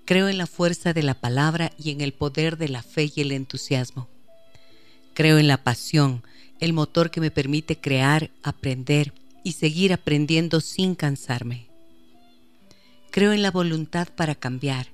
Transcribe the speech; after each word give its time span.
Creo 0.06 0.30
en 0.30 0.38
la 0.38 0.46
fuerza 0.46 0.94
de 0.94 1.02
la 1.02 1.12
palabra 1.12 1.70
y 1.78 1.90
en 1.90 2.00
el 2.00 2.14
poder 2.14 2.56
de 2.56 2.70
la 2.70 2.82
fe 2.82 3.12
y 3.14 3.20
el 3.20 3.30
entusiasmo. 3.30 4.08
Creo 5.12 5.36
en 5.36 5.48
la 5.48 5.62
pasión, 5.62 6.22
el 6.60 6.72
motor 6.72 7.10
que 7.10 7.20
me 7.20 7.30
permite 7.30 7.78
crear, 7.78 8.30
aprender 8.42 9.12
y 9.44 9.52
seguir 9.52 9.92
aprendiendo 9.92 10.62
sin 10.62 10.94
cansarme. 10.94 11.68
Creo 13.10 13.34
en 13.34 13.42
la 13.42 13.50
voluntad 13.50 14.08
para 14.16 14.34
cambiar 14.34 14.88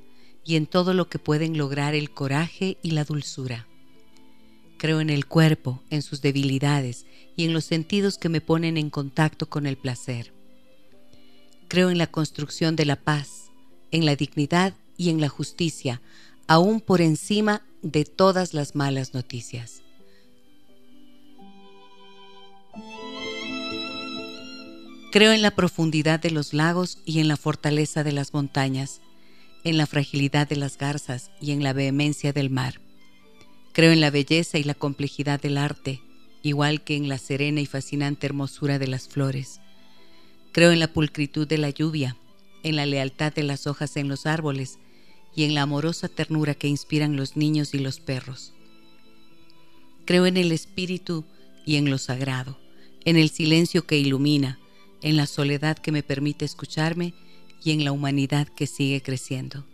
y 0.48 0.56
en 0.56 0.66
todo 0.66 0.94
lo 0.94 1.10
que 1.10 1.18
pueden 1.18 1.58
lograr 1.58 1.94
el 1.94 2.10
coraje 2.10 2.78
y 2.82 2.92
la 2.92 3.04
dulzura. 3.04 3.66
Creo 4.78 5.02
en 5.02 5.10
el 5.10 5.26
cuerpo, 5.26 5.82
en 5.90 6.00
sus 6.00 6.22
debilidades 6.22 7.04
y 7.36 7.44
en 7.44 7.52
los 7.52 7.66
sentidos 7.66 8.16
que 8.16 8.30
me 8.30 8.40
ponen 8.40 8.78
en 8.78 8.88
contacto 8.88 9.50
con 9.50 9.66
el 9.66 9.76
placer. 9.76 10.32
Creo 11.68 11.90
en 11.90 11.98
la 11.98 12.06
construcción 12.06 12.76
de 12.76 12.86
la 12.86 12.96
paz, 12.96 13.50
en 13.90 14.06
la 14.06 14.16
dignidad 14.16 14.72
y 14.96 15.10
en 15.10 15.20
la 15.20 15.28
justicia, 15.28 16.00
aún 16.46 16.80
por 16.80 17.02
encima 17.02 17.60
de 17.82 18.06
todas 18.06 18.54
las 18.54 18.74
malas 18.74 19.12
noticias. 19.12 19.82
Creo 25.12 25.32
en 25.32 25.42
la 25.42 25.50
profundidad 25.50 26.18
de 26.20 26.30
los 26.30 26.54
lagos 26.54 27.00
y 27.04 27.20
en 27.20 27.28
la 27.28 27.36
fortaleza 27.36 28.02
de 28.02 28.12
las 28.12 28.32
montañas, 28.32 29.02
en 29.68 29.76
la 29.76 29.86
fragilidad 29.86 30.48
de 30.48 30.56
las 30.56 30.78
garzas 30.78 31.30
y 31.40 31.52
en 31.52 31.62
la 31.62 31.72
vehemencia 31.72 32.32
del 32.32 32.50
mar. 32.50 32.80
Creo 33.72 33.92
en 33.92 34.00
la 34.00 34.10
belleza 34.10 34.58
y 34.58 34.64
la 34.64 34.74
complejidad 34.74 35.40
del 35.40 35.58
arte, 35.58 36.00
igual 36.42 36.82
que 36.82 36.96
en 36.96 37.08
la 37.08 37.18
serena 37.18 37.60
y 37.60 37.66
fascinante 37.66 38.26
hermosura 38.26 38.78
de 38.78 38.88
las 38.88 39.08
flores. 39.08 39.60
Creo 40.52 40.72
en 40.72 40.80
la 40.80 40.92
pulcritud 40.92 41.46
de 41.46 41.58
la 41.58 41.70
lluvia, 41.70 42.16
en 42.62 42.76
la 42.76 42.86
lealtad 42.86 43.32
de 43.32 43.42
las 43.42 43.66
hojas 43.66 43.96
en 43.96 44.08
los 44.08 44.26
árboles 44.26 44.78
y 45.34 45.44
en 45.44 45.54
la 45.54 45.62
amorosa 45.62 46.08
ternura 46.08 46.54
que 46.54 46.68
inspiran 46.68 47.16
los 47.16 47.36
niños 47.36 47.74
y 47.74 47.78
los 47.78 48.00
perros. 48.00 48.54
Creo 50.04 50.26
en 50.26 50.36
el 50.36 50.52
espíritu 50.52 51.24
y 51.66 51.76
en 51.76 51.90
lo 51.90 51.98
sagrado, 51.98 52.58
en 53.04 53.16
el 53.16 53.28
silencio 53.28 53.86
que 53.86 53.98
ilumina, 53.98 54.58
en 55.02 55.16
la 55.16 55.26
soledad 55.26 55.78
que 55.78 55.92
me 55.92 56.02
permite 56.02 56.44
escucharme 56.44 57.14
y 57.68 57.72
en 57.72 57.84
la 57.84 57.92
humanidad 57.92 58.48
que 58.48 58.66
sigue 58.66 59.02
creciendo. 59.02 59.66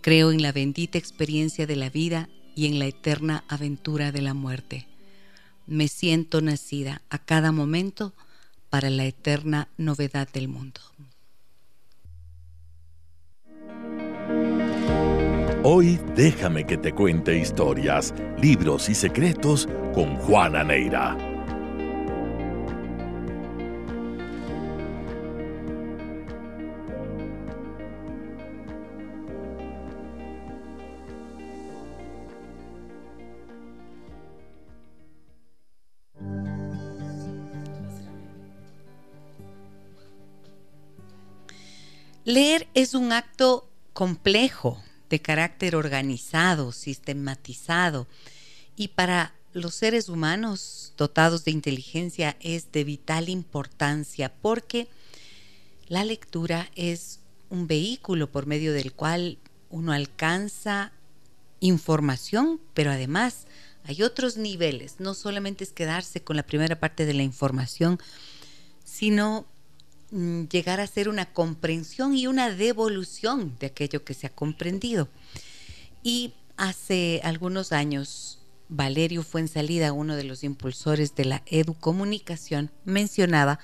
Creo 0.00 0.32
en 0.32 0.40
la 0.40 0.50
bendita 0.50 0.96
experiencia 0.96 1.66
de 1.66 1.76
la 1.76 1.90
vida 1.90 2.30
y 2.56 2.64
en 2.64 2.78
la 2.78 2.86
eterna 2.86 3.44
aventura 3.48 4.12
de 4.12 4.22
la 4.22 4.32
muerte. 4.32 4.88
Me 5.66 5.88
siento 5.88 6.40
nacida 6.40 7.02
a 7.10 7.18
cada 7.18 7.52
momento 7.52 8.14
para 8.70 8.88
la 8.88 9.04
eterna 9.04 9.68
novedad 9.76 10.26
del 10.32 10.48
mundo. 10.48 10.80
Hoy 15.64 16.00
déjame 16.16 16.64
que 16.64 16.78
te 16.78 16.92
cuente 16.92 17.36
historias, 17.36 18.14
libros 18.40 18.88
y 18.88 18.94
secretos 18.94 19.68
con 19.92 20.16
Juana 20.16 20.64
Neira. 20.64 21.33
Leer 42.24 42.68
es 42.72 42.94
un 42.94 43.12
acto 43.12 43.68
complejo, 43.92 44.82
de 45.10 45.20
carácter 45.20 45.76
organizado, 45.76 46.72
sistematizado, 46.72 48.06
y 48.76 48.88
para 48.88 49.34
los 49.52 49.74
seres 49.74 50.08
humanos 50.08 50.94
dotados 50.96 51.44
de 51.44 51.50
inteligencia 51.50 52.36
es 52.40 52.72
de 52.72 52.82
vital 52.82 53.28
importancia 53.28 54.32
porque 54.40 54.88
la 55.86 56.02
lectura 56.02 56.70
es 56.74 57.20
un 57.50 57.66
vehículo 57.66 58.32
por 58.32 58.46
medio 58.46 58.72
del 58.72 58.92
cual 58.92 59.38
uno 59.68 59.92
alcanza 59.92 60.92
información, 61.60 62.58
pero 62.72 62.90
además 62.90 63.46
hay 63.84 64.02
otros 64.02 64.38
niveles, 64.38 64.96
no 64.98 65.12
solamente 65.12 65.62
es 65.62 65.72
quedarse 65.72 66.22
con 66.22 66.36
la 66.36 66.42
primera 66.42 66.80
parte 66.80 67.04
de 67.04 67.14
la 67.14 67.22
información, 67.22 68.00
sino 68.82 69.46
llegar 70.50 70.80
a 70.80 70.86
ser 70.86 71.08
una 71.08 71.32
comprensión 71.32 72.16
y 72.16 72.26
una 72.26 72.50
devolución 72.50 73.56
de 73.58 73.66
aquello 73.66 74.04
que 74.04 74.14
se 74.14 74.26
ha 74.26 74.30
comprendido. 74.30 75.08
Y 76.02 76.34
hace 76.56 77.20
algunos 77.24 77.72
años, 77.72 78.38
Valerio 78.68 79.22
Fuensalida, 79.22 79.92
uno 79.92 80.16
de 80.16 80.24
los 80.24 80.44
impulsores 80.44 81.14
de 81.14 81.24
la 81.24 81.42
educomunicación, 81.46 82.70
mencionaba 82.84 83.58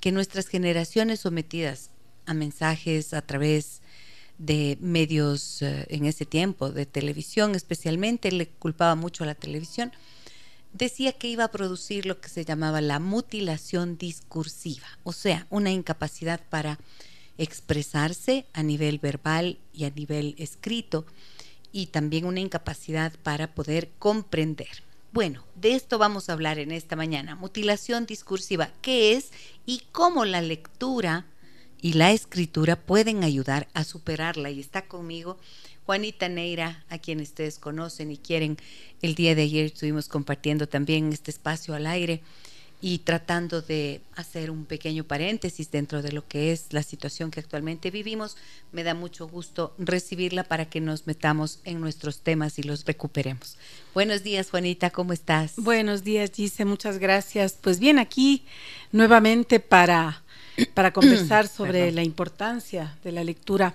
que 0.00 0.12
nuestras 0.12 0.48
generaciones 0.48 1.20
sometidas 1.20 1.90
a 2.26 2.34
mensajes 2.34 3.12
a 3.14 3.22
través 3.22 3.82
de 4.38 4.78
medios 4.80 5.62
eh, 5.62 5.86
en 5.88 6.06
ese 6.06 6.24
tiempo, 6.24 6.70
de 6.70 6.86
televisión 6.86 7.56
especialmente, 7.56 8.30
le 8.30 8.46
culpaba 8.46 8.94
mucho 8.94 9.24
a 9.24 9.26
la 9.26 9.34
televisión, 9.34 9.92
decía 10.78 11.12
que 11.12 11.28
iba 11.28 11.44
a 11.44 11.50
producir 11.50 12.06
lo 12.06 12.20
que 12.20 12.28
se 12.28 12.44
llamaba 12.44 12.80
la 12.80 12.98
mutilación 12.98 13.98
discursiva, 13.98 14.86
o 15.02 15.12
sea, 15.12 15.46
una 15.50 15.70
incapacidad 15.70 16.40
para 16.48 16.78
expresarse 17.36 18.46
a 18.52 18.62
nivel 18.62 18.98
verbal 18.98 19.58
y 19.72 19.84
a 19.84 19.90
nivel 19.90 20.34
escrito, 20.38 21.04
y 21.70 21.86
también 21.86 22.24
una 22.24 22.40
incapacidad 22.40 23.12
para 23.22 23.54
poder 23.54 23.90
comprender. 23.98 24.82
Bueno, 25.12 25.44
de 25.54 25.74
esto 25.74 25.98
vamos 25.98 26.28
a 26.28 26.32
hablar 26.32 26.58
en 26.58 26.70
esta 26.70 26.96
mañana. 26.96 27.34
Mutilación 27.34 28.06
discursiva, 28.06 28.70
¿qué 28.80 29.12
es 29.12 29.30
y 29.66 29.82
cómo 29.92 30.24
la 30.24 30.40
lectura 30.40 31.26
y 31.80 31.94
la 31.94 32.12
escritura 32.12 32.76
pueden 32.76 33.24
ayudar 33.24 33.68
a 33.74 33.84
superarla. 33.84 34.50
Y 34.50 34.60
está 34.60 34.82
conmigo 34.82 35.38
Juanita 35.88 36.28
Neira, 36.28 36.84
a 36.90 36.98
quien 36.98 37.18
ustedes 37.22 37.58
conocen 37.58 38.10
y 38.10 38.18
quieren. 38.18 38.58
El 39.00 39.14
día 39.14 39.34
de 39.34 39.40
ayer 39.40 39.64
estuvimos 39.64 40.06
compartiendo 40.06 40.68
también 40.68 41.10
este 41.14 41.30
espacio 41.30 41.72
al 41.72 41.86
aire 41.86 42.20
y 42.82 42.98
tratando 42.98 43.62
de 43.62 44.02
hacer 44.14 44.50
un 44.50 44.66
pequeño 44.66 45.04
paréntesis 45.04 45.70
dentro 45.70 46.02
de 46.02 46.12
lo 46.12 46.28
que 46.28 46.52
es 46.52 46.74
la 46.74 46.82
situación 46.82 47.30
que 47.30 47.40
actualmente 47.40 47.90
vivimos. 47.90 48.36
Me 48.70 48.84
da 48.84 48.92
mucho 48.92 49.26
gusto 49.28 49.74
recibirla 49.78 50.44
para 50.44 50.66
que 50.66 50.82
nos 50.82 51.06
metamos 51.06 51.60
en 51.64 51.80
nuestros 51.80 52.20
temas 52.20 52.58
y 52.58 52.64
los 52.64 52.84
recuperemos. 52.84 53.56
Buenos 53.94 54.22
días, 54.22 54.50
Juanita, 54.50 54.90
¿cómo 54.90 55.14
estás? 55.14 55.54
Buenos 55.56 56.04
días, 56.04 56.32
Gise, 56.34 56.66
muchas 56.66 56.98
gracias. 56.98 57.56
Pues 57.58 57.78
bien, 57.80 57.98
aquí 57.98 58.44
nuevamente 58.92 59.58
para, 59.58 60.22
para 60.74 60.92
conversar 60.92 61.48
sobre 61.56 61.92
la 61.92 62.02
importancia 62.02 62.98
de 63.02 63.12
la 63.12 63.24
lectura 63.24 63.74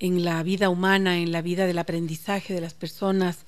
en 0.00 0.24
la 0.24 0.42
vida 0.42 0.68
humana, 0.68 1.18
en 1.18 1.32
la 1.32 1.42
vida 1.42 1.66
del 1.66 1.78
aprendizaje 1.78 2.54
de 2.54 2.60
las 2.60 2.74
personas, 2.74 3.44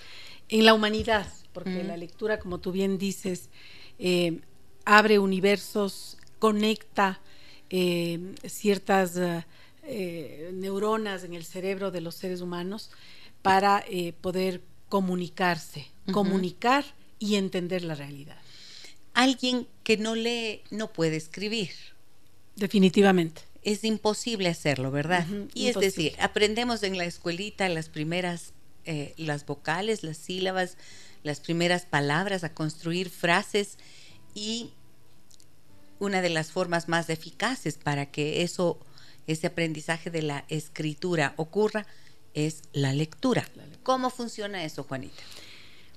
en 0.49 0.65
la 0.65 0.75
humanidad, 0.75 1.27
porque 1.53 1.85
la 1.85 1.97
lectura, 1.97 2.39
como 2.39 2.59
tú 2.59 2.73
bien 2.73 2.99
dices, 2.99 3.51
eh, 3.99 4.41
abre 4.85 5.19
universos, 5.19 6.17
conecta 6.39 7.21
eh, 7.69 8.35
ciertas 8.47 9.19
eh, 9.83 10.51
neuronas 10.53 11.25
en 11.25 11.35
el 11.35 11.45
cerebro 11.45 11.91
de 11.91 12.01
los 12.01 12.15
seres 12.15 12.41
humanos 12.41 12.91
para 13.43 13.85
poder 14.21 14.63
comunicarse, 14.89 15.87
comunicar 16.13 16.85
y 17.19 17.37
entender 17.37 17.85
la 17.85 17.95
realidad. 17.95 18.37
Alguien 19.15 19.67
que 19.85 19.97
no 19.97 20.15
lee 20.15 20.63
no 20.71 20.93
puede 20.93 21.17
escribir. 21.17 21.71
Definitivamente. 22.57 23.50
Es 23.63 23.85
imposible 23.85 24.49
hacerlo, 24.49 24.91
¿verdad? 24.91 25.27
y 25.55 25.69
es 25.69 25.77
decir, 25.77 26.15
aprendemos 26.19 26.83
en 26.83 26.97
la 26.97 27.05
escuelita 27.05 27.69
las 27.69 27.89
primeras, 27.89 28.53
las 29.17 29.45
vocales, 29.45 30.03
las 30.03 30.17
sílabas, 30.17 30.77
las 31.23 31.41
primeras 31.41 31.85
palabras, 31.85 32.45
a 32.45 32.55
construir 32.55 33.11
frases 33.11 33.77
y 34.35 34.71
una 35.99 36.23
de 36.23 36.31
las 36.31 36.51
formas 36.51 36.89
más 36.89 37.11
eficaces 37.11 37.77
para 37.77 38.07
que 38.07 38.43
eso, 38.43 38.79
ese 39.27 39.47
aprendizaje 39.47 40.11
de 40.11 40.23
la 40.23 40.45
escritura 40.49 41.35
ocurra 41.37 41.87
es 42.35 42.63
la 42.73 42.93
lectura. 42.93 43.47
¿Cómo 43.83 44.11
funciona 44.11 44.65
eso, 44.65 44.85
Juanita? 44.85 45.23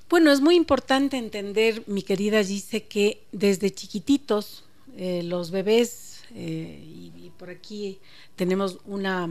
Bueno, 0.09 0.31
es 0.31 0.41
muy 0.41 0.55
importante 0.55 1.17
entender, 1.17 1.83
mi 1.87 2.03
querida 2.03 2.43
dice 2.43 2.83
que 2.83 3.23
desde 3.31 3.71
chiquititos 3.71 4.65
eh, 4.95 5.23
los 5.23 5.49
bebés, 5.49 6.21
eh, 6.35 6.79
y, 6.83 7.22
por 7.43 7.49
aquí 7.49 7.99
tenemos 8.37 8.77
una, 8.85 9.27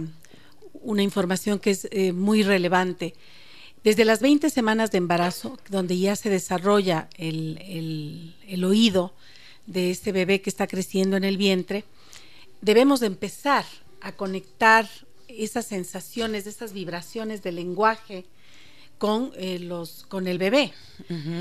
una 0.74 1.02
información 1.02 1.58
que 1.58 1.70
es 1.70 1.88
eh, 1.90 2.12
muy 2.12 2.42
relevante, 2.42 3.14
desde 3.84 4.04
las 4.04 4.20
20 4.20 4.50
semanas 4.50 4.90
de 4.90 4.98
embarazo, 4.98 5.58
donde 5.70 5.98
ya 5.98 6.14
se 6.14 6.28
desarrolla 6.28 7.08
el, 7.16 8.36
el 8.46 8.64
oído, 8.64 9.14
de 9.64 9.90
este 9.90 10.12
bebé 10.12 10.42
que 10.42 10.50
está 10.50 10.66
creciendo 10.66 11.16
en 11.16 11.24
el 11.24 11.38
vientre, 11.38 11.84
debemos 12.60 13.00
de 13.00 13.06
empezar 13.06 13.64
a 14.02 14.12
conectar 14.12 14.86
esas 15.26 15.64
sensaciones, 15.64 16.46
esas 16.46 16.74
vibraciones 16.74 17.42
del 17.42 17.56
lenguaje 17.56 18.26
con, 18.98 19.32
eh, 19.36 19.58
los, 19.58 20.04
con 20.06 20.28
el 20.28 20.36
bebé. 20.36 20.74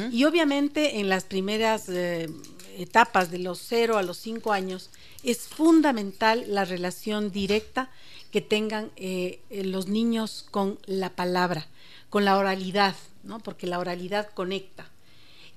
Y 0.09 0.23
obviamente 0.23 1.01
en 1.01 1.09
las 1.09 1.25
primeras 1.25 1.89
eh, 1.89 2.29
etapas 2.77 3.31
de 3.31 3.39
los 3.39 3.59
0 3.59 3.97
a 3.97 4.03
los 4.03 4.17
5 4.17 4.51
años 4.51 4.89
es 5.23 5.47
fundamental 5.47 6.45
la 6.47 6.65
relación 6.65 7.31
directa 7.31 7.89
que 8.31 8.41
tengan 8.41 8.91
eh, 8.95 9.39
los 9.49 9.87
niños 9.87 10.45
con 10.51 10.79
la 10.85 11.09
palabra, 11.09 11.67
con 12.09 12.25
la 12.25 12.37
oralidad, 12.37 12.95
¿no? 13.23 13.39
porque 13.39 13.67
la 13.67 13.79
oralidad 13.79 14.29
conecta. 14.33 14.89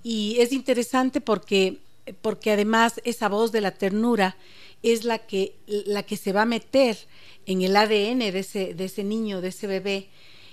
Y 0.02 0.36
es 0.40 0.52
interesante 0.52 1.20
porque 1.20 1.78
porque 2.20 2.52
además 2.52 3.00
esa 3.04 3.28
voz 3.28 3.52
de 3.52 3.60
la 3.60 3.72
ternura 3.72 4.36
es 4.82 5.04
la 5.04 5.18
que, 5.18 5.54
la 5.66 6.02
que 6.02 6.16
se 6.16 6.32
va 6.32 6.42
a 6.42 6.46
meter 6.46 6.98
en 7.46 7.62
el 7.62 7.76
ADN 7.76 8.18
de 8.18 8.38
ese, 8.38 8.74
de 8.74 8.84
ese 8.84 9.04
niño, 9.04 9.40
de 9.40 9.48
ese 9.48 9.66
bebé, 9.66 10.08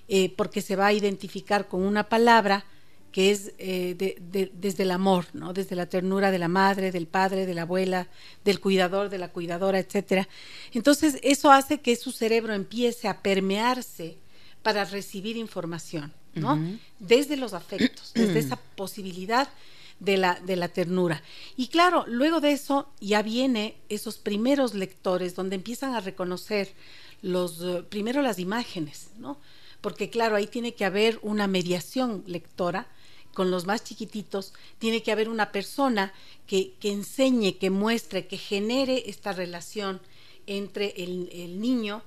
eh, 0.08 0.34
porque 0.36 0.62
se 0.62 0.76
va 0.76 0.88
a 0.88 0.94
identificar 0.94 1.68
con 1.68 1.84
una 1.84 2.08
palabra 2.08 2.66
que 3.12 3.32
es 3.32 3.54
eh, 3.58 4.16
desde 4.54 4.84
el 4.84 4.92
amor, 4.92 5.26
¿no? 5.34 5.54
desde 5.54 5.76
la 5.76 5.88
ternura 5.88 6.32
de 6.32 6.40
la 6.40 6.48
madre, 6.48 6.92
del 6.92 7.08
padre, 7.08 7.46
de 7.46 7.54
la 7.54 7.64
abuela, 7.64 8.08
del 8.46 8.60
cuidador, 8.60 9.10
de 9.10 9.18
la 9.18 9.30
cuidadora, 9.30 9.80
etcétera. 9.80 10.28
Entonces, 10.74 11.20
eso 11.22 11.52
hace 11.52 11.82
que 11.82 11.96
su 11.96 12.12
cerebro 12.12 12.54
empiece 12.54 13.08
a 13.08 13.22
permearse 13.22 14.18
para 14.64 14.86
recibir 14.86 15.38
información, 15.38 16.14
¿no? 16.36 16.60
Desde 17.00 17.36
los 17.36 17.54
afectos, 17.54 18.12
desde 18.16 18.40
esa 18.40 18.56
posibilidad 18.56 19.50
de 20.00 20.18
la, 20.18 20.40
de 20.44 20.56
la 20.56 20.70
ternura. 20.70 21.22
Y 21.58 21.68
claro, 21.68 22.06
luego 22.08 22.40
de 22.40 22.52
eso 22.52 22.90
ya 23.00 23.22
viene 23.22 23.76
esos 23.90 24.18
primeros 24.18 24.74
lectores 24.74 25.36
donde 25.36 25.56
empiezan 25.56 25.96
a 25.96 26.00
reconocer 26.00 26.74
los, 27.22 27.62
eh, 27.62 27.84
primero 27.88 28.22
las 28.22 28.40
imágenes, 28.40 29.10
¿no? 29.18 29.38
Porque 29.82 30.10
claro, 30.10 30.36
ahí 30.36 30.48
tiene 30.48 30.74
que 30.74 30.86
haber 30.86 31.20
una 31.24 31.48
mediación 31.48 32.24
lectora 32.26 32.88
con 33.34 33.52
los 33.52 33.66
más 33.66 33.84
chiquititos, 33.84 34.54
tiene 34.80 35.04
que 35.04 35.12
haber 35.12 35.30
una 35.30 35.52
persona 35.52 36.14
que, 36.48 36.74
que 36.80 36.92
enseñe, 36.92 37.58
que 37.58 37.70
muestre, 37.70 38.28
que 38.28 38.38
genere 38.38 39.04
esta 39.08 39.32
relación 39.32 40.02
entre 40.48 40.94
el, 40.98 41.62
niño 41.62 42.02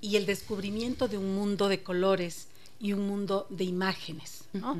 y 0.00 0.16
el 0.16 0.26
descubrimiento 0.26 1.08
de 1.08 1.18
un 1.18 1.34
mundo 1.34 1.68
de 1.68 1.82
colores 1.82 2.48
y 2.80 2.92
un 2.92 3.06
mundo 3.06 3.46
de 3.50 3.64
imágenes, 3.64 4.44
¿no? 4.52 4.76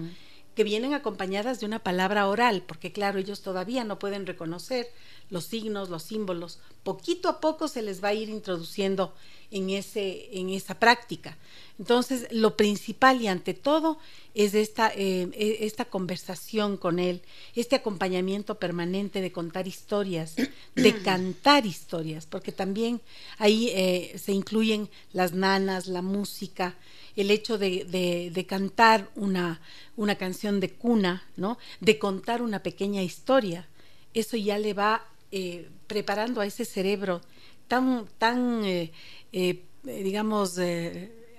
que 0.55 0.65
vienen 0.65 0.93
acompañadas 0.93 1.61
de 1.61 1.67
una 1.67 1.79
palabra 1.79 2.29
oral, 2.29 2.63
porque 2.67 2.93
claro, 2.93 3.19
ellos 3.19 3.43
todavía 3.43 3.85
no 3.85 3.99
pueden 3.99 4.27
reconocer 4.27 4.89
los 5.33 5.47
signos, 5.47 5.89
los 5.89 6.03
símbolos. 6.03 6.59
Poquito 6.85 7.29
a 7.31 7.41
poco 7.41 7.67
se 7.67 7.81
les 7.81 8.05
va 8.05 8.09
a 8.09 8.15
ir 8.15 8.29
introduciendo 8.29 9.15
en, 9.51 9.71
ese, 9.71 10.29
en 10.39 10.51
esa 10.51 10.79
práctica. 10.79 11.39
Entonces, 11.79 12.27
lo 12.31 12.55
principal 12.57 13.23
y 13.23 13.29
ante 13.29 13.55
todo 13.55 13.99
es 14.35 14.53
esta, 14.53 14.93
eh, 14.95 15.31
e, 15.33 15.65
esta 15.65 15.87
conversación 15.87 16.77
con 16.77 16.99
él, 16.99 17.23
este 17.55 17.77
acompañamiento 17.77 18.59
permanente 18.59 19.23
de 19.23 19.33
contar 19.33 19.67
historias, 19.67 20.37
de 20.75 20.97
cantar 21.03 21.65
historias, 21.65 22.27
porque 22.27 22.53
también 22.53 23.01
ahí 23.39 23.71
eh, 23.73 24.19
se 24.19 24.33
incluyen 24.33 24.91
las 25.15 25.33
nanas, 25.33 25.87
la 25.87 26.03
música, 26.03 26.77
el 27.17 27.31
hecho 27.31 27.57
de, 27.57 28.45
cantar 28.47 29.11
una, 29.15 29.63
una, 29.97 30.17
canción 30.17 30.61
de 30.61 30.71
cuna, 30.71 31.25
¿no? 31.37 31.59
de 31.81 31.99
contar 31.99 32.43
una 32.43 32.63
pequeña 32.63 33.03
historia, 33.03 33.67
eso 34.15 34.37
ya 34.37 34.59
le 34.59 34.75
va 34.75 35.07
eh, 35.33 35.71
preparando 35.87 36.43
a 36.43 36.47
ese 36.47 36.67
cerebro 36.67 37.23
tan, 37.67 38.07
tan 38.19 38.65
eh, 38.67 38.93
eh, 39.33 39.65
digamos, 39.83 40.59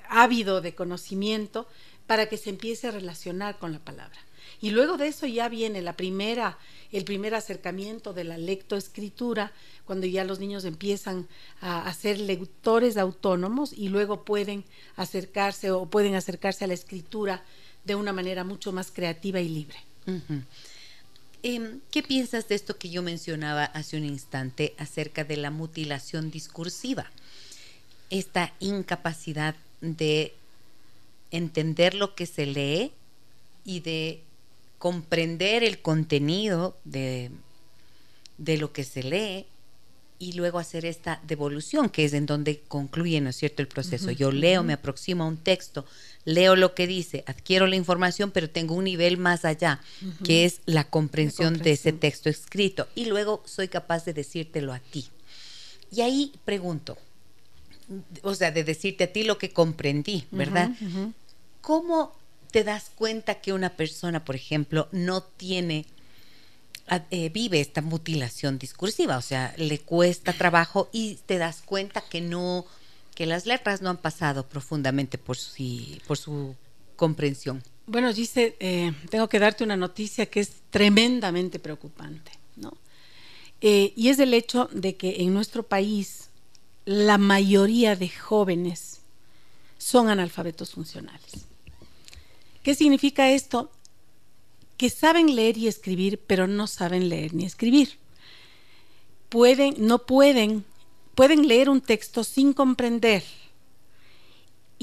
ávido 0.10 0.62
de 0.62 0.74
conocimiento 0.74 1.68
para 2.08 2.28
que 2.28 2.38
se 2.38 2.50
empiece 2.50 2.88
a 2.88 2.92
relacionar 2.92 3.60
con 3.60 3.72
la 3.72 3.78
palabra. 3.78 4.18
Y 4.62 4.72
luego 4.72 4.98
de 4.98 5.08
eso 5.08 5.28
ya 5.28 5.48
viene 5.48 5.84
la 5.84 5.94
primera, 5.94 6.58
el 6.92 7.04
primer 7.04 7.36
acercamiento 7.36 8.14
de 8.14 8.24
la 8.24 8.38
lectoescritura, 8.38 9.54
cuando 9.86 10.08
ya 10.08 10.24
los 10.24 10.40
niños 10.40 10.66
empiezan 10.66 11.28
a, 11.62 11.94
ser 11.94 12.20
lectores 12.20 12.98
autónomos 12.98 13.74
y 13.74 13.90
luego 13.90 14.26
pueden 14.26 14.66
acercarse 14.96 15.70
o 15.72 15.86
pueden 15.86 16.16
acercarse 16.16 16.66
a 16.66 16.68
la 16.68 16.74
escritura 16.74 17.44
de 17.84 17.94
una 17.94 18.12
manera 18.12 18.44
mucho 18.44 18.72
más 18.72 18.92
creativa 18.92 19.40
y 19.40 19.50
libre. 19.50 19.78
Em, 21.46 21.82
¿Qué 21.92 22.02
piensas 22.02 22.48
de 22.48 22.56
esto 22.56 22.78
que 22.78 22.90
yo 22.90 23.02
mencionaba 23.02 23.66
hace 23.66 23.98
un 23.98 24.06
instante 24.06 24.74
acerca 24.78 25.26
de 25.26 25.36
la 25.36 25.52
mutilación 25.52 26.32
discursiva? 26.32 27.12
Esta 28.10 28.54
incapacidad 28.62 29.56
de 29.82 30.34
entender 31.32 31.96
lo 31.96 32.16
que 32.16 32.28
se 32.28 32.46
lee 32.46 32.94
y 33.66 33.82
de 33.82 34.22
comprender 34.80 35.66
el 35.66 35.82
contenido 35.82 36.78
de, 36.86 37.30
de 38.38 38.58
lo 38.58 38.72
que 38.72 38.86
se 38.86 39.04
lee 39.04 39.46
y 40.24 40.32
luego 40.32 40.58
hacer 40.58 40.86
esta 40.86 41.20
devolución, 41.28 41.90
que 41.90 42.06
es 42.06 42.14
en 42.14 42.26
donde 42.26 42.62
concluye, 42.68 43.20
¿no 43.20 43.30
es 43.30 43.36
cierto?, 43.36 43.62
el 43.62 43.68
proceso. 43.68 44.10
Yo 44.10 44.32
leo, 44.32 44.64
me 44.64 44.72
aproximo 44.72 45.26
a 45.26 45.28
un 45.28 45.36
texto, 45.36 45.86
leo 46.24 46.56
lo 46.56 46.74
que 46.74 46.88
dice, 46.88 47.26
adquiero 47.28 47.68
la 47.68 47.76
información, 47.76 48.32
pero 48.32 48.50
tengo 48.50 48.74
un 48.76 48.86
nivel 48.86 49.18
más 49.18 49.44
allá, 49.44 49.82
que 50.24 50.46
es 50.46 50.62
la 50.66 50.86
comprensión, 50.86 51.58
de 51.58 51.74
ese 51.74 51.92
texto 51.92 52.30
escrito, 52.30 52.88
y 52.96 53.06
luego 53.06 53.44
soy 53.46 53.68
capaz 53.68 54.06
de 54.06 54.14
decírtelo 54.14 54.72
a 54.72 54.80
ti. 54.80 55.10
Y 55.92 56.02
ahí 56.02 56.32
pregunto, 56.46 56.98
o 58.22 58.34
sea, 58.34 58.52
de 58.52 58.64
decirte 58.64 59.04
a 59.04 59.12
ti 59.12 59.24
lo 59.24 59.38
que 59.38 59.52
comprendí, 59.52 60.26
¿verdad? 60.32 60.72
¿Cómo 61.60 62.16
te 62.52 62.64
das 62.64 62.92
cuenta 62.96 63.42
que 63.42 63.52
una 63.52 63.72
persona, 63.72 64.24
por 64.24 64.36
ejemplo, 64.36 64.88
no 64.94 65.22
tiene 65.22 65.86
eh, 66.88 67.30
vive 67.30 67.62
esta 67.62 67.82
mutilación 67.82 68.60
discursiva, 68.60 69.18
o 69.18 69.22
sea, 69.22 69.54
le 69.58 69.80
cuesta 69.80 70.34
trabajo 70.34 70.90
y 70.92 71.16
te 71.26 71.38
das 71.38 71.62
cuenta 71.62 72.02
que 72.02 72.22
no, 72.22 72.66
que 73.16 73.26
las 73.26 73.46
letras 73.46 73.82
no 73.82 73.90
han 73.90 73.98
pasado 73.98 74.48
profundamente 74.48 75.18
por 75.18 75.38
su, 75.38 75.58
por 76.08 76.18
su 76.18 76.56
comprensión. 76.96 77.64
Bueno, 77.86 78.14
dice, 78.14 78.56
eh, 78.60 78.94
tengo 79.10 79.28
que 79.28 79.40
darte 79.40 79.64
una 79.64 79.78
noticia 79.78 80.26
que 80.26 80.40
es 80.40 80.52
tremendamente 80.70 81.60
preocupante, 81.60 82.32
¿no? 82.56 82.78
Eh, 83.62 83.94
y 83.96 84.10
es 84.10 84.20
el 84.20 84.34
hecho 84.34 84.70
de 84.74 84.96
que 84.96 85.22
en 85.22 85.34
nuestro 85.34 85.64
país 85.64 86.30
la 86.86 87.18
mayoría 87.18 87.96
de 87.96 88.10
jóvenes 88.10 89.02
son 89.78 90.10
analfabetos 90.10 90.72
funcionales. 90.72 91.46
¿Qué 92.62 92.76
significa 92.76 93.32
esto? 93.32 93.72
Que 94.78 94.90
saben 94.90 95.36
leer 95.36 95.58
y 95.58 95.68
escribir, 95.68 96.20
pero 96.26 96.48
no 96.48 96.68
saben 96.68 97.10
leer 97.10 97.34
ni 97.34 97.46
escribir. 97.46 98.00
Pueden, 99.30 99.76
no 99.78 100.06
pueden, 100.06 100.64
pueden 101.16 101.48
leer 101.48 101.70
un 101.70 101.82
texto 101.82 102.24
sin 102.24 102.54
comprender 102.54 103.24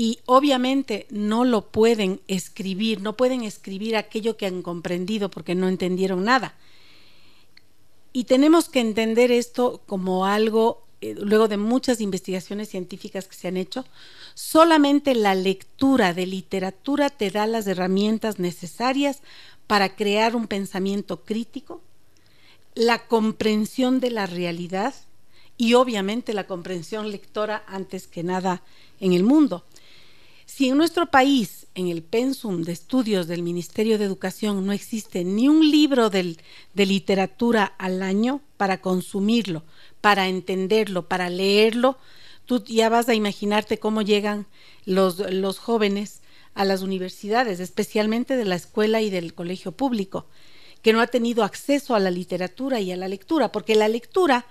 y 0.00 0.18
obviamente 0.25 1.06
no 1.11 1.44
lo 1.44 1.70
pueden 1.70 2.23
escribir, 2.26 3.02
no 3.02 3.18
pueden 3.18 3.42
escribir 3.42 3.97
aquello 3.97 4.38
que 4.38 4.47
han 4.47 4.62
comprendido 4.62 5.30
porque 5.30 5.54
no 5.54 5.68
entendieron 5.68 6.25
nada. 6.25 6.54
Y 8.12 8.25
tenemos 8.25 8.70
que 8.70 8.80
entender 8.80 9.30
esto 9.30 9.82
como 9.87 10.25
algo, 10.25 10.87
eh, 11.02 11.14
luego 11.18 11.49
de 11.49 11.59
muchas 11.59 12.00
investigaciones 12.00 12.70
científicas 12.70 13.28
que 13.28 13.37
se 13.37 13.49
han 13.49 13.59
hecho, 13.59 13.85
solamente 14.35 15.14
la 15.14 15.35
lectura 15.35 16.14
de 16.14 16.25
literatura 16.25 17.11
te 17.11 17.30
da 17.30 17.47
las 17.47 17.66
herramientas 17.66 18.38
necesarias 18.38 19.20
para 19.70 19.94
crear 19.94 20.34
un 20.34 20.48
pensamiento 20.48 21.22
crítico, 21.22 21.80
la 22.74 23.06
comprensión 23.06 24.00
de 24.00 24.10
la 24.10 24.26
realidad 24.26 24.92
y 25.56 25.74
obviamente 25.74 26.34
la 26.34 26.48
comprensión 26.48 27.12
lectora 27.12 27.62
antes 27.68 28.08
que 28.08 28.24
nada 28.24 28.64
en 28.98 29.12
el 29.12 29.22
mundo. 29.22 29.64
Si 30.44 30.70
en 30.70 30.76
nuestro 30.76 31.06
país, 31.12 31.68
en 31.76 31.86
el 31.86 32.02
pensum 32.02 32.62
de 32.62 32.72
estudios 32.72 33.28
del 33.28 33.44
Ministerio 33.44 33.96
de 33.96 34.06
Educación, 34.06 34.66
no 34.66 34.72
existe 34.72 35.22
ni 35.22 35.46
un 35.46 35.70
libro 35.70 36.10
de 36.10 36.34
literatura 36.74 37.72
al 37.78 38.02
año 38.02 38.40
para 38.56 38.80
consumirlo, 38.80 39.62
para 40.00 40.26
entenderlo, 40.26 41.06
para 41.06 41.30
leerlo, 41.30 41.96
tú 42.44 42.64
ya 42.64 42.88
vas 42.88 43.08
a 43.08 43.14
imaginarte 43.14 43.78
cómo 43.78 44.02
llegan 44.02 44.46
los, 44.84 45.20
los 45.32 45.60
jóvenes 45.60 46.22
a 46.54 46.64
las 46.64 46.83
universidades, 46.83 47.61
especialmente 47.61 48.37
de 48.37 48.45
la 48.45 48.57
escuela 48.57 49.00
y 49.00 49.11
del 49.11 49.35
colegio 49.35 49.73
público, 49.73 50.26
que 50.83 50.92
no 50.92 51.00
ha 51.00 51.07
tenido 51.07 51.45
acceso 51.45 51.95
a 51.95 52.00
la 52.00 52.11
literatura 52.11 52.80
y 52.80 52.92
a 52.92 52.97
la 52.97 53.09
lectura, 53.09 53.52
porque 53.52 53.75
la 53.75 53.88
lectura, 53.88 54.47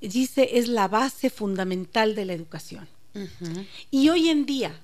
dice, 0.00 0.58
es 0.58 0.68
la 0.68 0.88
base 0.88 1.30
fundamental 1.30 2.14
de 2.14 2.24
la 2.24 2.32
educación. 2.32 2.88
Y 3.90 4.10
hoy 4.10 4.28
en 4.28 4.44
día, 4.44 4.78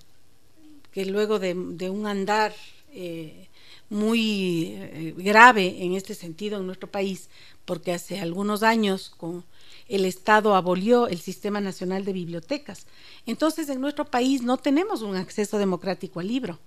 que 0.91 1.05
luego 1.05 1.39
de, 1.39 1.55
un 1.55 2.07
andar 2.07 2.55
eh, 2.93 3.49
muy 3.91 4.69
eh, 4.75 5.15
grave 5.19 5.85
en 5.85 5.95
este 5.95 6.15
sentido 6.15 6.59
en 6.59 6.67
nuestro 6.67 6.91
país, 6.91 7.29
porque 7.65 7.93
hace 7.93 8.21
algunos 8.21 8.63
años 8.63 9.11
con 9.11 9.45
el 9.93 10.07
Estado 10.07 10.55
abolió 10.55 11.07
el 11.07 11.19
Sistema 11.19 11.61
Nacional 11.61 12.05
de 12.05 12.15
Bibliotecas. 12.15 12.87
Entonces, 13.27 13.69
en 13.69 13.81
nuestro 13.81 14.07
país 14.07 14.43
no 14.43 14.57
tenemos 14.57 15.03
un 15.03 15.17
acceso 15.17 15.59
democrático 15.59 16.19
al 16.21 16.29
libro. 16.29 16.59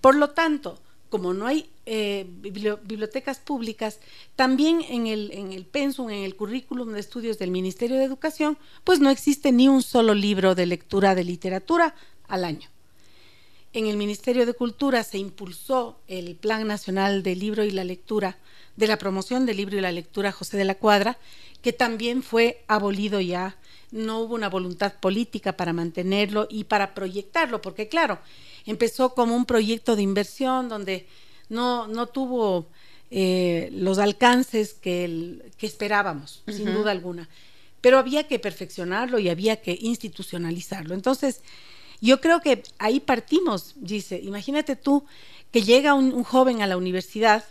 Por 0.00 0.16
lo 0.16 0.30
tanto, 0.30 0.78
como 1.08 1.34
no 1.34 1.46
hay 1.46 1.68
eh, 1.86 2.26
bibliotecas 2.26 3.38
públicas, 3.38 4.00
también 4.34 4.80
en 4.88 5.06
el, 5.06 5.30
en 5.32 5.52
el 5.52 5.66
pensum, 5.66 6.10
en 6.10 6.24
el 6.24 6.34
currículum 6.34 6.92
de 6.92 7.00
estudios 7.00 7.38
del 7.38 7.50
Ministerio 7.50 7.98
de 7.98 8.04
Educación, 8.04 8.58
pues 8.82 8.98
no 8.98 9.10
existe 9.10 9.52
ni 9.52 9.68
un 9.68 9.82
solo 9.82 10.14
libro 10.14 10.54
de 10.54 10.66
lectura 10.66 11.14
de 11.14 11.24
literatura 11.24 11.94
al 12.26 12.44
año. 12.44 12.71
En 13.74 13.86
el 13.86 13.96
Ministerio 13.96 14.44
de 14.44 14.52
Cultura 14.52 15.02
se 15.02 15.16
impulsó 15.16 15.98
el 16.06 16.36
Plan 16.36 16.66
Nacional 16.66 17.22
del 17.22 17.38
Libro 17.38 17.64
y 17.64 17.70
la 17.70 17.84
Lectura, 17.84 18.36
de 18.76 18.86
la 18.86 18.98
promoción 18.98 19.46
del 19.46 19.56
libro 19.56 19.76
y 19.76 19.80
la 19.80 19.92
lectura 19.92 20.32
José 20.32 20.56
de 20.56 20.64
la 20.64 20.74
Cuadra, 20.74 21.18
que 21.62 21.72
también 21.72 22.22
fue 22.22 22.64
abolido 22.68 23.20
ya. 23.20 23.56
No 23.90 24.20
hubo 24.20 24.34
una 24.34 24.48
voluntad 24.48 24.94
política 24.94 25.56
para 25.56 25.72
mantenerlo 25.72 26.46
y 26.50 26.64
para 26.64 26.94
proyectarlo, 26.94 27.62
porque 27.62 27.88
claro, 27.88 28.18
empezó 28.66 29.14
como 29.14 29.36
un 29.36 29.46
proyecto 29.46 29.96
de 29.96 30.02
inversión 30.02 30.68
donde 30.68 31.06
no, 31.48 31.86
no 31.86 32.06
tuvo 32.06 32.66
eh, 33.10 33.70
los 33.72 33.98
alcances 33.98 34.74
que, 34.74 35.50
que 35.56 35.66
esperábamos, 35.66 36.42
sin 36.46 36.72
duda 36.74 36.90
alguna. 36.90 37.28
Pero 37.80 37.98
había 37.98 38.26
que 38.26 38.38
perfeccionarlo 38.38 39.18
y 39.18 39.28
había 39.28 39.60
que 39.60 39.76
institucionalizarlo. 39.80 40.94
Entonces, 40.94 41.42
yo 42.02 42.20
creo 42.20 42.40
que 42.40 42.64
ahí 42.78 42.98
partimos, 42.98 43.74
dice, 43.76 44.20
imagínate 44.20 44.74
tú 44.74 45.04
que 45.52 45.62
llega 45.62 45.94
un, 45.94 46.24
joven 46.24 46.60
a 46.60 46.66
la 46.66 46.76
universidad, 46.76 47.44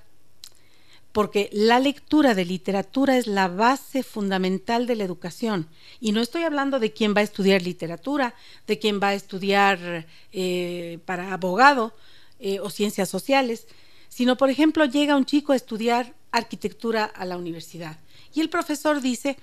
porque 1.13 1.49
la 1.53 1.79
lectura 1.79 2.35
de 2.35 2.43
literatura 2.43 3.17
es 3.17 3.27
la 3.27 3.47
base 3.47 4.03
fundamental 4.03 4.87
de 4.87 4.95
la 4.95 5.05
educación. 5.05 5.69
Y 6.01 6.11
no 6.11 6.19
estoy 6.19 6.43
hablando 6.43 6.79
de 6.79 6.91
quién 6.91 7.13
va 7.15 7.21
a 7.21 7.23
estudiar 7.23 7.61
literatura, 7.61 8.35
de 8.67 8.77
quién 8.77 8.99
va 9.01 9.09
a 9.09 9.13
estudiar 9.13 10.07
eh, 10.33 10.99
para 11.05 11.33
abogado 11.33 11.93
eh, 12.39 12.59
o 12.59 12.69
ciencias 12.69 13.07
sociales, 13.07 13.67
sino, 14.09 14.35
por 14.35 14.49
ejemplo, 14.49 14.83
llega 14.83 15.15
un 15.15 15.25
chico 15.25 15.53
a 15.53 15.57
estudiar 15.57 16.13
arquitectura 16.31 17.05
a 17.05 17.23
la 17.23 17.37
universidad. 17.37 17.99
Y 18.33 18.41
el 18.41 18.49
profesor 18.49 18.99
dice, 18.99 19.37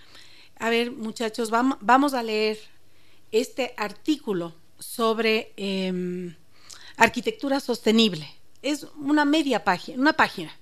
a 0.59 0.69
ver 0.69 0.91
muchachos, 0.91 1.50
vamos 1.50 2.12
a 2.12 2.23
leer 2.23 2.59
este 3.31 3.75
artículo 3.77 4.55
sobre 4.78 5.52
em, 5.56 6.35
arquitectura 6.97 7.61
sostenible. 7.61 8.28
Es 8.62 8.87
una 8.97 9.25
media 9.25 9.64
página, 9.64 10.00
una 10.00 10.12
página. 10.12 10.52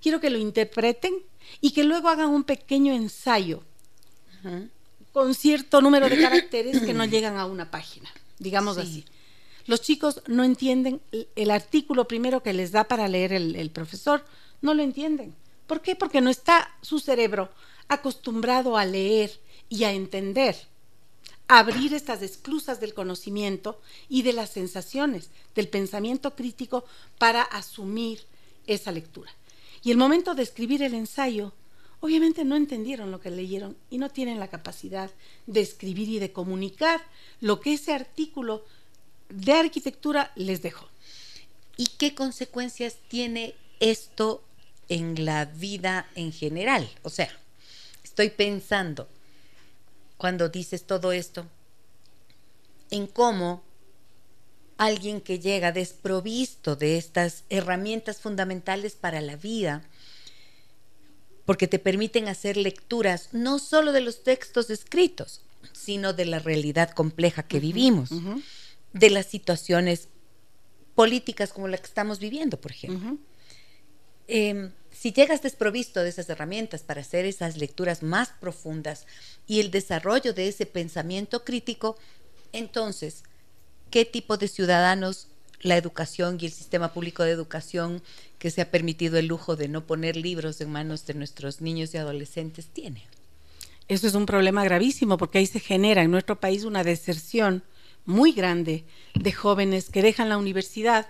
Quiero 0.00 0.20
que 0.20 0.30
lo 0.30 0.38
interpreten 0.38 1.14
y 1.60 1.70
que 1.72 1.84
luego 1.84 2.08
hagan 2.08 2.30
un 2.30 2.44
pequeño 2.44 2.92
ensayo 2.92 3.62
con 5.12 5.34
cierto 5.34 5.80
número 5.80 6.08
de 6.08 6.20
caracteres 6.20 6.80
que 6.80 6.94
no 6.94 7.04
llegan 7.06 7.36
a 7.36 7.46
una 7.46 7.70
página, 7.70 8.08
digamos 8.38 8.78
así. 8.78 9.04
Los 9.66 9.82
chicos 9.82 10.22
no 10.26 10.44
entienden 10.44 11.00
el 11.36 11.50
artículo 11.50 12.06
primero 12.06 12.42
que 12.42 12.52
les 12.52 12.72
da 12.72 12.84
para 12.84 13.08
leer 13.08 13.32
el 13.32 13.70
profesor, 13.70 14.24
no 14.62 14.74
lo 14.74 14.82
entienden. 14.82 15.34
¿Por 15.66 15.82
qué? 15.82 15.94
Porque 15.94 16.20
no 16.20 16.30
está 16.30 16.74
su 16.80 16.98
cerebro 16.98 17.50
acostumbrado 17.88 18.76
a 18.76 18.86
leer 18.86 19.38
y 19.68 19.84
a 19.84 19.92
entender 19.92 20.56
abrir 21.48 21.94
estas 21.94 22.22
esclusas 22.22 22.78
del 22.78 22.94
conocimiento 22.94 23.80
y 24.08 24.22
de 24.22 24.34
las 24.34 24.50
sensaciones, 24.50 25.30
del 25.54 25.68
pensamiento 25.68 26.36
crítico 26.36 26.84
para 27.18 27.42
asumir 27.42 28.20
esa 28.66 28.92
lectura. 28.92 29.32
Y 29.82 29.90
el 29.90 29.96
momento 29.96 30.34
de 30.34 30.42
escribir 30.42 30.82
el 30.82 30.94
ensayo, 30.94 31.54
obviamente 32.00 32.44
no 32.44 32.56
entendieron 32.56 33.10
lo 33.10 33.20
que 33.20 33.30
leyeron 33.30 33.76
y 33.90 33.98
no 33.98 34.10
tienen 34.10 34.38
la 34.38 34.48
capacidad 34.48 35.10
de 35.46 35.60
escribir 35.60 36.08
y 36.08 36.18
de 36.18 36.32
comunicar 36.32 37.02
lo 37.40 37.60
que 37.60 37.72
ese 37.72 37.92
artículo 37.94 38.64
de 39.30 39.52
arquitectura 39.52 40.32
les 40.36 40.60
dejó. 40.60 40.86
¿Y 41.78 41.86
qué 41.98 42.14
consecuencias 42.14 42.96
tiene 43.08 43.54
esto 43.80 44.42
en 44.88 45.24
la 45.24 45.46
vida 45.46 46.10
en 46.14 46.32
general? 46.32 46.90
O 47.02 47.10
sea, 47.10 47.30
estoy 48.02 48.30
pensando, 48.30 49.08
cuando 50.18 50.48
dices 50.48 50.84
todo 50.84 51.12
esto, 51.12 51.46
en 52.90 53.06
cómo 53.06 53.62
alguien 54.76 55.20
que 55.20 55.38
llega 55.38 55.72
desprovisto 55.72 56.76
de 56.76 56.98
estas 56.98 57.44
herramientas 57.48 58.20
fundamentales 58.20 58.94
para 58.94 59.20
la 59.20 59.36
vida, 59.36 59.82
porque 61.44 61.66
te 61.66 61.78
permiten 61.78 62.28
hacer 62.28 62.56
lecturas 62.56 63.30
no 63.32 63.58
solo 63.58 63.92
de 63.92 64.02
los 64.02 64.22
textos 64.22 64.70
escritos, 64.70 65.40
sino 65.72 66.12
de 66.12 66.26
la 66.26 66.38
realidad 66.38 66.90
compleja 66.90 67.42
que 67.42 67.60
vivimos, 67.60 68.10
de 68.92 69.10
las 69.10 69.26
situaciones 69.26 70.08
políticas 70.94 71.52
como 71.52 71.68
la 71.68 71.78
que 71.78 71.86
estamos 71.86 72.18
viviendo, 72.18 72.60
por 72.60 72.72
ejemplo. 72.72 73.18
Em, 74.28 74.72
si 74.90 75.12
llegas 75.12 75.40
desprovisto 75.40 76.02
de 76.02 76.10
esas 76.10 76.28
herramientas 76.28 76.82
para 76.82 77.00
hacer 77.00 77.24
esas 77.24 77.56
lecturas 77.56 78.02
más 78.02 78.28
profundas 78.40 79.06
y 79.46 79.60
el 79.60 79.70
desarrollo 79.70 80.34
de 80.34 80.48
ese 80.48 80.66
pensamiento 80.66 81.44
crítico, 81.44 81.96
entonces, 82.52 83.24
¿qué 83.90 84.04
tipo 84.04 84.36
de 84.36 84.48
ciudadanos 84.48 85.28
la 85.60 85.76
educación 85.76 86.38
y 86.40 86.46
el 86.46 86.52
sistema 86.52 86.92
público 86.92 87.22
de 87.22 87.30
educación 87.30 88.02
que 88.38 88.50
se 88.50 88.60
ha 88.60 88.70
permitido 88.70 89.18
el 89.18 89.26
lujo 89.26 89.56
de 89.56 89.68
no 89.68 89.86
poner 89.86 90.16
libros 90.16 90.60
en 90.60 90.70
manos 90.70 91.06
de 91.06 91.14
nuestros 91.14 91.62
niños 91.62 91.94
y 91.94 91.96
adolescentes 91.96 92.66
tiene? 92.66 93.06
Eso 93.88 94.06
es 94.06 94.14
un 94.14 94.26
problema 94.26 94.62
gravísimo 94.62 95.16
porque 95.16 95.38
ahí 95.38 95.46
se 95.46 95.60
genera 95.60 96.02
en 96.02 96.10
nuestro 96.10 96.38
país 96.38 96.64
una 96.64 96.84
deserción 96.84 97.62
muy 98.04 98.32
grande 98.32 98.84
de 99.14 99.32
jóvenes 99.32 99.88
que 99.88 100.02
dejan 100.02 100.28
la 100.28 100.36
universidad 100.36 101.06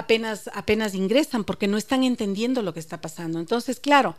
apenas, 0.00 0.50
apenas 0.54 0.94
ingresan 0.94 1.44
porque 1.44 1.68
no 1.68 1.76
están 1.76 2.02
entendiendo 2.04 2.62
lo 2.62 2.74
que 2.74 2.80
está 2.80 3.00
pasando. 3.00 3.38
Entonces, 3.38 3.78
claro, 3.78 4.16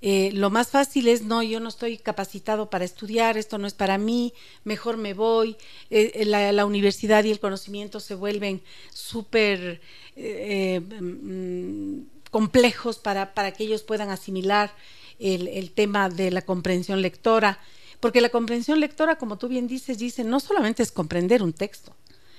eh, 0.00 0.30
lo 0.32 0.50
más 0.50 0.68
fácil 0.68 1.08
es, 1.08 1.22
no, 1.22 1.42
yo 1.42 1.60
no 1.60 1.68
estoy 1.68 1.98
capacitado 1.98 2.70
para 2.70 2.84
estudiar, 2.84 3.36
esto 3.36 3.58
no 3.58 3.66
es 3.66 3.74
para 3.74 3.98
mí, 3.98 4.32
mejor 4.64 4.96
me 4.96 5.14
voy. 5.14 5.56
Eh, 5.90 6.12
eh, 6.14 6.24
la, 6.24 6.66
universidad 6.66 7.24
y 7.24 7.30
el 7.30 7.40
conocimiento 7.40 8.00
se 8.00 8.14
vuelven 8.14 8.62
súper 8.92 9.80
mm, 10.16 11.98
complejos 12.30 12.98
para, 12.98 13.34
para, 13.34 13.52
que 13.52 13.64
ellos 13.64 13.82
puedan 13.82 14.10
asimilar 14.10 14.74
el, 15.18 15.48
el, 15.48 15.70
tema 15.70 16.08
de 16.08 16.30
la 16.30 16.42
comprensión 16.42 17.02
lectora. 17.02 17.58
Porque 18.00 18.20
la 18.20 18.28
comprensión 18.28 18.80
lectora, 18.80 19.16
como 19.16 19.38
tú 19.38 19.48
bien 19.48 19.66
dices, 19.66 19.98
dice, 19.98 20.24
no 20.24 20.38
solamente 20.38 20.82
es 20.82 20.92
comprender 20.92 21.42
un 21.42 21.54
texto, 21.54 21.94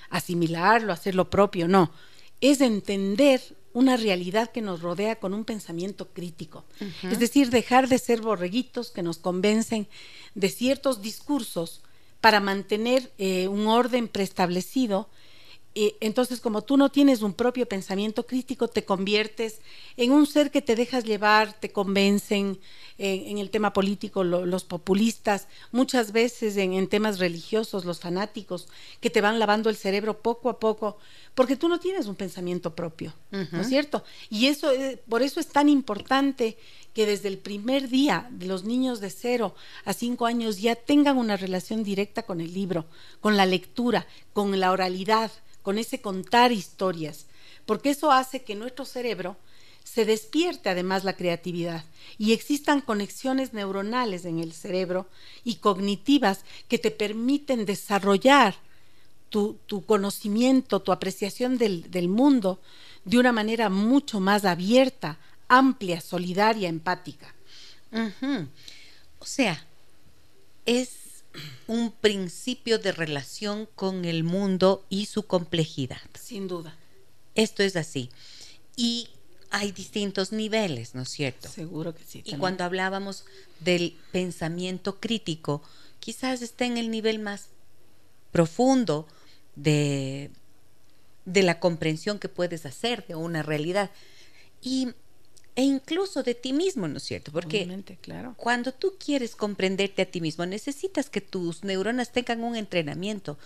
asimilarlo, 0.10 0.94
hacer 0.94 1.16
lo 1.16 1.30
propio, 1.30 1.68
no, 1.68 1.92
es 2.42 2.62
entender 2.62 3.42
una 3.74 3.98
realidad 3.98 4.52
que 4.52 4.62
nos 4.62 4.82
rodea 4.82 5.18
con 5.18 5.34
un 5.34 5.44
pensamiento 5.44 6.08
crítico. 6.08 6.64
Es 7.04 7.20
decir, 7.20 7.50
dejar 7.50 7.90
de 7.90 8.00
ser 8.00 8.22
borreguitos 8.22 8.90
que 8.90 9.04
nos 9.04 9.18
convencen 9.18 9.88
de 10.34 10.50
ciertos 10.50 11.02
discursos 11.02 11.82
para 12.22 12.40
mantener 12.40 13.12
eh, 13.18 13.50
un 13.50 13.68
orden 13.68 14.08
preestablecido. 14.08 15.10
Eh, 15.76 15.98
entonces, 16.00 16.40
como 16.40 16.64
tú 16.64 16.78
no 16.78 16.90
tienes 16.90 17.22
un 17.22 17.34
propio 17.34 17.68
pensamiento 17.68 18.26
crítico, 18.26 18.68
te 18.68 18.86
conviertes 18.86 19.60
en 19.98 20.12
un 20.12 20.26
ser 20.26 20.50
que 20.50 20.62
te 20.62 20.76
dejas 20.76 21.04
llevar, 21.04 21.54
te 21.54 21.72
convencen, 21.72 22.60
en 22.98 23.40
el 23.40 23.50
tema 23.50 23.74
político 23.74 24.24
los 24.24 24.64
populistas, 24.64 25.48
muchas 25.72 26.14
veces 26.14 26.56
en, 26.56 26.88
temas 26.88 27.20
religiosos 27.20 27.84
los 27.84 28.00
fanáticos, 28.00 28.70
que 29.02 29.10
te 29.10 29.20
van 29.20 29.38
lavando 29.38 29.70
el 29.70 29.76
cerebro 29.76 30.20
poco 30.20 30.50
a 30.50 30.60
poco, 30.60 30.98
porque 31.34 31.58
tú 31.58 31.68
no 31.68 31.80
tienes 31.80 32.08
un 32.08 32.16
pensamiento 32.16 32.74
propio, 32.74 33.14
¿no 33.32 33.62
es 33.62 33.68
cierto? 33.68 34.04
Y 34.30 34.48
eso, 34.48 34.72
eh, 34.72 35.02
por 35.10 35.24
eso 35.24 35.42
es 35.42 35.48
tan 35.48 35.68
importante 35.68 36.58
que 36.94 37.06
desde 37.06 37.28
el 37.28 37.38
primer 37.38 37.90
día 37.90 38.30
de 38.32 38.46
los 38.46 38.64
niños 38.64 39.02
de 39.02 39.10
cero 39.10 39.54
a 39.84 39.92
cinco 39.92 40.26
años 40.26 40.62
ya 40.62 40.76
tengan 40.76 41.18
una 41.18 41.36
relación 41.36 41.84
directa 41.84 42.24
con 42.24 42.40
el 42.40 42.54
libro, 42.54 42.86
con 43.20 43.36
la 43.36 43.46
lectura, 43.46 44.08
con 44.32 44.58
la 44.58 44.72
oralidad, 44.72 45.32
con 45.66 45.80
ese 45.80 46.00
contar 46.00 46.52
historias, 46.52 47.26
porque 47.66 47.90
eso 47.90 48.12
hace 48.12 48.44
que 48.44 48.54
nuestro 48.54 48.86
cerebro 48.86 49.36
se 49.84 50.06
despierte 50.06 50.70
además 50.70 51.04
la 51.04 51.16
creatividad 51.16 51.84
y 52.20 52.34
existan 52.34 52.82
conexiones 52.82 53.52
neuronales 53.52 54.26
en 54.26 54.38
el 54.38 54.54
cerebro 54.54 55.08
y 55.44 55.56
cognitivas 55.56 56.46
que 56.68 56.78
te 56.78 56.92
permiten 56.92 57.66
desarrollar 57.66 58.56
tu, 59.30 59.58
conocimiento, 59.88 60.82
tu 60.82 60.92
apreciación 60.92 61.58
del, 61.58 62.08
mundo 62.10 62.62
de 63.04 63.18
una 63.18 63.32
manera 63.32 63.70
mucho 63.70 64.20
más 64.20 64.46
abierta, 64.46 65.18
amplia, 65.48 66.00
solidaria, 66.00 66.70
empática. 66.70 67.34
O 69.20 69.26
sea, 69.26 69.66
es 70.68 71.05
un 71.68 71.92
principio 71.92 72.80
de 72.80 72.92
relación 72.92 73.68
con 73.76 74.06
el 74.06 74.24
mundo 74.24 74.86
y 74.90 75.06
su 75.06 75.24
complejidad. 75.24 76.02
Sin 76.20 76.48
duda. 76.48 76.76
Esto 77.34 77.64
es 77.64 77.76
así. 77.76 78.10
Y 78.76 79.10
hay 79.50 79.72
distintos 79.72 80.32
niveles, 80.32 80.96
¿no 80.96 81.04
es 81.04 81.10
cierto? 81.10 81.50
Seguro 81.50 81.96
que 81.96 82.04
sí. 82.04 82.22
Y 82.26 82.36
cuando 82.36 82.64
hablábamos 82.64 83.26
del 83.60 83.98
pensamiento 84.12 85.00
crítico, 85.00 85.62
quizás 86.00 86.42
esté 86.42 86.66
en 86.66 86.78
el 86.78 86.92
nivel 86.92 87.20
más 87.20 87.48
profundo 88.32 89.08
de, 89.56 90.30
de 91.26 91.44
la 91.44 91.60
comprensión 91.60 92.20
que 92.20 92.30
puedes 92.30 92.66
hacer 92.66 93.06
de 93.08 93.16
una 93.16 93.44
realidad. 93.44 93.92
Y, 94.62 94.94
e 95.56 95.64
incluso 95.64 96.22
de 96.22 96.36
ti 96.36 96.52
mismo, 96.52 96.88
¿no 96.88 96.98
es 96.98 97.04
cierto? 97.04 97.32
Porque 97.32 97.84
claro. 98.02 98.34
cuando 98.38 98.74
tú 98.74 98.96
quieres 99.00 99.36
comprenderte 99.36 100.02
a 100.02 100.06
ti 100.06 100.20
mismo, 100.20 100.46
necesitas 100.46 101.10
que 101.10 101.22
tus 101.22 101.64
neuronas 101.64 102.12
tengan 102.12 102.44
un 102.44 102.56
entrenamiento 102.56 103.38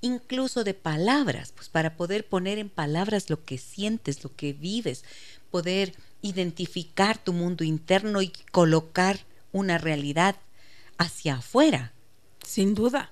incluso 0.00 0.64
de 0.64 0.74
palabras, 0.74 1.52
pues 1.54 1.68
para 1.68 1.96
poder 1.96 2.26
poner 2.26 2.58
en 2.58 2.70
palabras 2.70 3.28
lo 3.28 3.44
que 3.44 3.58
sientes, 3.58 4.24
lo 4.24 4.34
que 4.34 4.52
vives, 4.52 5.04
poder 5.50 5.94
identificar 6.22 7.22
tu 7.22 7.32
mundo 7.32 7.64
interno 7.64 8.22
y 8.22 8.32
colocar 8.50 9.20
una 9.52 9.78
realidad 9.78 10.36
hacia 10.96 11.34
afuera. 11.34 11.92
Sin 12.46 12.74
duda, 12.74 13.10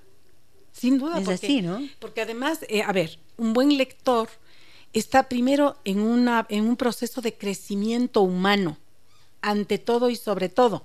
sin 0.73 0.99
duda. 0.99 1.19
Es 1.19 1.25
porque, 1.25 1.47
así, 1.47 1.63
¿no? 1.63 1.87
Porque 1.99 2.23
además, 2.23 2.61
eh, 2.69 2.83
a 2.83 2.93
ver, 2.93 3.19
un 3.37 3.53
buen 3.53 3.77
lector 3.77 4.29
está 4.93 5.29
primero 5.29 5.77
en, 5.85 6.01
una, 6.01 6.47
en 6.49 6.65
un 6.65 6.77
proceso 6.77 7.21
de 7.21 7.35
crecimiento 7.35 8.23
humano, 8.23 8.79
ante 9.43 9.79
todo 9.79 10.11
y 10.11 10.17
sobre 10.17 10.49
todo. 10.49 10.85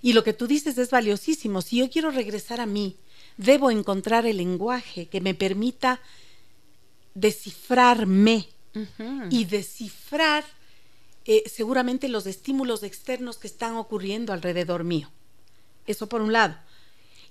Y 0.00 0.14
lo 0.14 0.24
que 0.24 0.32
tú 0.32 0.46
dices 0.46 0.78
es 0.78 0.90
valiosísimo. 0.90 1.60
Si 1.60 1.76
yo 1.76 1.90
quiero 1.90 2.10
regresar 2.10 2.60
a 2.60 2.66
mí, 2.66 2.96
debo 3.36 3.70
encontrar 3.70 4.24
el 4.24 4.38
lenguaje 4.38 5.06
que 5.06 5.20
me 5.20 5.34
permita 5.34 6.00
descifrarme 7.14 8.48
y 9.30 9.44
descifrar 9.44 10.44
eh, 11.26 11.44
seguramente 11.46 12.08
los 12.08 12.26
estímulos 12.26 12.82
externos 12.82 13.36
que 13.36 13.46
están 13.46 13.76
ocurriendo 13.76 14.32
alrededor 14.32 14.82
mío. 14.84 15.10
Eso 15.86 16.08
por 16.08 16.22
un 16.22 16.32
lado. 16.32 16.56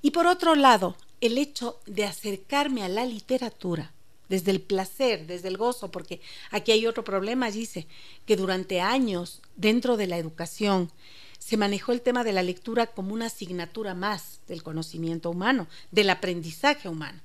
Y 0.01 0.11
por 0.11 0.27
otro 0.27 0.55
lado, 0.55 0.95
el 1.19 1.37
hecho 1.37 1.79
de 1.85 2.05
acercarme 2.05 2.83
a 2.83 2.89
la 2.89 3.05
literatura 3.05 3.92
desde 4.33 4.49
el 4.49 4.61
placer, 4.61 5.27
desde 5.27 5.47
el 5.47 5.57
gozo, 5.57 5.91
porque 5.91 6.19
aquí 6.49 6.71
hay 6.71 6.87
otro 6.87 7.03
problema, 7.03 7.51
dice, 7.51 7.85
que 8.25 8.35
durante 8.35 8.81
años 8.81 9.43
dentro 9.55 9.95
de 9.95 10.07
la 10.07 10.17
educación 10.17 10.91
se 11.37 11.55
manejó 11.55 11.91
el 11.91 12.01
tema 12.01 12.23
de 12.23 12.33
la 12.33 12.41
lectura 12.41 12.87
como 12.87 13.13
una 13.13 13.27
asignatura 13.27 13.93
más 13.93 14.39
del 14.47 14.63
conocimiento 14.63 15.29
humano, 15.29 15.67
del 15.91 16.09
aprendizaje 16.09 16.89
humano. 16.89 17.21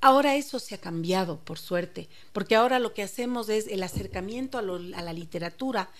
Ahora 0.00 0.34
eso 0.36 0.58
se 0.58 0.74
ha 0.74 0.78
cambiado, 0.78 1.38
por 1.38 1.58
suerte, 1.58 2.08
porque 2.32 2.56
ahora 2.56 2.78
lo 2.78 2.94
que 2.94 3.02
hacemos 3.02 3.50
es 3.50 3.66
el 3.66 3.82
acercamiento 3.82 4.56
a, 4.56 4.62
la 4.62 5.12
literatura, 5.12 5.90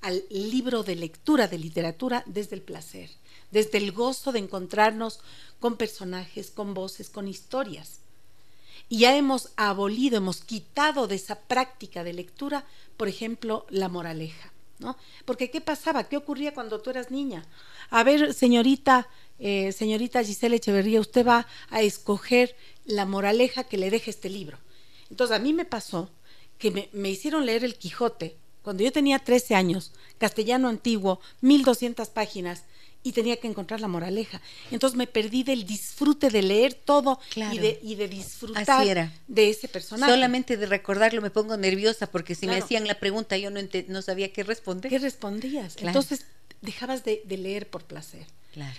al 0.00 0.24
libro 0.30 0.84
de 0.84 0.96
lectura 0.96 1.48
de 1.48 1.58
literatura 1.58 2.22
desde 2.24 2.56
el 2.56 2.62
placer, 2.62 3.10
desde 3.50 3.76
el 3.76 3.92
gozo 3.92 4.32
de 4.32 4.38
encontrarnos 4.38 5.20
con 5.60 5.76
personajes, 5.76 6.50
con 6.50 6.72
voces, 6.72 7.10
con 7.10 7.28
historias. 7.28 8.00
Y 8.92 8.98
ya 8.98 9.16
hemos 9.16 9.48
abolido, 9.56 10.18
hemos 10.18 10.44
quitado 10.44 11.06
de 11.06 11.14
esa 11.14 11.36
práctica 11.36 12.04
de 12.04 12.12
lectura, 12.12 12.66
por 12.98 13.08
ejemplo, 13.08 13.64
la 13.70 13.88
moraleja. 13.88 14.52
¿no? 14.80 14.98
Porque 15.24 15.50
¿qué 15.50 15.62
pasaba? 15.62 16.10
¿Qué 16.10 16.18
ocurría 16.18 16.52
cuando 16.52 16.78
tú 16.82 16.90
eras 16.90 17.10
niña? 17.10 17.46
A 17.88 18.04
ver, 18.04 18.34
señorita, 18.34 19.08
eh, 19.38 19.72
señorita 19.72 20.22
Giselle 20.22 20.56
Echeverría, 20.56 21.00
usted 21.00 21.26
va 21.26 21.46
a 21.70 21.80
escoger 21.80 22.54
la 22.84 23.06
moraleja 23.06 23.64
que 23.64 23.78
le 23.78 23.88
deje 23.88 24.10
este 24.10 24.28
libro. 24.28 24.58
Entonces 25.08 25.34
a 25.34 25.40
mí 25.40 25.54
me 25.54 25.64
pasó 25.64 26.10
que 26.58 26.90
me, 26.92 27.08
hicieron 27.08 27.46
leer 27.46 27.64
El 27.64 27.76
Quijote 27.76 28.36
cuando 28.62 28.82
yo 28.82 28.92
tenía 28.92 29.20
13 29.20 29.54
años, 29.54 29.92
castellano 30.18 30.68
antiguo, 30.68 31.18
1200 31.40 32.10
páginas, 32.10 32.64
y 33.02 33.12
tenía 33.12 33.36
que 33.36 33.48
encontrar 33.48 33.80
la 33.80 33.88
moraleja. 33.88 34.40
Entonces 34.70 34.96
me 34.96 35.06
perdí 35.06 35.42
del 35.42 35.66
disfrute 35.66 36.30
de 36.30 36.42
leer 36.42 36.74
todo 36.74 37.18
y, 37.34 37.58
de, 37.58 37.78
y, 37.82 37.94
de, 37.96 38.08
disfrutar 38.08 39.10
de 39.26 39.50
ese 39.50 39.68
personaje. 39.68 40.12
Solamente 40.12 40.56
de 40.56 40.66
recordarlo 40.66 41.20
me 41.20 41.30
pongo 41.30 41.56
nerviosa 41.56 42.06
porque 42.06 42.34
si 42.34 42.46
me 42.46 42.56
hacían 42.56 42.86
la 42.86 42.94
pregunta 42.94 43.36
yo 43.36 43.50
no, 43.50 43.60
no 43.88 44.02
sabía 44.02 44.32
qué 44.32 44.44
responder. 44.44 44.90
¿Qué 44.90 44.98
respondías? 44.98 45.76
Entonces 45.80 46.26
dejabas 46.60 47.04
de, 47.04 47.22
de, 47.24 47.38
leer 47.38 47.68
por 47.68 47.82
placer. 47.84 48.26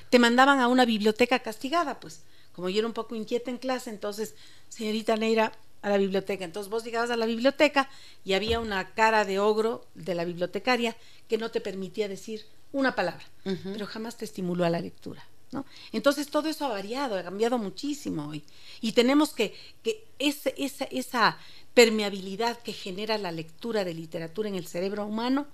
Te 0.09 0.19
mandaban 0.19 0.59
a 0.59 0.67
una 0.67 0.85
biblioteca 0.85 1.39
castigada, 1.39 1.99
pues 1.99 2.21
como 2.53 2.69
yo 2.69 2.79
era 2.79 2.87
un 2.87 2.93
poco 2.93 3.15
inquieta 3.15 3.49
en 3.49 3.57
clase, 3.57 3.89
entonces, 3.89 4.35
señorita 4.69 5.17
Neira, 5.17 5.51
a 5.81 5.89
la 5.89 5.97
biblioteca. 5.97 6.45
Entonces 6.45 6.69
vos 6.69 6.83
llegabas 6.83 7.11
a 7.11 7.17
la 7.17 7.25
biblioteca 7.25 7.89
y 8.23 8.33
había 8.33 8.59
una 8.59 8.93
cara 8.93 9.25
de 9.25 9.39
ogro 9.39 9.85
de 9.95 10.15
la 10.15 10.23
bibliotecaria 10.23 10.95
que 11.27 11.37
no 11.37 11.51
te 11.51 11.61
permitía 11.61 12.07
decir 12.07 12.45
una 12.73 12.95
palabra, 12.95 13.23
pero 13.43 13.85
jamás 13.85 14.17
te 14.17 14.25
estimuló 14.25 14.65
a 14.65 14.69
la 14.69 14.81
lectura. 14.81 15.25
¿no? 15.51 15.65
Entonces 15.91 16.27
todo 16.27 16.49
eso 16.49 16.65
ha 16.65 16.69
variado, 16.69 17.17
ha 17.17 17.23
cambiado 17.23 17.57
muchísimo 17.57 18.27
hoy. 18.27 18.43
Y 18.81 18.91
tenemos 18.91 19.33
que, 19.33 19.55
que 19.83 20.03
esa, 20.19 20.49
esa, 20.57 20.85
esa 20.85 21.37
permeabilidad 21.73 22.57
que 22.57 22.73
genera 22.73 23.17
la 23.17 23.31
lectura 23.31 23.85
de 23.85 23.93
literatura 23.93 24.49
en 24.49 24.55
el 24.55 24.67
cerebro 24.67 25.05
humano, 25.05 25.47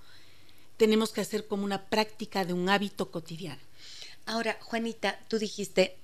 tenemos 0.76 1.12
que 1.12 1.20
hacer 1.20 1.46
como 1.46 1.64
una 1.64 1.84
práctica 1.84 2.44
de 2.44 2.54
un 2.54 2.68
hábito 2.68 3.10
cotidiano. 3.10 3.60
Ahora, 4.26 4.58
Juanita, 4.62 5.20
tú 5.28 5.38
dijiste, 5.38 5.96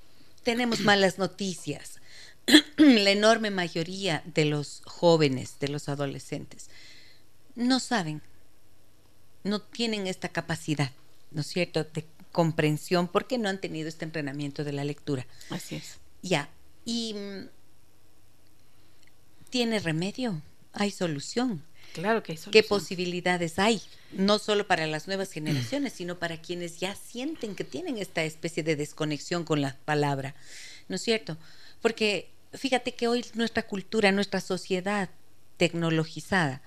tenemos 0.42 0.80
malas 0.80 1.18
noticias. 1.18 2.00
La 2.76 3.10
enorme 3.10 3.50
mayoría 3.50 4.22
de 4.26 4.44
los 4.44 4.82
jóvenes, 4.84 5.58
de 5.60 5.68
los 5.68 5.88
adolescentes, 5.88 6.68
no 7.54 7.80
saben, 7.80 8.22
no 9.44 9.60
tienen 9.60 10.06
esta 10.06 10.28
capacidad, 10.28 10.92
¿no 11.30 11.40
es 11.40 11.46
cierto?, 11.46 11.84
de 11.84 12.04
comprensión 12.32 13.08
porque 13.08 13.38
no 13.38 13.48
han 13.48 13.60
tenido 13.60 13.88
este 13.88 14.04
entrenamiento 14.04 14.62
de 14.62 14.72
la 14.72 14.84
lectura. 14.84 15.26
Así 15.50 15.76
es. 15.76 15.98
Ya, 16.22 16.50
y 16.84 17.14
mm, 17.14 17.48
tiene 19.48 19.78
remedio, 19.78 20.42
hay 20.72 20.90
solución. 20.90 21.62
Claro 21.94 22.22
que 22.22 22.32
hay 22.32 22.38
¿Qué 22.52 22.62
posibilidades 22.62 23.58
hay? 23.58 23.80
No 24.12 24.38
solo 24.38 24.66
para 24.66 24.86
las 24.86 25.06
nuevas 25.06 25.32
generaciones, 25.32 25.94
sino 25.94 26.18
para 26.18 26.42
quienes 26.42 26.78
ya 26.78 26.94
sienten 26.94 27.54
que 27.54 27.64
tienen 27.64 27.96
esta 27.96 28.22
especie 28.22 28.62
de 28.62 28.76
desconexión 28.76 29.44
con 29.44 29.62
la 29.62 29.78
palabra. 29.86 30.34
¿No 30.88 30.96
es 30.96 31.02
cierto? 31.02 31.38
Porque 31.80 32.28
fíjate 32.52 32.94
que 32.94 33.08
hoy 33.08 33.24
nuestra 33.32 33.66
cultura, 33.66 34.12
nuestra 34.12 34.42
sociedad 34.42 35.08
tecnologizada, 35.56 36.60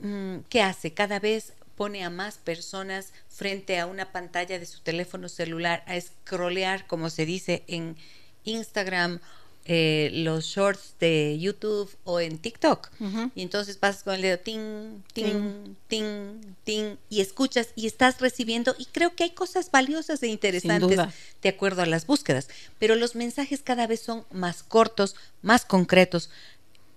mm, 0.00 0.38
¿qué 0.48 0.62
hace? 0.62 0.92
Cada 0.92 1.20
vez 1.20 1.52
pone 1.76 2.04
a 2.04 2.10
más 2.10 2.38
personas 2.38 3.12
frente 3.28 3.78
a 3.78 3.86
una 3.86 4.12
pantalla 4.12 4.58
de 4.58 4.66
su 4.66 4.80
teléfono 4.80 5.28
celular 5.28 5.84
a 5.86 6.00
scrollear, 6.00 6.86
como 6.86 7.10
se 7.10 7.26
dice 7.26 7.64
en 7.66 7.96
Instagram, 8.44 9.20
eh, 9.64 10.10
los 10.12 10.44
shorts 10.46 10.94
de 10.98 11.38
YouTube 11.38 11.88
o 12.02 12.18
en 12.18 12.38
TikTok. 12.38 12.90
Y 13.36 13.42
entonces 13.42 13.76
pasas 13.76 14.02
con 14.02 14.14
el 14.14 14.22
dedo 14.22 14.38
ting, 14.38 15.02
ting, 15.12 15.76
ting, 15.86 16.40
ting, 16.64 16.96
y 17.08 17.20
escuchas 17.20 17.68
y 17.76 17.86
estás 17.86 18.20
recibiendo. 18.20 18.74
Y 18.76 18.86
creo 18.86 19.14
que 19.14 19.22
hay 19.22 19.30
cosas 19.30 19.70
valiosas 19.70 20.20
e 20.24 20.26
interesantes 20.26 20.98
de 21.42 21.48
acuerdo 21.48 21.82
a 21.82 21.86
las 21.86 22.06
búsquedas. 22.06 22.48
Pero 22.80 22.96
los 22.96 23.14
mensajes 23.14 23.62
cada 23.62 23.86
vez 23.86 24.00
son 24.00 24.24
más 24.32 24.64
cortos, 24.64 25.14
más 25.42 25.64
concretos. 25.64 26.30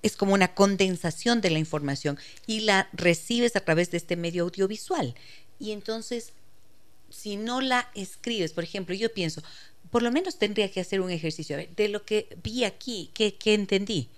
Es 0.05 0.15
como 0.15 0.35
una 0.35 0.53
condensación 0.53 1.41
de 1.41 1.49
la 1.49 1.57
información 1.57 2.19
y 2.45 2.59
la 2.59 2.87
recibes 2.93 3.55
a 3.55 3.61
través 3.61 3.89
de 3.89 3.97
este 3.97 4.15
medio 4.15 4.43
audiovisual. 4.43 5.15
Y 5.59 5.71
entonces, 5.71 6.33
si 7.09 7.37
no 7.37 7.59
la 7.59 7.89
escribes, 7.95 8.53
por 8.53 8.63
ejemplo, 8.63 8.93
yo 8.93 9.11
pienso, 9.11 9.41
por 9.89 10.03
lo 10.03 10.11
menos 10.11 10.37
tendría 10.37 10.69
que 10.69 10.79
hacer 10.79 11.01
un 11.01 11.09
ejercicio 11.09 11.57
de 11.75 11.89
lo 11.89 12.05
que 12.05 12.37
vi 12.43 12.65
aquí, 12.65 13.09
que, 13.15 13.35
entendí, 13.45 14.09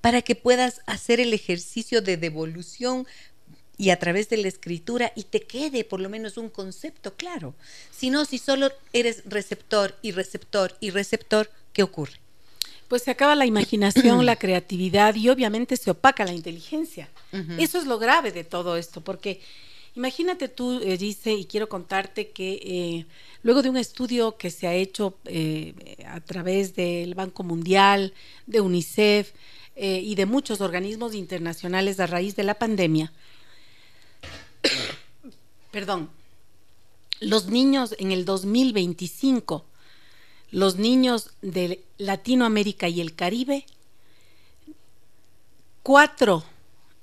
para 0.00 0.22
que 0.22 0.36
puedas 0.36 0.82
hacer 0.86 1.18
el 1.18 1.34
ejercicio 1.34 2.00
de 2.00 2.16
devolución 2.16 3.04
y 3.76 3.90
a 3.90 3.98
través 3.98 4.28
de 4.28 4.36
la 4.36 4.46
escritura 4.46 5.12
y 5.16 5.24
te 5.24 5.40
quede 5.40 5.82
por 5.82 6.00
lo 6.00 6.08
menos 6.08 6.36
un 6.36 6.48
concepto 6.48 7.16
claro. 7.16 7.56
Si 7.90 8.10
no, 8.10 8.24
si 8.24 8.38
solo 8.38 8.70
eres 8.92 9.24
receptor 9.24 9.98
y 10.00 10.12
receptor 10.12 10.76
y 10.78 10.90
receptor, 10.90 11.50
¿qué 11.72 11.82
ocurre? 11.82 12.23
Pues 12.88 13.02
se 13.02 13.10
acaba 13.10 13.34
la 13.34 13.46
imaginación, 13.46 14.24
la 14.26 14.36
creatividad 14.36 15.14
y 15.14 15.28
obviamente 15.28 15.76
se 15.76 15.90
opaca 15.90 16.24
la 16.24 16.32
inteligencia. 16.32 17.08
Eso 17.58 17.78
es 17.78 17.86
lo 17.86 17.98
grave 17.98 18.30
de 18.30 18.44
todo 18.44 18.76
esto, 18.76 19.00
porque 19.00 19.40
Imagínate 19.96 20.48
tú, 20.48 20.80
eh, 20.80 20.98
dice, 20.98 21.32
y 21.32 21.44
quiero 21.44 21.68
contarte 21.68 22.30
que 22.30 22.54
eh, 22.54 23.06
luego 23.44 23.62
de 23.62 23.70
un 23.70 23.76
estudio 23.76 24.36
que 24.36 24.50
se 24.50 24.66
ha 24.66 24.74
hecho 24.74 25.16
eh, 25.24 26.04
a 26.08 26.20
través 26.20 26.74
del 26.74 27.14
Banco 27.14 27.44
Mundial, 27.44 28.12
de 28.46 28.60
UNICEF 28.60 29.32
y 29.76 30.14
de 30.14 30.26
muchos 30.26 30.60
organismos 30.60 31.16
internacionales 31.16 31.98
a 31.98 32.06
raíz 32.06 32.36
de 32.36 32.44
la 32.44 32.54
pandemia, 32.54 33.12
perdón, 35.72 36.10
los 37.18 37.46
niños 37.46 37.96
en 37.98 38.12
el 38.12 38.24
2025, 38.24 39.64
los 40.54 40.76
niños 40.76 41.32
de 41.42 41.84
Latinoamérica 41.98 42.88
y 42.88 43.00
el 43.00 43.16
Caribe, 43.16 43.66
cuatro 45.82 46.44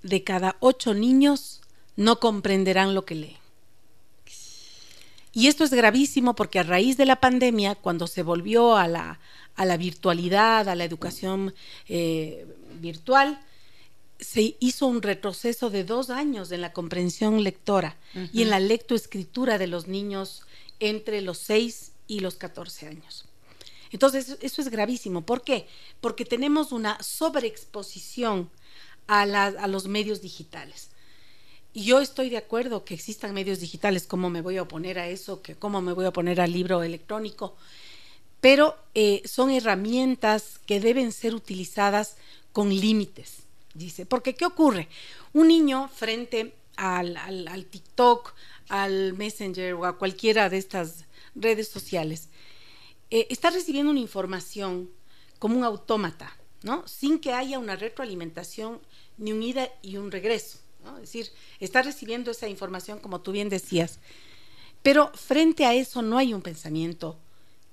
de 0.03 0.23
cada 0.23 0.55
ocho 0.61 0.93
niños 0.93 1.59
no 1.97 2.21
comprenderán 2.21 2.95
lo 2.95 3.03
que 3.03 3.15
leen. 3.15 3.37
Y 5.33 5.47
esto 5.47 5.65
es 5.65 5.71
gravísimo 5.71 6.33
porque 6.33 6.59
a 6.59 6.63
raíz 6.63 6.95
de 6.95 7.05
la 7.05 7.19
pandemia, 7.19 7.75
cuando 7.75 8.07
se 8.07 8.23
volvió 8.23 8.77
a 8.77 8.87
la, 8.87 9.19
a 9.55 9.65
la 9.65 9.75
virtualidad, 9.75 10.69
a 10.69 10.75
la 10.75 10.85
educación 10.85 11.53
eh, 11.89 12.45
virtual, 12.79 13.37
se 14.17 14.55
hizo 14.61 14.87
un 14.87 15.01
retroceso 15.01 15.69
de 15.69 15.83
dos 15.83 16.09
años 16.09 16.53
en 16.53 16.61
la 16.61 16.71
comprensión 16.71 17.43
lectora 17.43 17.97
y 18.31 18.43
en 18.43 18.49
la 18.49 18.61
lectoescritura 18.61 19.57
de 19.57 19.67
los 19.67 19.87
niños 19.87 20.43
entre 20.79 21.19
los 21.19 21.37
6 21.39 21.91
y 22.07 22.21
los 22.21 22.35
14 22.35 22.87
años. 22.87 23.25
Entonces, 23.91 24.37
eso 24.41 24.61
es 24.61 24.69
gravísimo. 24.69 25.21
¿Por 25.21 25.43
qué? 25.43 25.67
Porque 25.99 26.25
tenemos 26.25 26.71
una 26.71 27.01
sobreexposición 27.01 28.49
a, 29.07 29.67
los 29.67 29.87
medios 29.87 30.21
digitales. 30.21 30.89
Y 31.73 31.83
yo 31.83 31.99
estoy 31.99 32.29
de 32.29 32.37
acuerdo 32.37 32.85
que 32.85 32.93
existan 32.93 33.33
medios 33.33 33.59
digitales, 33.59 34.07
cómo 34.07 34.29
me 34.29 34.41
voy 34.41 34.57
a 34.57 34.63
oponer 34.63 34.99
a 34.99 35.07
eso, 35.07 35.41
que 35.41 35.55
cómo 35.55 35.81
me 35.81 35.93
voy 35.93 36.05
a 36.05 36.09
oponer 36.09 36.39
al 36.41 36.51
libro 36.51 36.83
electrónico, 36.83 37.55
pero 38.39 38.75
eh, 38.95 39.21
son 39.25 39.51
herramientas 39.51 40.59
que 40.65 40.79
deben 40.79 41.11
ser 41.11 41.35
utilizadas 41.35 42.15
con 42.51 42.69
límites, 42.69 43.43
dice. 43.73 44.05
Porque 44.05 44.35
¿qué 44.35 44.45
ocurre? 44.45 44.87
Un 45.33 45.47
niño 45.47 45.89
frente 45.89 46.53
al, 46.75 47.65
TikTok, 47.69 48.33
al 48.69 49.13
Messenger 49.13 49.73
o 49.75 49.85
a 49.85 49.97
cualquiera 49.97 50.49
de 50.49 50.57
estas 50.57 51.05
redes 51.35 51.67
sociales, 51.67 52.27
eh, 53.11 53.27
está 53.29 53.49
recibiendo 53.49 53.91
una 53.91 53.99
información 53.99 54.89
como 55.37 55.57
un 55.57 55.63
autómata, 55.63 56.35
¿no? 56.63 56.87
Sin 56.87 57.19
que 57.19 57.33
haya 57.33 57.59
una 57.59 57.75
retroalimentación, 57.75 58.79
ni 59.17 59.33
un 59.33 59.43
ida 59.43 59.69
y 59.81 59.97
un 59.97 60.11
regreso. 60.11 60.59
Es 60.95 61.01
decir, 61.01 61.29
está 61.59 61.83
recibiendo 61.83 62.31
esa 62.31 62.47
información 62.47 62.99
como 62.99 63.21
tú 63.21 63.31
bien 63.31 63.49
decías, 63.49 63.99
pero 64.81 65.11
frente 65.13 65.65
a 65.65 65.75
eso 65.75 66.01
no 66.01 66.17
hay 66.17 66.33
un 66.33 66.41
pensamiento 66.41 67.19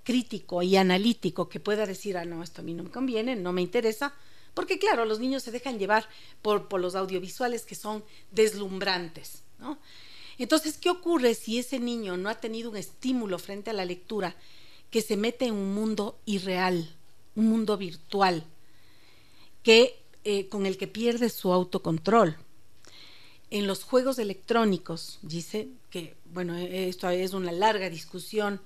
crítico 0.05 0.63
y 0.63 0.77
analítico 0.77 1.49
que 1.49 1.61
pueda 1.61 1.87
decir, 1.87 2.17
ah, 2.17 2.25
no, 2.25 2.43
esto 2.43 2.61
a 2.61 2.65
mí 2.65 2.75
no 2.75 2.83
me 2.83 2.91
conviene, 2.91 3.37
no 3.37 3.53
me 3.53 3.63
interesa, 3.63 4.15
porque 4.55 4.79
claro, 4.79 5.05
los 5.05 5.21
niños 5.21 5.43
se 5.43 5.53
dejan 5.53 5.79
llevar 5.79 6.09
por, 6.43 6.69
por 6.69 6.81
los 6.81 6.95
audiovisuales 6.95 7.65
que 7.65 7.75
son 7.75 8.05
deslumbrantes, 8.31 9.43
¿no? 9.59 9.79
Entonces, 10.39 10.79
¿qué 10.79 10.91
ocurre 10.91 11.35
si 11.35 11.59
ese 11.59 11.81
niño 11.81 12.17
no 12.17 12.29
ha 12.29 12.37
tenido 12.37 12.71
un 12.71 12.77
estímulo 12.77 13.39
frente 13.39 13.71
a 13.71 13.73
la 13.75 13.85
lectura 13.85 14.37
que 14.91 15.03
se 15.03 15.17
mete 15.17 15.47
en 15.47 15.55
un 15.55 15.75
mundo 15.75 16.19
irreal, 16.25 16.95
un 17.35 17.49
mundo 17.49 17.77
virtual, 17.77 18.45
que, 19.63 19.99
eh, 20.25 20.49
con 20.49 20.67
el 20.67 20.77
que 20.77 20.87
pierde 20.87 21.29
su 21.29 21.53
autocontrol? 21.53 22.37
en 23.51 23.67
los 23.67 23.85
juegos 23.85 24.19
electrónicos, 24.19 25.19
dice 25.23 25.69
que, 25.91 26.17
bueno, 26.33 26.57
esto 26.57 27.09
es 27.09 27.33
una 27.33 27.53
larga 27.53 27.89
discusión 27.89 28.61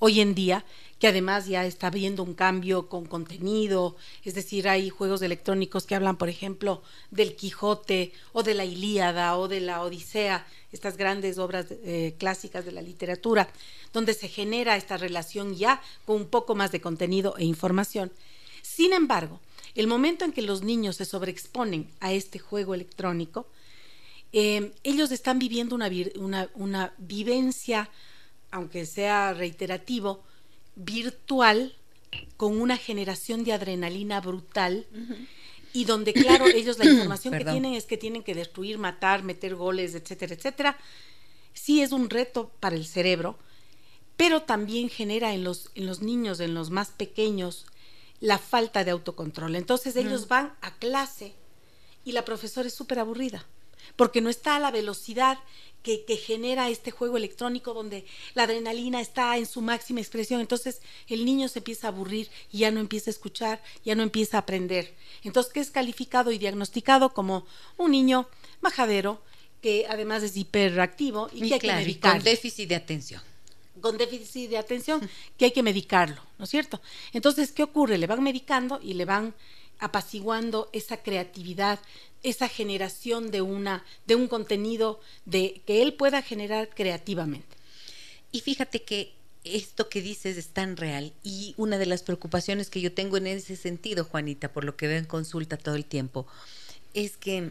hoy 0.00 0.20
en 0.20 0.34
día, 0.34 0.64
que 0.98 1.06
además 1.06 1.46
ya 1.46 1.64
está 1.64 1.86
habiendo 1.86 2.22
un 2.22 2.34
cambio 2.34 2.88
con 2.88 3.06
contenido, 3.06 3.96
es 4.24 4.34
decir, 4.34 4.68
hay 4.68 4.90
juegos 4.90 5.22
electrónicos 5.22 5.86
que 5.86 5.94
hablan, 5.94 6.16
por 6.16 6.28
ejemplo, 6.28 6.82
del 7.10 7.36
Quijote 7.36 8.12
o 8.32 8.42
de 8.42 8.54
la 8.54 8.64
Ilíada 8.64 9.36
o 9.38 9.46
de 9.46 9.60
la 9.60 9.82
Odisea, 9.82 10.46
estas 10.74 10.96
grandes 10.96 11.38
obras 11.38 11.66
eh, 11.70 12.14
clásicas 12.18 12.64
de 12.64 12.72
la 12.72 12.82
literatura, 12.82 13.48
donde 13.92 14.12
se 14.12 14.28
genera 14.28 14.76
esta 14.76 14.96
relación 14.96 15.54
ya 15.54 15.80
con 16.04 16.16
un 16.16 16.26
poco 16.26 16.54
más 16.54 16.72
de 16.72 16.80
contenido 16.80 17.36
e 17.38 17.44
información. 17.44 18.12
Sin 18.60 18.92
embargo, 18.92 19.40
el 19.74 19.86
momento 19.86 20.24
en 20.24 20.32
que 20.32 20.42
los 20.42 20.62
niños 20.62 20.96
se 20.96 21.04
sobreexponen 21.04 21.88
a 22.00 22.12
este 22.12 22.38
juego 22.38 22.74
electrónico, 22.74 23.46
eh, 24.32 24.72
ellos 24.82 25.12
están 25.12 25.38
viviendo 25.38 25.76
una, 25.76 26.48
una, 26.54 26.92
vivencia, 26.98 27.88
aunque 28.50 28.84
sea 28.84 29.32
reiterativo, 29.32 30.24
virtual, 30.74 31.76
con 32.36 32.60
una 32.60 32.76
generación 32.76 33.44
de 33.44 33.52
adrenalina 33.52 34.20
brutal. 34.20 34.86
Y 35.74 35.84
donde, 35.84 36.14
claro, 36.14 36.46
ellos 36.46 36.78
la 36.78 36.84
información 36.90 37.36
que 37.36 37.44
tienen 37.44 37.74
es 37.74 37.84
que 37.84 37.98
tienen 37.98 38.22
que 38.22 38.34
destruir, 38.34 38.78
matar, 38.78 39.22
meter 39.22 39.54
goles, 39.54 39.94
etcétera, 39.94 40.34
etcétera. 40.34 40.78
Sí 41.52 41.82
es 41.82 41.92
un 41.92 42.08
reto 42.08 42.50
para 42.60 42.76
el 42.76 42.86
cerebro, 42.86 43.36
pero 44.16 44.42
también 44.42 44.88
genera 44.88 45.34
en 45.34 45.44
los, 45.44 45.70
en 45.74 45.84
los 45.84 46.00
niños, 46.00 46.40
en 46.40 46.54
los 46.54 46.70
más 46.70 46.88
pequeños, 46.88 47.66
la 48.20 48.38
falta 48.38 48.84
de 48.84 48.92
autocontrol. 48.92 49.54
Entonces 49.56 49.96
ellos 49.96 50.28
van 50.28 50.54
a 50.62 50.74
clase 50.76 51.34
y 52.04 52.12
la 52.12 52.24
profesora 52.24 52.68
es 52.68 52.74
súper 52.74 53.00
aburrida 53.00 53.44
porque 53.96 54.20
no 54.20 54.30
está 54.30 54.56
a 54.56 54.60
la 54.60 54.70
velocidad 54.70 55.38
que, 55.84 56.16
genera 56.16 56.70
este 56.70 56.90
juego 56.90 57.18
electrónico 57.18 57.74
donde 57.74 58.06
la 58.34 58.44
adrenalina 58.44 59.02
está 59.02 59.36
en 59.36 59.44
su 59.44 59.60
máxima 59.60 60.00
expresión. 60.00 60.40
Entonces 60.40 60.80
el 61.08 61.24
niño 61.24 61.46
se 61.48 61.58
empieza 61.58 61.86
a 61.86 61.90
aburrir 61.90 62.30
y 62.50 62.58
ya 62.58 62.70
no 62.70 62.80
empieza 62.80 63.10
a 63.10 63.12
escuchar, 63.12 63.62
ya 63.84 63.94
no 63.94 64.02
empieza 64.02 64.38
a 64.38 64.40
aprender. 64.40 64.94
Entonces, 65.22 65.52
¿qué 65.52 65.60
es 65.60 65.70
calificado 65.70 66.32
y 66.32 66.38
diagnosticado 66.38 67.12
como 67.12 67.46
un 67.76 67.90
niño 67.90 68.26
majadero 68.62 69.20
que 69.60 69.86
además 69.88 70.22
es 70.22 70.36
hiperactivo 70.36 71.30
y, 71.32 71.48
que 71.48 71.54
hay 71.54 71.60
que 71.60 71.72
medicarlo. 71.72 72.18
Con 72.18 72.24
déficit 72.24 72.68
de 72.68 72.74
atención. 72.74 73.22
Con 73.80 73.96
déficit 73.96 74.50
de 74.50 74.58
atención, 74.58 75.08
que 75.38 75.46
hay 75.46 75.52
que 75.52 75.62
medicarlo, 75.62 76.20
¿no 76.38 76.44
es 76.44 76.50
cierto? 76.50 76.80
Entonces, 77.12 77.52
¿qué 77.52 77.62
ocurre? 77.62 77.96
Le 77.96 78.06
van 78.06 78.22
medicando 78.22 78.78
y 78.82 78.94
le 78.94 79.04
van 79.06 79.34
apaciguando 79.84 80.70
esa 80.72 80.96
creatividad, 81.02 81.78
esa 82.22 82.48
generación 82.48 83.30
de 83.30 83.42
una 83.42 83.84
de 84.06 84.14
un 84.14 84.28
contenido 84.28 84.98
de 85.26 85.60
que 85.66 85.82
él 85.82 85.92
pueda 85.92 86.22
generar 86.22 86.70
creativamente. 86.70 87.56
Y 88.32 88.40
fíjate 88.40 88.82
que 88.82 89.12
esto 89.44 89.90
que 89.90 90.00
dices 90.00 90.38
es 90.38 90.48
tan 90.48 90.78
real 90.78 91.12
y 91.22 91.54
una 91.58 91.76
de 91.76 91.84
las 91.84 92.02
preocupaciones 92.02 92.70
que 92.70 92.80
yo 92.80 92.94
tengo 92.94 93.18
en 93.18 93.26
ese 93.26 93.56
sentido, 93.56 94.04
Juanita, 94.04 94.52
por 94.52 94.64
lo 94.64 94.74
que 94.74 94.86
veo 94.86 94.96
en 94.96 95.04
consulta 95.04 95.58
todo 95.58 95.74
el 95.74 95.84
tiempo, 95.84 96.26
es 96.94 97.18
que 97.18 97.50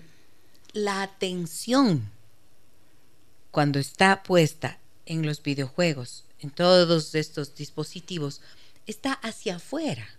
la 0.73 1.03
atención 1.03 2.09
cuando 3.51 3.77
está 3.77 4.23
puesta 4.23 4.79
en 5.05 5.23
los 5.23 5.43
videojuegos, 5.43 6.23
en 6.39 6.49
todos 6.49 7.13
estos 7.13 7.53
dispositivos, 7.53 8.41
está 8.87 9.13
hacia 9.13 9.57
afuera. 9.57 10.09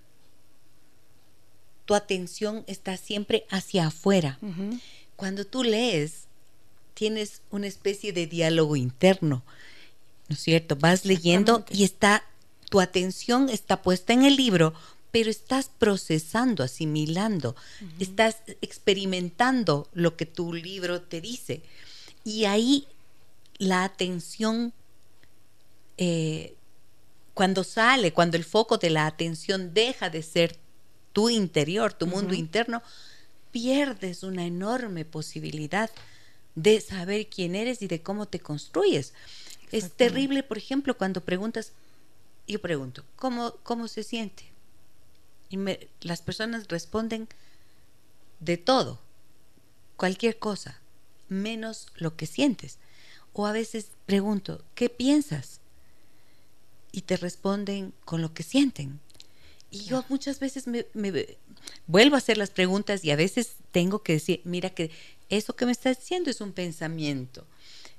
Tu 1.85 1.95
atención 1.95 2.65
está 2.67 2.97
siempre 2.97 3.47
hacia 3.51 3.89
afuera. 3.89 4.39
Cuando 5.17 5.45
tú 5.45 5.63
lees, 5.63 6.25
tienes 6.95 7.43
una 7.51 7.67
especie 7.67 8.13
de 8.13 8.27
diálogo 8.27 8.77
interno, 8.77 9.45
¿no 10.29 10.35
es 10.35 10.41
cierto? 10.41 10.77
Vas 10.77 11.05
leyendo 11.05 11.65
y 11.71 11.85
está, 11.85 12.25
tu 12.71 12.81
atención 12.81 13.49
está 13.51 13.83
puesta 13.83 14.13
en 14.13 14.25
el 14.25 14.37
libro, 14.37 14.73
pero 15.11 15.31
estás 15.31 15.71
procesando, 15.79 16.65
asimilando, 16.65 17.55
estás 18.01 18.39
experimentando 18.63 19.89
lo 19.93 20.17
que 20.17 20.27
tu 20.27 20.53
libro 20.53 21.03
te 21.03 21.21
dice. 21.21 21.63
Y 22.25 22.47
ahí 22.47 22.89
la 23.59 23.85
atención, 23.85 24.73
eh, 25.99 26.55
cuando 27.35 27.63
sale, 27.63 28.13
cuando 28.13 28.37
el 28.37 28.45
foco 28.45 28.79
de 28.79 28.91
la 28.91 29.07
atención 29.07 29.73
deja 29.75 30.11
de 30.11 30.23
ser 30.23 30.57
tu 31.15 31.31
interior, 31.31 31.95
tu 31.95 32.07
mundo 32.07 32.35
interno, 32.35 32.83
pierdes 33.53 34.25
una 34.25 34.45
enorme 34.45 35.07
posibilidad 35.07 35.91
de 36.57 36.81
saber 36.81 37.29
quién 37.29 37.55
eres 37.55 37.81
y 37.81 37.87
de 37.87 38.03
cómo 38.03 38.27
te 38.27 38.41
construyes. 38.41 39.15
Es 39.73 39.93
terrible, 39.93 40.43
por 40.43 40.59
ejemplo, 40.59 40.99
cuando 40.99 41.23
preguntas, 41.23 41.73
yo 42.47 42.61
pregunto, 42.61 43.05
¿cómo, 43.17 43.55
cómo 43.63 43.89
se 43.89 44.03
siente? 44.03 44.45
Y 45.51 45.59
las 46.01 46.21
personas 46.21 46.67
responden 46.69 47.29
de 48.41 48.57
todo, 48.57 49.01
cualquier 49.97 50.39
cosa, 50.39 50.81
menos 51.29 51.87
lo 51.97 52.17
que 52.17 52.27
sientes. 52.27 52.79
O 53.33 53.47
a 53.47 53.53
veces 53.53 53.91
pregunto, 54.07 54.65
¿qué 54.75 54.91
piensas? 54.91 55.61
Y 56.91 57.03
te 57.03 57.17
responden 57.17 57.93
con 58.05 58.21
lo 58.21 58.35
que 58.35 58.43
sienten. 58.43 59.01
Y 59.75 59.87
yo 59.87 60.05
muchas 60.09 60.39
veces 60.39 60.69
me, 60.69 60.87
vuelvo 61.89 62.15
a 62.15 62.19
hacer 62.19 62.39
las 62.39 62.51
preguntas 62.51 63.05
y 63.05 63.11
a 63.11 63.17
veces 63.17 63.57
tengo 63.73 64.05
que 64.05 64.15
decir, 64.15 64.41
mira 64.45 64.71
que 64.71 64.93
eso 65.31 65.57
que 65.57 65.67
me 65.67 65.73
estás 65.73 65.99
diciendo 65.99 66.31
es 66.31 66.41
un 66.41 66.53
pensamiento. 66.53 67.45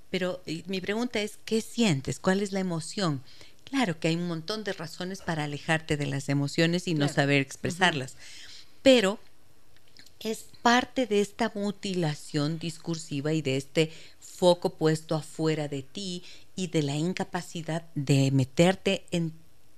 Pero 0.09 0.41
mi 0.67 0.79
pregunta 0.79 1.19
es, 1.19 1.37
¿qué 1.43 1.59
sientes? 1.59 2.19
¿Cuál 2.19 2.41
es 2.41 2.53
la 2.53 2.61
emoción? 2.61 3.21
Claro 3.65 3.99
que 3.99 4.07
hay 4.07 4.15
un 4.15 4.27
montón 4.27 4.63
de 4.63 4.71
razones 4.71 5.21
para 5.21 5.43
alejarte 5.43 5.97
de 5.97 6.05
las 6.05 6.29
emociones 6.29 6.87
y 6.87 6.93
no 6.93 7.09
saber 7.09 7.41
expresarlas. 7.41 8.15
Pero 8.81 9.19
es 10.21 10.45
parte 10.61 11.07
de 11.07 11.19
esta 11.19 11.51
mutilación 11.53 12.57
discursiva 12.57 13.33
y 13.33 13.41
de 13.41 13.57
este 13.57 13.91
foco 14.21 14.69
puesto 14.69 15.15
afuera 15.15 15.67
de 15.67 15.83
ti 15.83 16.23
y 16.55 16.67
de 16.67 16.83
la 16.83 16.95
incapacidad 16.95 17.83
de 17.95 18.31
meterte 18.31 19.05
en 19.11 19.33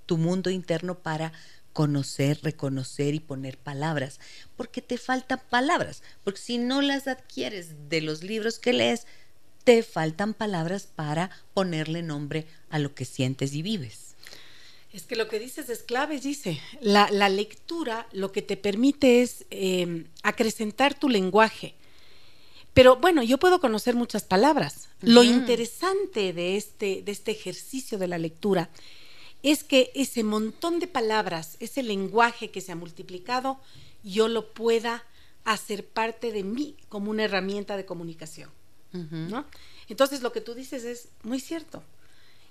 tu 0.05 0.17
mundo 0.17 0.49
interno 0.49 0.95
para 0.95 1.33
conocer, 1.77 2.39
reconocer 2.41 3.13
y 3.13 3.19
poner 3.19 3.59
palabras, 3.59 4.19
porque 4.55 4.81
te 4.81 4.97
faltan 4.97 5.39
palabras, 5.47 6.01
porque 6.23 6.41
si 6.41 6.57
no 6.57 6.81
las 6.81 7.07
adquieres 7.07 7.87
de 7.87 8.01
los 8.01 8.23
libros 8.23 8.57
que 8.57 8.73
lees, 8.73 9.05
te 9.63 9.83
faltan 9.83 10.33
palabras 10.33 10.87
para 10.87 11.29
ponerle 11.53 12.01
nombre 12.01 12.47
a 12.71 12.79
lo 12.79 12.95
que 12.95 13.05
sientes 13.05 13.53
y 13.53 13.61
vives. 13.61 14.15
Es 14.91 15.03
que 15.03 15.15
lo 15.15 15.27
que 15.27 15.37
dices 15.37 15.69
es 15.69 15.83
clave, 15.83 16.19
dice. 16.19 16.59
La, 16.81 17.29
lectura 17.29 18.07
lo 18.11 18.31
que 18.31 18.41
te 18.41 18.57
permite 18.57 19.21
es 19.21 19.45
em, 19.51 20.07
acrecentar 20.23 20.97
tu 20.97 21.09
lenguaje. 21.09 21.75
Pero 22.73 22.95
bueno, 22.95 23.21
yo 23.21 23.37
puedo 23.37 23.59
conocer 23.59 23.93
muchas 23.93 24.23
palabras. 24.23 24.89
Lo 25.01 25.23
interesante 25.23 26.33
de 26.33 26.57
este, 26.57 27.03
de 27.03 27.11
este 27.11 27.29
ejercicio 27.29 27.99
de 27.99 28.07
la 28.07 28.17
lectura 28.17 28.71
es 29.43 29.63
que 29.63 29.91
ese 29.95 30.23
montón 30.23 30.79
de 30.79 30.87
palabras, 30.87 31.57
ese 31.59 31.83
lenguaje 31.83 32.51
que 32.51 32.61
se 32.61 32.71
ha 32.71 32.75
multiplicado, 32.75 33.59
yo 34.03 34.27
lo 34.27 34.53
pueda 34.53 35.03
hacer 35.43 35.85
parte 35.85 36.31
de 36.31 36.43
mí 36.43 36.75
como 36.89 37.11
una 37.11 37.23
herramienta 37.23 37.77
de 37.77 37.85
comunicación. 37.85 38.49
¿no? 38.91 39.45
Entonces 39.89 40.21
lo 40.21 40.31
que 40.31 40.41
tú 40.41 40.53
dices 40.53 40.83
es 40.83 41.09
muy 41.23 41.39
cierto. 41.39 41.83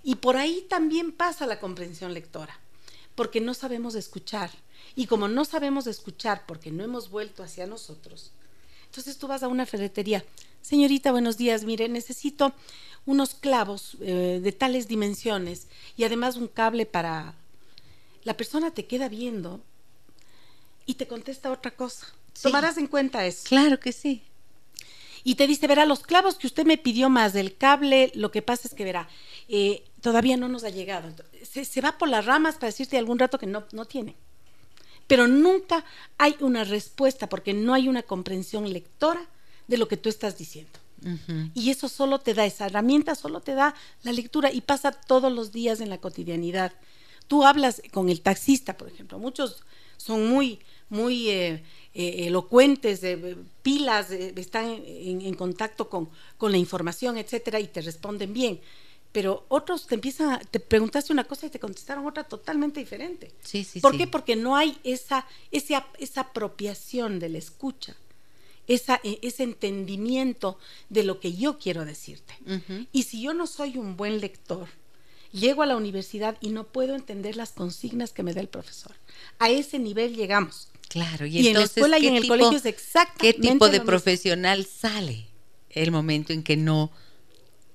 Y 0.03 0.16
por 0.16 0.37
ahí 0.37 0.64
también 0.68 1.11
pasa 1.11 1.46
la 1.46 1.59
comprensión 1.59 2.14
lectora, 2.14 2.59
porque 3.14 3.40
no 3.40 3.55
sabemos 3.55 3.96
escuchar. 3.96 4.51
Y 4.94 5.07
como 5.07 5.27
no 5.29 5.44
sabemos 5.44 5.87
escuchar 5.87 6.44
porque 6.46 6.70
no 6.70 6.85
hemos 6.85 7.11
vuelto 7.11 7.42
hacia 7.42 7.66
nosotros, 7.66 8.31
entonces 8.96 9.18
tú 9.18 9.28
vas 9.28 9.42
a 9.42 9.48
una 9.48 9.66
ferretería, 9.66 10.24
señorita, 10.62 11.12
buenos 11.12 11.37
días, 11.37 11.64
mire, 11.64 11.87
necesito 11.88 12.54
unos 13.04 13.35
clavos 13.35 13.98
eh, 14.00 14.40
de 14.42 14.52
tales 14.52 14.88
dimensiones 14.88 15.66
y 15.98 16.04
además 16.04 16.37
un 16.37 16.48
cable 16.48 16.87
para... 16.87 17.35
La 18.24 18.37
persona 18.37 18.70
te 18.70 18.87
queda 18.87 19.09
viendo 19.09 19.61
y 20.87 20.94
te 20.94 21.06
contesta 21.06 21.52
otra 21.52 21.72
cosa. 21.72 22.06
Tomarás 22.40 22.78
en 22.78 22.87
cuenta 22.87 23.26
eso. 23.26 23.44
Claro 23.44 23.78
que 23.78 23.92
sí 23.92 24.22
y 25.26 25.35
te 25.35 25.48
dice, 25.48 25.66
verá, 25.66 25.87
los 25.87 26.04
clavos 26.04 26.37
que 26.37 26.46
usted 26.46 26.64
me 26.64 26.78
pidió 26.78 27.11
más 27.11 27.32
del 27.32 27.56
cable, 27.56 28.12
lo 28.14 28.30
que 28.30 28.42
pasa 28.42 28.68
es 28.68 28.74
que 28.74 28.85
verá, 28.85 29.09
eh, 29.48 29.82
todavía 30.00 30.37
no 30.37 30.46
nos 30.46 30.62
ha 30.62 30.70
llegado. 30.70 31.12
Se, 31.42 31.80
va 31.80 31.98
por 31.98 32.09
las 32.09 32.24
ramas 32.24 32.54
para 32.54 32.68
decirte 32.68 32.96
algún 32.96 33.18
rato 33.18 33.37
que 33.37 33.46
no, 33.46 33.64
no 33.72 33.87
tiene. 33.87 34.14
Pero 35.07 35.29
nunca 35.29 35.85
hay 36.19 36.37
una 36.40 36.64
respuesta 36.64 37.29
porque 37.29 37.55
no 37.55 37.75
hay 37.75 37.88
una 37.88 38.03
comprensión 38.03 38.73
lectora 38.73 39.27
de 39.69 39.79
lo 39.79 39.88
que 39.88 39.97
tú 39.97 40.09
estás 40.09 40.38
diciendo. 40.38 40.79
Y 41.55 41.71
eso 41.71 41.88
solo 41.88 42.19
te 42.19 42.35
da, 42.35 42.47
esa 42.47 42.66
herramienta 42.66 43.14
solo 43.14 43.40
te 43.40 43.55
da 43.55 43.75
la 44.03 44.12
lectura 44.12 44.51
y 44.51 44.61
pasa 44.61 44.90
todos 44.90 45.33
los 45.33 45.53
días 45.53 45.81
en 45.81 45.90
la 45.90 45.99
cotidianidad. 45.99 46.73
Tú 47.29 47.45
hablas 47.45 47.83
con 47.92 48.09
el 48.09 48.23
taxista, 48.23 48.77
por 48.77 48.88
ejemplo, 48.88 49.19
muchos 49.19 49.62
son 49.97 50.29
muy, 50.29 50.61
muy 50.88 51.29
eh, 51.29 51.62
eh, 51.95 52.27
elocuentes, 52.27 53.01
de 53.01 53.37
pilas, 53.62 54.11
están 54.11 54.83
en, 54.87 55.35
contacto 55.35 55.88
con, 55.88 56.09
con, 56.38 56.51
la 56.51 56.59
información, 56.59 57.19
etcétera, 57.19 57.61
y 57.61 57.66
te 57.69 57.83
responden 57.83 58.33
bien. 58.33 58.61
Pero 59.16 59.46
otros 59.48 59.87
te 59.87 59.94
empiezan, 59.94 60.38
te 60.50 60.61
preguntaste 60.61 61.11
una 61.11 61.24
cosa 61.24 61.46
y 61.46 61.48
te 61.48 61.59
contestaron 61.59 62.07
otra 62.07 62.24
totalmente 62.24 62.81
diferente. 62.81 63.33
Sí, 63.42 63.64
sí, 63.64 63.81
¿Por 63.81 63.96
qué? 63.96 64.07
Porque 64.07 64.37
no 64.37 64.57
hay 64.57 64.76
esa, 64.85 65.26
esa, 65.50 65.87
esa 65.98 66.20
apropiación 66.20 67.18
de 67.18 67.31
la 67.31 67.38
escucha. 67.38 67.96
Esa, 68.66 69.00
e, 69.02 69.18
ese 69.22 69.44
entendimiento 69.44 70.59
de 70.90 71.02
lo 71.02 71.18
que 71.18 71.33
yo 71.33 71.59
quiero 71.59 71.87
decirte. 71.87 72.35
Y 72.92 73.05
si 73.05 73.22
yo 73.22 73.33
no 73.33 73.46
soy 73.46 73.79
un 73.79 73.96
buen 73.96 74.20
lector, 74.20 74.68
llego 75.33 75.62
a 75.62 75.66
la 75.66 75.79
universidad 75.79 76.37
y 76.42 76.50
no 76.50 76.64
puedo 76.64 76.94
entender 76.94 77.37
las 77.37 77.52
consignas 77.52 78.12
que 78.12 78.22
me 78.22 78.35
da 78.35 78.42
el 78.42 78.48
profesor. 78.48 78.96
A 79.38 79.48
ese 79.48 79.79
nivel 79.79 80.14
llegamos. 80.14 80.68
Claro, 80.90 81.24
y, 81.24 81.48
en 81.48 81.55
la 81.55 81.62
escuela 81.62 81.98
y 81.98 82.07
en 82.07 82.16
el 82.16 82.29
colegio 82.29 82.59
es 82.59 82.66
exactamente 82.66 83.40
¿Qué 83.40 83.48
tipo 83.48 83.70
de 83.70 83.81
profesional 83.81 84.66
sale 84.66 85.24
el 85.70 85.90
momento 85.90 86.35
en 86.35 86.42
que 86.42 86.59
no 86.59 86.90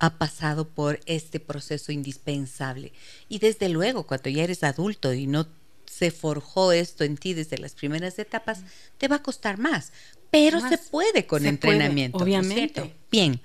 ha 0.01 0.17
pasado 0.17 0.67
por 0.67 0.99
este 1.05 1.39
proceso 1.39 1.91
indispensable? 1.91 2.91
Y 3.29 3.37
desde 3.37 3.69
luego, 3.69 4.07
cuando 4.07 4.29
ya 4.31 4.43
eres 4.43 4.63
adulto 4.63 5.13
y 5.13 5.27
no 5.27 5.47
se 5.85 6.09
forjó 6.09 6.71
esto 6.71 7.03
en 7.03 7.17
ti 7.17 7.35
desde 7.35 7.59
las 7.59 7.75
primeras 7.75 8.17
etapas, 8.17 8.61
te 8.97 9.07
va 9.07 9.17
a 9.17 9.23
costar 9.23 9.59
más, 9.59 9.91
pero 10.31 10.59
se 10.59 10.79
puede 10.79 11.27
con 11.27 11.45
entrenamiento. 11.45 12.17
obviamente. 12.17 12.95
Bien, 13.11 13.41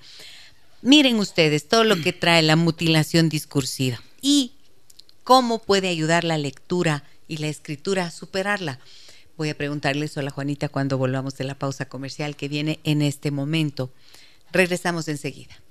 miren 0.81 1.19
ustedes 1.19 1.67
todo 1.67 1.83
lo 1.83 2.01
que 2.01 2.11
trae 2.11 2.41
la 2.41 2.55
mutilación 2.55 3.29
discursiva 3.29 4.01
y 4.19 4.53
cómo 5.23 5.59
puede 5.59 5.89
ayudar 5.89 6.23
la 6.23 6.39
lectura 6.39 7.03
y 7.27 7.37
la 7.37 7.49
escritura 7.49 8.05
a 8.05 8.11
superarla. 8.11 8.79
Voy 9.37 9.49
a 9.49 9.57
preguntarle 9.57 10.05
eso 10.05 10.21
a 10.21 10.23
la 10.23 10.31
Juanita 10.31 10.69
cuando 10.69 10.97
volvamos 10.97 11.37
de 11.37 11.43
la 11.43 11.59
pausa 11.59 11.87
comercial 11.87 12.35
que 12.35 12.47
viene 12.47 12.79
en 12.83 13.03
este 13.03 13.29
momento. 13.29 13.91
Regresamos 14.51 15.07
enseguida. 15.07 15.61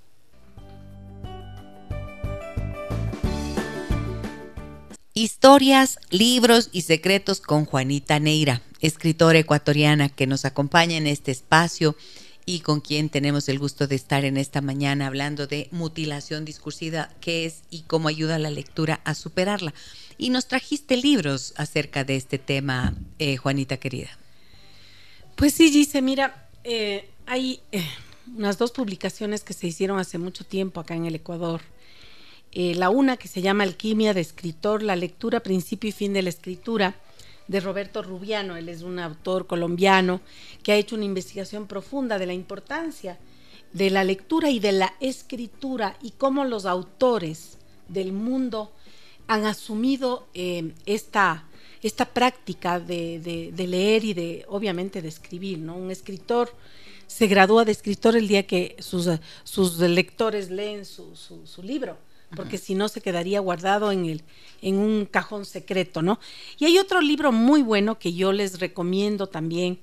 Historias, 5.18 5.98
libros 6.10 6.68
y 6.72 6.82
secretos 6.82 7.40
con 7.40 7.64
Juanita 7.64 8.20
Neira, 8.20 8.60
escritora 8.82 9.38
ecuatoriana 9.38 10.10
que 10.10 10.26
nos 10.26 10.44
acompaña 10.44 10.98
en 10.98 11.06
este 11.06 11.30
espacio 11.30 11.96
y 12.44 12.60
con 12.60 12.82
quien 12.82 13.08
tenemos 13.08 13.48
el 13.48 13.58
gusto 13.58 13.86
de 13.86 13.94
estar 13.94 14.26
en 14.26 14.36
esta 14.36 14.60
mañana 14.60 15.06
hablando 15.06 15.46
de 15.46 15.68
mutilación 15.70 16.44
discursiva, 16.44 17.08
qué 17.22 17.46
es 17.46 17.62
y 17.70 17.84
cómo 17.84 18.08
ayuda 18.08 18.38
la 18.38 18.50
lectura 18.50 19.00
a 19.04 19.14
superarla. 19.14 19.72
Y 20.18 20.28
nos 20.28 20.48
trajiste 20.48 20.98
libros 20.98 21.54
acerca 21.56 22.04
de 22.04 22.16
este 22.16 22.36
tema, 22.36 22.94
eh, 23.18 23.38
Juanita 23.38 23.78
querida. 23.78 24.10
Pues 25.34 25.54
sí, 25.54 25.70
dice, 25.70 26.02
mira, 26.02 26.46
eh, 26.62 27.08
hay 27.24 27.60
eh, 27.72 27.88
unas 28.36 28.58
dos 28.58 28.70
publicaciones 28.70 29.44
que 29.44 29.54
se 29.54 29.66
hicieron 29.66 29.98
hace 29.98 30.18
mucho 30.18 30.44
tiempo 30.44 30.78
acá 30.78 30.94
en 30.94 31.06
el 31.06 31.14
Ecuador. 31.14 31.62
La 32.56 32.90
una 32.90 33.16
que 33.16 33.28
se 33.28 33.42
llama 33.42 33.64
Alquimia 33.64 34.14
de 34.14 34.22
escritor, 34.22 34.82
la 34.82 34.96
lectura, 34.96 35.40
principio 35.40 35.88
y 35.88 35.92
fin 35.92 36.12
de 36.12 36.22
la 36.22 36.30
escritura, 36.30 36.96
de 37.48 37.60
Roberto 37.60 38.02
Rubiano. 38.02 38.56
Él 38.56 38.68
es 38.68 38.82
un 38.82 38.98
autor 38.98 39.46
colombiano 39.46 40.20
que 40.62 40.72
ha 40.72 40.76
hecho 40.76 40.96
una 40.96 41.04
investigación 41.04 41.66
profunda 41.66 42.18
de 42.18 42.26
la 42.26 42.32
importancia 42.32 43.18
de 43.72 43.90
la 43.90 44.04
lectura 44.04 44.50
y 44.50 44.58
de 44.58 44.72
la 44.72 44.94
escritura 45.00 45.96
y 46.02 46.12
cómo 46.12 46.44
los 46.44 46.64
autores 46.64 47.58
del 47.88 48.12
mundo 48.12 48.72
han 49.26 49.44
asumido 49.44 50.26
eh, 50.34 50.72
esta, 50.86 51.44
esta 51.82 52.06
práctica 52.06 52.80
de, 52.80 53.52
leer 53.56 54.04
y 54.04 54.14
de, 54.14 54.44
obviamente, 54.48 55.02
de 55.02 55.08
escribir. 55.08 55.58
¿no? 55.58 55.76
Un 55.76 55.90
escritor 55.90 56.50
se 57.06 57.26
gradúa 57.26 57.64
de 57.64 57.72
escritor 57.72 58.16
el 58.16 58.28
día 58.28 58.46
que 58.46 58.76
sus, 58.78 59.08
sus 59.44 59.78
lectores 59.78 60.50
leen 60.50 60.84
su, 60.84 61.14
su, 61.14 61.62
libro, 61.62 61.98
porque 62.34 62.58
si 62.58 62.74
no 62.74 62.88
se 62.88 63.00
quedaría 63.00 63.40
guardado 63.40 63.92
en, 63.92 64.06
el, 64.06 64.22
en 64.62 64.78
un 64.78 65.06
cajón 65.06 65.44
secreto, 65.44 66.02
¿no? 66.02 66.18
Y 66.58 66.64
hay 66.64 66.78
otro 66.78 67.00
libro 67.00 67.30
muy 67.30 67.62
bueno 67.62 67.98
que 67.98 68.14
yo 68.14 68.32
les 68.32 68.58
recomiendo 68.58 69.28
también, 69.28 69.78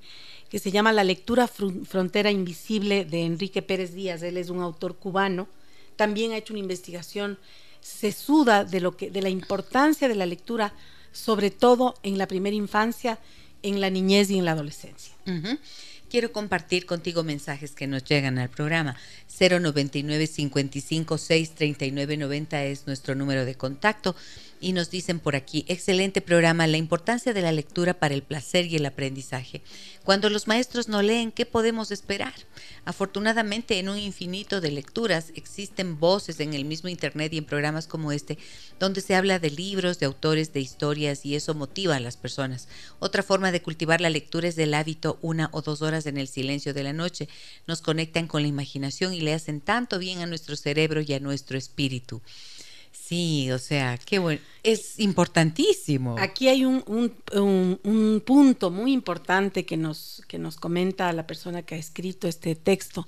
que 0.50 0.58
se 0.58 0.70
llama 0.70 0.92
La 0.92 1.04
lectura 1.04 1.48
frontera 1.48 2.30
invisible 2.30 3.04
de 3.04 3.22
Enrique 3.22 3.62
Pérez 3.62 3.94
Díaz. 3.94 4.22
Él 4.22 4.36
es 4.36 4.50
un 4.50 4.60
autor 4.60 4.96
cubano. 4.96 5.48
También 5.96 6.32
ha 6.32 6.36
hecho 6.36 6.52
una 6.52 6.60
investigación 6.60 7.38
sesuda 7.80 8.64
de 8.64 8.80
lo 8.80 8.96
que 8.96 9.10
de 9.10 9.22
la 9.22 9.30
importancia 9.30 10.08
de 10.08 10.14
la 10.14 10.26
lectura, 10.26 10.74
sobre 11.12 11.50
todo 11.50 11.94
en 12.02 12.18
la 12.18 12.26
primera 12.26 12.56
infancia, 12.56 13.18
en 13.62 13.80
la 13.80 13.90
niñez 13.90 14.30
y 14.30 14.38
en 14.38 14.44
la 14.44 14.52
adolescencia 14.52 15.13
quiero 16.08 16.32
compartir 16.32 16.86
contigo 16.86 17.24
mensajes 17.24 17.72
que 17.72 17.86
nos 17.86 18.04
llegan 18.04 18.38
al 18.38 18.50
programa. 18.50 18.96
099 19.38 20.26
55 20.26 21.18
6 21.18 21.54
39 21.54 22.16
90 22.16 22.64
es 22.64 22.86
nuestro 22.86 23.14
número 23.14 23.44
de 23.44 23.54
contacto 23.54 24.14
y 24.64 24.72
nos 24.72 24.90
dicen 24.90 25.20
por 25.20 25.36
aquí, 25.36 25.66
excelente 25.68 26.22
programa, 26.22 26.66
la 26.66 26.78
importancia 26.78 27.34
de 27.34 27.42
la 27.42 27.52
lectura 27.52 27.92
para 27.92 28.14
el 28.14 28.22
placer 28.22 28.64
y 28.64 28.76
el 28.76 28.86
aprendizaje. 28.86 29.60
Cuando 30.04 30.30
los 30.30 30.46
maestros 30.46 30.88
no 30.88 31.02
leen, 31.02 31.32
¿qué 31.32 31.44
podemos 31.44 31.90
esperar? 31.90 32.32
Afortunadamente, 32.86 33.78
en 33.78 33.90
un 33.90 33.98
infinito 33.98 34.62
de 34.62 34.70
lecturas 34.70 35.32
existen 35.34 35.98
voces 35.98 36.40
en 36.40 36.54
el 36.54 36.64
mismo 36.64 36.88
Internet 36.88 37.34
y 37.34 37.38
en 37.38 37.44
programas 37.44 37.86
como 37.86 38.10
este, 38.10 38.38
donde 38.80 39.02
se 39.02 39.14
habla 39.14 39.38
de 39.38 39.50
libros, 39.50 39.98
de 39.98 40.06
autores, 40.06 40.54
de 40.54 40.60
historias 40.60 41.26
y 41.26 41.34
eso 41.34 41.54
motiva 41.54 41.96
a 41.96 42.00
las 42.00 42.16
personas. 42.16 42.66
Otra 43.00 43.22
forma 43.22 43.52
de 43.52 43.60
cultivar 43.60 44.00
la 44.00 44.08
lectura 44.08 44.48
es 44.48 44.56
del 44.56 44.72
hábito 44.72 45.18
una 45.20 45.50
o 45.52 45.60
dos 45.60 45.82
horas 45.82 46.06
en 46.06 46.16
el 46.16 46.28
silencio 46.28 46.72
de 46.72 46.84
la 46.84 46.94
noche. 46.94 47.28
Nos 47.66 47.82
conectan 47.82 48.28
con 48.28 48.40
la 48.40 48.48
imaginación 48.48 49.12
y 49.12 49.20
le 49.20 49.34
hacen 49.34 49.60
tanto 49.60 49.98
bien 49.98 50.20
a 50.20 50.26
nuestro 50.26 50.56
cerebro 50.56 51.02
y 51.02 51.12
a 51.12 51.20
nuestro 51.20 51.58
espíritu. 51.58 52.22
Sí, 53.06 53.50
o 53.52 53.58
sea, 53.58 53.98
qué 53.98 54.18
bueno. 54.18 54.40
Es 54.62 54.98
importantísimo. 54.98 56.16
Aquí 56.18 56.48
hay 56.48 56.64
un, 56.64 56.82
un, 56.86 58.22
punto 58.24 58.70
muy 58.70 58.92
importante 58.92 59.66
que 59.66 59.76
nos, 59.76 60.22
que 60.26 60.38
nos 60.38 60.56
comenta 60.56 61.12
la 61.12 61.26
persona 61.26 61.60
que 61.62 61.74
ha 61.74 61.78
escrito 61.78 62.28
este 62.28 62.54
texto, 62.54 63.06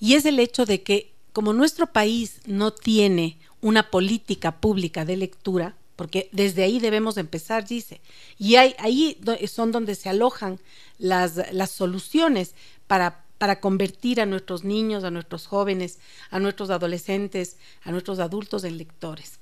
y 0.00 0.14
es 0.14 0.24
el 0.24 0.40
hecho 0.40 0.66
de 0.66 0.82
que 0.82 1.12
como 1.32 1.52
nuestro 1.52 1.86
país 1.86 2.40
no 2.46 2.72
tiene 2.72 3.38
una 3.60 3.90
política 3.90 4.60
pública 4.60 5.04
de 5.04 5.16
lectura, 5.16 5.76
porque 5.94 6.28
desde 6.32 6.64
ahí 6.64 6.80
debemos 6.80 7.16
empezar, 7.16 7.64
dice, 7.64 8.00
y 8.38 8.56
hay, 8.56 8.74
ahí 8.78 9.20
son 9.46 9.70
donde 9.70 9.94
se 9.94 10.08
alojan 10.08 10.58
las, 10.98 11.52
las 11.52 11.70
soluciones 11.70 12.56
para 12.88 13.21
para 13.42 13.58
convertir 13.58 14.20
a 14.20 14.24
nuestros 14.24 14.62
niños, 14.62 15.02
a 15.02 15.10
nuestros 15.10 15.48
jóvenes, 15.48 15.98
a 16.30 16.38
nuestros 16.38 16.70
adolescentes, 16.70 17.56
a 17.82 17.90
nuestros 17.90 18.20
adultos 18.20 18.62
en 18.62 18.78
lectores. 18.78 19.40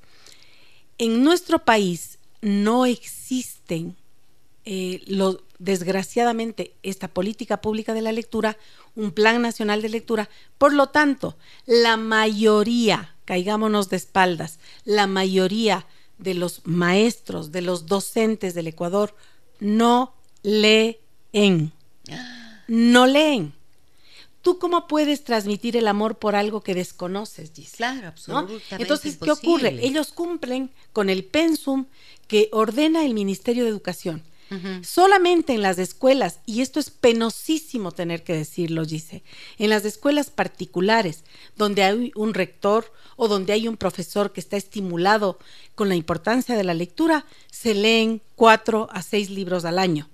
En 0.97 1.23
nuestro 1.23 1.67
país 1.67 2.19
no 2.41 2.87
existen, 2.87 3.99
eh, 4.65 5.03
desgraciadamente, 5.59 6.73
esta 6.83 7.09
política 7.09 7.61
pública 7.61 7.93
de 7.93 8.01
la 8.01 8.13
lectura, 8.13 8.57
un 8.97 9.11
plan 9.11 9.43
nacional 9.43 9.83
de 9.83 9.91
lectura. 9.91 10.31
Por 10.57 10.73
lo 10.73 10.87
tanto, 10.87 11.37
la 11.67 11.99
mayoría, 11.99 13.15
caigámonos 13.27 13.91
de 13.91 13.99
espaldas, 13.99 14.61
la 14.87 15.09
mayoría 15.09 15.85
de 16.17 16.33
los 16.33 16.63
maestros, 16.65 17.53
de 17.53 17.61
los 17.61 17.85
docentes 17.85 18.55
del 18.55 18.69
Ecuador, 18.69 19.15
no 19.59 20.15
leen. 20.43 21.73
No 22.67 23.05
leen. 23.05 23.60
¿Tú 24.43 24.59
cómo 24.59 24.87
puedes 24.87 25.25
transmitir 25.25 25.77
el 25.77 25.87
amor 25.87 26.19
por 26.19 26.35
algo 26.35 26.63
que 26.63 26.75
desconoces, 26.75 27.53
Gis? 27.55 27.73
Claro, 27.73 28.09
absolutamente. 28.09 28.77
Entonces, 28.79 29.19
¿qué 29.19 29.31
ocurre? 29.31 29.79
Ellos 29.83 30.13
cumplen 30.13 30.71
con 30.93 31.11
el 31.11 31.25
pensum 31.25 31.87
que 32.27 32.49
ordena 32.53 33.05
el 33.05 33.13
Ministerio 33.13 33.65
de 33.65 33.71
Educación. 33.71 34.23
Solamente 34.83 35.53
en 35.53 35.63
las 35.63 35.79
escuelas, 35.79 36.41
y 36.45 36.61
esto 36.61 36.81
es 36.81 36.91
penosísimo 36.91 37.93
tener 37.93 38.25
que 38.25 38.35
decirlo, 38.35 38.85
dice, 38.85 39.23
en 39.59 39.71
las 39.71 39.85
escuelas 39.85 40.31
particulares, 40.31 41.23
donde 41.57 41.85
hay 41.85 42.11
un 42.17 42.35
rector 42.35 42.93
o 43.15 43.29
donde 43.29 43.53
hay 43.53 43.69
un 43.69 43.77
profesor 43.77 44.33
que 44.33 44.41
está 44.41 44.57
estimulado 44.57 45.39
con 45.77 45.89
la 45.89 45.95
importancia 45.95 46.57
de 46.57 46.65
la 46.65 46.75
lectura, 46.75 47.27
se 47.53 47.75
leen 47.75 48.23
cuatro 48.35 48.89
a 48.91 49.03
seis 49.03 49.31
libros 49.31 49.65
al 49.65 49.79
año. 49.79 50.09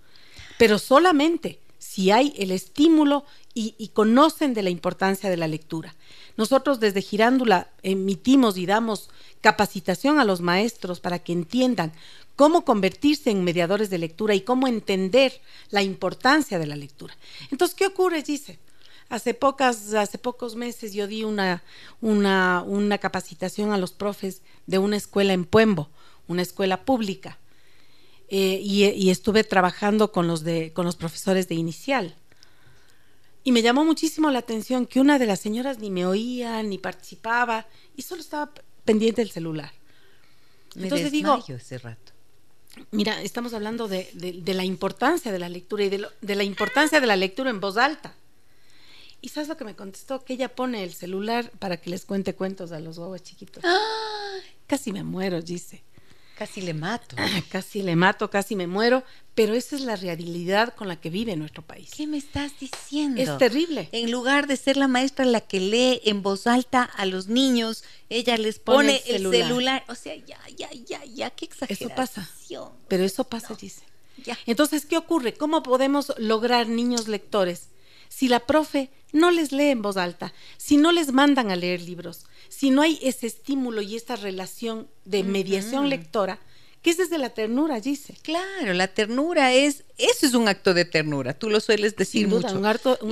Pero 0.59 0.79
solamente 0.79 1.59
si 1.79 2.11
hay 2.11 2.35
el 2.37 2.51
estímulo 2.51 3.25
y, 3.59 3.89
conocen 3.95 4.53
de 4.53 4.63
la 4.63 4.69
importancia 4.69 5.31
de 5.31 5.39
la 5.39 5.49
lectura. 5.49 5.95
Nosotros 6.37 6.79
desde 6.79 7.01
Girándula 7.01 7.71
emitimos 7.83 8.59
y 8.59 8.67
damos 8.67 9.09
capacitación 9.41 10.19
a 10.19 10.27
los 10.27 10.43
maestros 10.43 11.01
para 11.01 11.21
que 11.21 11.33
entiendan 11.33 11.95
cómo 12.37 12.67
convertirse 12.67 13.31
en 13.31 13.45
mediadores 13.45 13.89
de 13.89 13.97
lectura 13.97 14.35
y 14.35 14.43
cómo 14.43 14.69
entender 14.69 15.41
la 15.71 15.83
importancia 15.83 16.59
de 16.59 16.67
la 16.67 16.77
lectura. 16.77 17.17
Entonces, 17.51 17.75
¿qué 17.75 17.87
ocurre? 17.87 18.23
Dice, 18.23 18.59
hace, 19.09 19.33
pocas, 19.33 19.95
hace 19.95 20.19
pocos 20.19 20.55
meses 20.55 20.93
yo 20.93 21.07
di 21.07 21.25
una, 21.25 21.63
una, 22.03 22.63
una 22.67 22.99
capacitación 22.99 23.73
a 23.73 23.79
los 23.79 23.93
profes 23.93 24.43
de 24.67 24.77
una 24.79 24.99
escuela 24.99 25.33
en 25.33 25.47
Puembo, 25.47 25.89
una 26.29 26.43
escuela 26.43 26.85
pública, 26.85 27.39
eh, 28.29 28.61
y, 28.63 28.85
y, 28.85 29.11
estuve 29.11 29.45
trabajando 29.45 30.13
con 30.13 30.27
los, 30.27 30.43
de, 30.43 30.73
con 30.75 30.85
los 30.85 30.97
profesores 30.97 31.49
de 31.49 31.55
inicial. 31.55 32.17
Y 33.47 33.53
me 33.53 33.63
llamó 33.63 33.85
muchísimo 33.85 34.29
la 34.33 34.41
atención 34.41 34.87
que 34.87 34.99
una 34.99 35.21
de 35.21 35.27
las 35.27 35.39
señoras 35.39 35.79
ni 35.79 35.89
me 35.89 36.05
oía, 36.05 36.65
ni 36.65 36.79
participaba, 36.79 37.65
y 37.95 38.03
solo 38.03 38.21
estaba 38.21 38.51
pendiente 38.85 39.21
del 39.21 39.31
celular. 39.31 39.73
Entonces 40.75 41.13
digo, 41.13 41.39
ese 41.47 41.79
rato. 41.79 42.11
Mira, 42.91 43.23
estamos 43.23 43.55
hablando 43.55 43.87
de, 43.87 44.11
la 44.45 44.65
importancia 44.65 45.31
de 45.31 45.39
la 45.39 45.49
lectura 45.49 45.85
y 45.85 45.89
de, 45.89 46.35
la 46.35 46.43
importancia 46.43 47.01
de 47.01 47.07
la 47.07 47.15
lectura 47.15 47.51
en 47.51 47.61
voz 47.61 47.77
alta. 47.77 48.17
¿Y 49.21 49.29
sabes 49.29 49.49
lo 49.49 49.57
que 49.57 49.65
me 49.65 49.77
contestó? 49.77 50.25
Que 50.25 50.33
ella 50.33 50.53
pone 50.53 50.83
el 50.83 50.93
celular 50.93 51.49
para 51.61 51.77
que 51.77 51.89
les 51.89 52.05
cuente 52.05 52.35
cuentos 52.35 52.73
a 52.73 52.81
los 52.81 52.99
guaguas 52.99 53.23
chiquitos. 53.23 53.63
Casi 54.67 54.93
me 54.93 55.05
muero, 55.05 55.41
dice. 55.41 55.85
Casi 56.37 56.61
le 56.61 56.75
mato. 56.75 57.17
casi 57.51 57.81
le 57.81 57.97
mato, 57.97 58.29
casi 58.29 58.57
me 58.57 58.67
muero, 58.67 59.03
pero 59.35 59.55
esa 59.55 59.75
es 59.75 59.81
la 59.81 59.97
realidad 59.97 60.75
con 60.75 60.87
la 60.87 60.97
que 61.01 61.09
vive 61.09 61.35
nuestro 61.35 61.63
país. 61.63 61.91
¿Qué 61.97 62.07
me 62.07 62.19
estás 62.19 62.53
diciendo? 62.61 63.23
Es 63.23 63.39
terrible. 63.39 63.89
En 63.93 64.11
lugar 64.11 64.47
de 64.47 64.57
ser 64.59 64.77
la 64.77 64.87
maestra 64.87 65.25
la 65.25 65.41
que 65.41 65.61
lee 65.61 66.03
en 66.05 66.23
voz 66.23 66.47
alta 66.47 66.83
a 66.83 67.07
los 67.07 67.29
niños, 67.29 67.85
ella 68.11 68.37
les 68.37 68.59
pone, 68.59 69.03
el, 69.07 69.31
celular. 69.31 69.83
O 69.89 69.95
sea, 69.95 70.15
ya, 70.15 70.39
ya, 70.55 70.69
ya, 70.73 71.03
ya, 71.07 71.31
qué 71.31 71.47
exageración. 71.47 71.91
Eso 71.91 71.97
pasa. 71.97 72.31
Pero 72.87 73.03
eso 73.03 73.25
pasa, 73.25 73.55
dice. 73.55 73.83
Ya. 74.23 74.39
Entonces, 74.45 74.85
¿qué 74.85 74.99
ocurre? 74.99 75.33
¿Cómo 75.33 75.63
podemos 75.63 76.13
lograr 76.19 76.69
niños 76.69 77.09
lectores? 77.09 77.71
Si 78.09 78.29
la 78.29 78.41
profe 78.41 78.91
no 79.13 79.31
les 79.31 79.53
lee 79.53 79.71
en 79.71 79.81
voz 79.81 79.97
alta, 79.97 80.35
si 80.59 80.77
no 80.77 80.93
les 80.93 81.13
mandan 81.13 81.51
a 81.51 81.57
leer 81.57 81.81
libros, 81.81 82.27
si 82.49 82.71
no 82.71 82.83
hay 82.83 82.99
ese 83.03 83.27
estímulo 83.27 83.83
y 83.83 83.97
esta 83.97 84.17
relación 84.17 84.89
de 85.05 85.23
mediación 85.23 85.89
lectora, 85.89 86.41
que 86.83 86.91
es 86.91 86.99
desde 86.99 87.19
la 87.19 87.31
ternura, 87.31 87.81
dice. 87.81 88.15
Claro, 88.23 88.73
la 88.73 88.89
ternura 88.89 89.53
es, 89.53 89.85
eso 89.99 90.27
es 90.27 90.35
un 90.35 90.47
acto 90.47 90.73
de 90.73 90.85
ternura, 90.85 91.35
tú 91.35 91.51
lo 91.51 91.61
sueles 91.61 91.97
decir 91.97 92.29
mucho. 92.29 92.61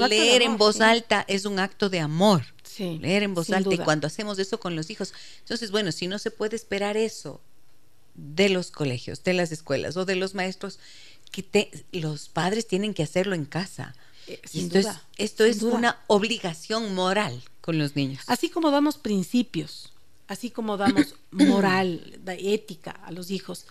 Leer 0.08 0.42
en 0.42 0.56
voz 0.56 0.80
alta 0.80 1.24
es 1.26 1.44
un 1.44 1.58
acto 1.58 1.88
de 1.88 2.00
amor. 2.00 2.44
Sí, 2.62 2.98
Leer 3.00 3.22
en 3.24 3.34
voz 3.34 3.50
alta 3.50 3.74
y 3.74 3.78
cuando 3.78 4.06
hacemos 4.06 4.38
eso 4.38 4.60
con 4.60 4.76
los 4.76 4.90
hijos. 4.90 5.12
Entonces, 5.40 5.70
bueno, 5.70 5.92
si 5.92 6.06
no 6.06 6.18
se 6.18 6.30
puede 6.30 6.56
esperar 6.56 6.96
eso 6.96 7.40
de 8.14 8.48
los 8.48 8.70
colegios, 8.70 9.24
de 9.24 9.34
las 9.34 9.50
escuelas 9.52 9.96
o 9.96 10.04
de 10.04 10.16
los 10.16 10.34
maestros, 10.34 10.78
que 11.30 11.70
los 11.92 12.28
padres 12.28 12.66
tienen 12.66 12.94
que 12.94 13.02
hacerlo 13.02 13.34
en 13.34 13.44
casa. 13.44 13.94
Eh, 14.26 14.40
esto 14.52 14.78
es, 14.78 14.86
esto 15.16 15.44
es 15.44 15.62
una 15.62 16.00
obligación 16.06 16.94
moral 16.94 17.42
con 17.64 17.78
los 17.78 17.96
niños. 17.96 18.22
Así 18.26 18.50
como 18.50 18.70
damos 18.70 18.98
principios, 18.98 19.90
así 20.28 20.50
como 20.50 20.76
damos 20.76 21.14
moral, 21.30 22.20
ética 22.26 22.90
a 22.90 23.10
los 23.10 23.30
hijos 23.30 23.64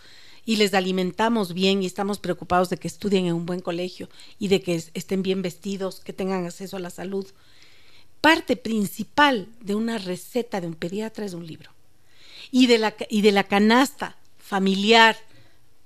y 0.46 0.56
les 0.56 0.74
alimentamos 0.74 1.54
bien 1.54 1.84
y 1.84 1.86
estamos 1.86 2.18
preocupados 2.18 2.72
de 2.72 2.78
que 2.78 2.88
estudien 2.88 3.28
en 3.28 3.36
un 3.36 3.46
buen 3.46 3.60
colegio 3.60 4.10
y 4.40 4.48
de 4.48 4.64
que 4.64 4.84
estén 4.96 5.22
bien 5.22 5.44
vestidos, 5.44 6.00
que 6.00 6.12
tengan 6.12 6.44
acceso 6.44 6.78
a 6.78 6.80
la 6.80 6.90
salud. 6.90 7.28
Parte 8.20 8.56
principal 8.56 9.48
de 9.62 9.76
una 9.76 10.00
receta 10.00 10.60
de 10.60 10.66
un 10.66 10.74
pediatra 10.74 11.26
es 11.26 11.36
un 11.36 11.46
libro. 11.46 11.70
Y 12.50 12.66
de 12.66 12.80
la, 12.80 12.96
y 13.10 13.22
de 13.22 13.32
la 13.32 13.44
canasta 13.44 14.18
familiar 14.40 15.18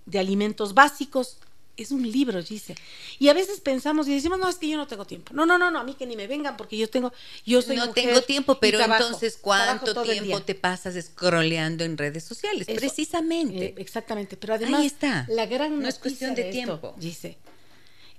de 0.05 0.19
alimentos 0.19 0.73
básicos 0.73 1.39
es 1.77 1.91
un 1.91 2.09
libro, 2.09 2.41
dice. 2.41 2.75
Y 3.19 3.29
a 3.29 3.33
veces 3.33 3.61
pensamos 3.61 4.07
y 4.07 4.15
decimos, 4.15 4.39
no, 4.39 4.49
es 4.49 4.57
que 4.57 4.67
yo 4.67 4.77
no 4.77 4.87
tengo 4.87 5.05
tiempo. 5.05 5.33
No, 5.33 5.45
no, 5.45 5.57
no, 5.57 5.71
no, 5.71 5.79
a 5.79 5.83
mí 5.83 5.93
que 5.93 6.05
ni 6.05 6.15
me 6.15 6.27
vengan 6.27 6.57
porque 6.57 6.77
yo 6.77 6.89
tengo, 6.89 7.13
yo 7.45 7.61
soy 7.61 7.77
No 7.77 7.91
tengo 7.91 8.21
tiempo, 8.21 8.59
pero 8.59 8.79
entonces, 8.81 9.37
¿cuánto 9.39 10.01
tiempo 10.01 10.41
te 10.41 10.55
pasas 10.55 10.95
scrolleando 11.05 11.83
en 11.83 11.97
redes 11.97 12.23
sociales? 12.23 12.67
Precisamente. 12.67 13.65
Eh, 13.65 13.75
exactamente, 13.77 14.35
pero 14.37 14.55
además, 14.55 14.81
Ahí 14.81 14.87
está. 14.87 15.25
la 15.29 15.45
gran 15.45 15.79
no 15.79 15.87
es 15.87 15.99
cuestión 15.99 16.35
de, 16.35 16.45
tiempo. 16.45 16.93
dice, 16.97 17.37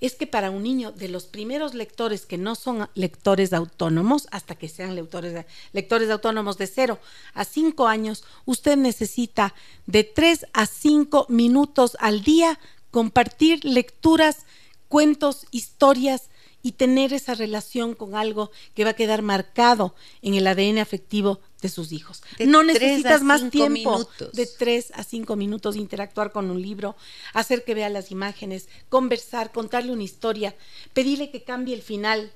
es 0.01 0.15
que 0.15 0.27
para 0.27 0.51
un 0.51 0.63
niño 0.63 0.93
de 0.93 1.09
los 1.09 1.27
primeros 1.27 1.75
lectores 1.75 2.27
que 2.27 2.39
no 2.39 2.55
son 2.55 2.89
lectores 2.95 3.53
autónomos, 3.53 4.29
hasta 4.31 4.55
que 4.55 4.69
sean 4.69 4.95
lectores, 4.95 5.45
lectores 5.73 6.11
autónomos 6.11 6.57
de 6.59 6.67
cero 6.67 7.01
a 7.35 7.45
cinco 7.45 7.89
años, 7.89 8.25
usted 8.45 8.77
necesita 8.77 9.55
de 9.87 10.05
tres 10.05 10.47
a 10.53 10.67
cinco 10.67 11.27
minutos 11.29 11.97
al 12.01 12.23
día 12.23 12.59
compartir 12.91 13.64
lecturas, 13.64 14.47
cuentos, 14.89 15.47
historias 15.51 16.30
y 16.62 16.72
tener 16.72 17.12
esa 17.12 17.34
relación 17.34 17.95
con 17.95 18.14
algo 18.14 18.51
que 18.74 18.84
va 18.84 18.91
a 18.91 18.97
quedar 18.97 19.22
marcado 19.22 19.95
en 20.22 20.34
el 20.34 20.47
ADN 20.47 20.78
afectivo 20.78 21.41
de 21.62 21.68
sus 21.68 21.93
hijos. 21.93 22.22
no 22.41 22.62
necesitas 22.62 23.22
más 23.22 23.51
tiempo 23.51 24.09
de 24.32 24.47
tres 24.47 24.93
a 24.95 25.05
cinco 25.05 25.36
minutos 25.36 25.76
interactuar 25.76 26.32
con 26.32 26.51
un 26.51 26.61
libro, 26.61 26.97
hacer 27.32 27.64
que 27.64 27.74
vea 27.74 27.89
las 27.89 28.11
imágenes, 28.11 28.68
conversar, 28.89 29.53
contarle 29.53 29.93
una 29.93 30.03
historia, 30.03 30.55
pedirle 30.93 31.30
que 31.30 31.43
cambie 31.43 31.74
el 31.74 31.82
final. 31.82 32.32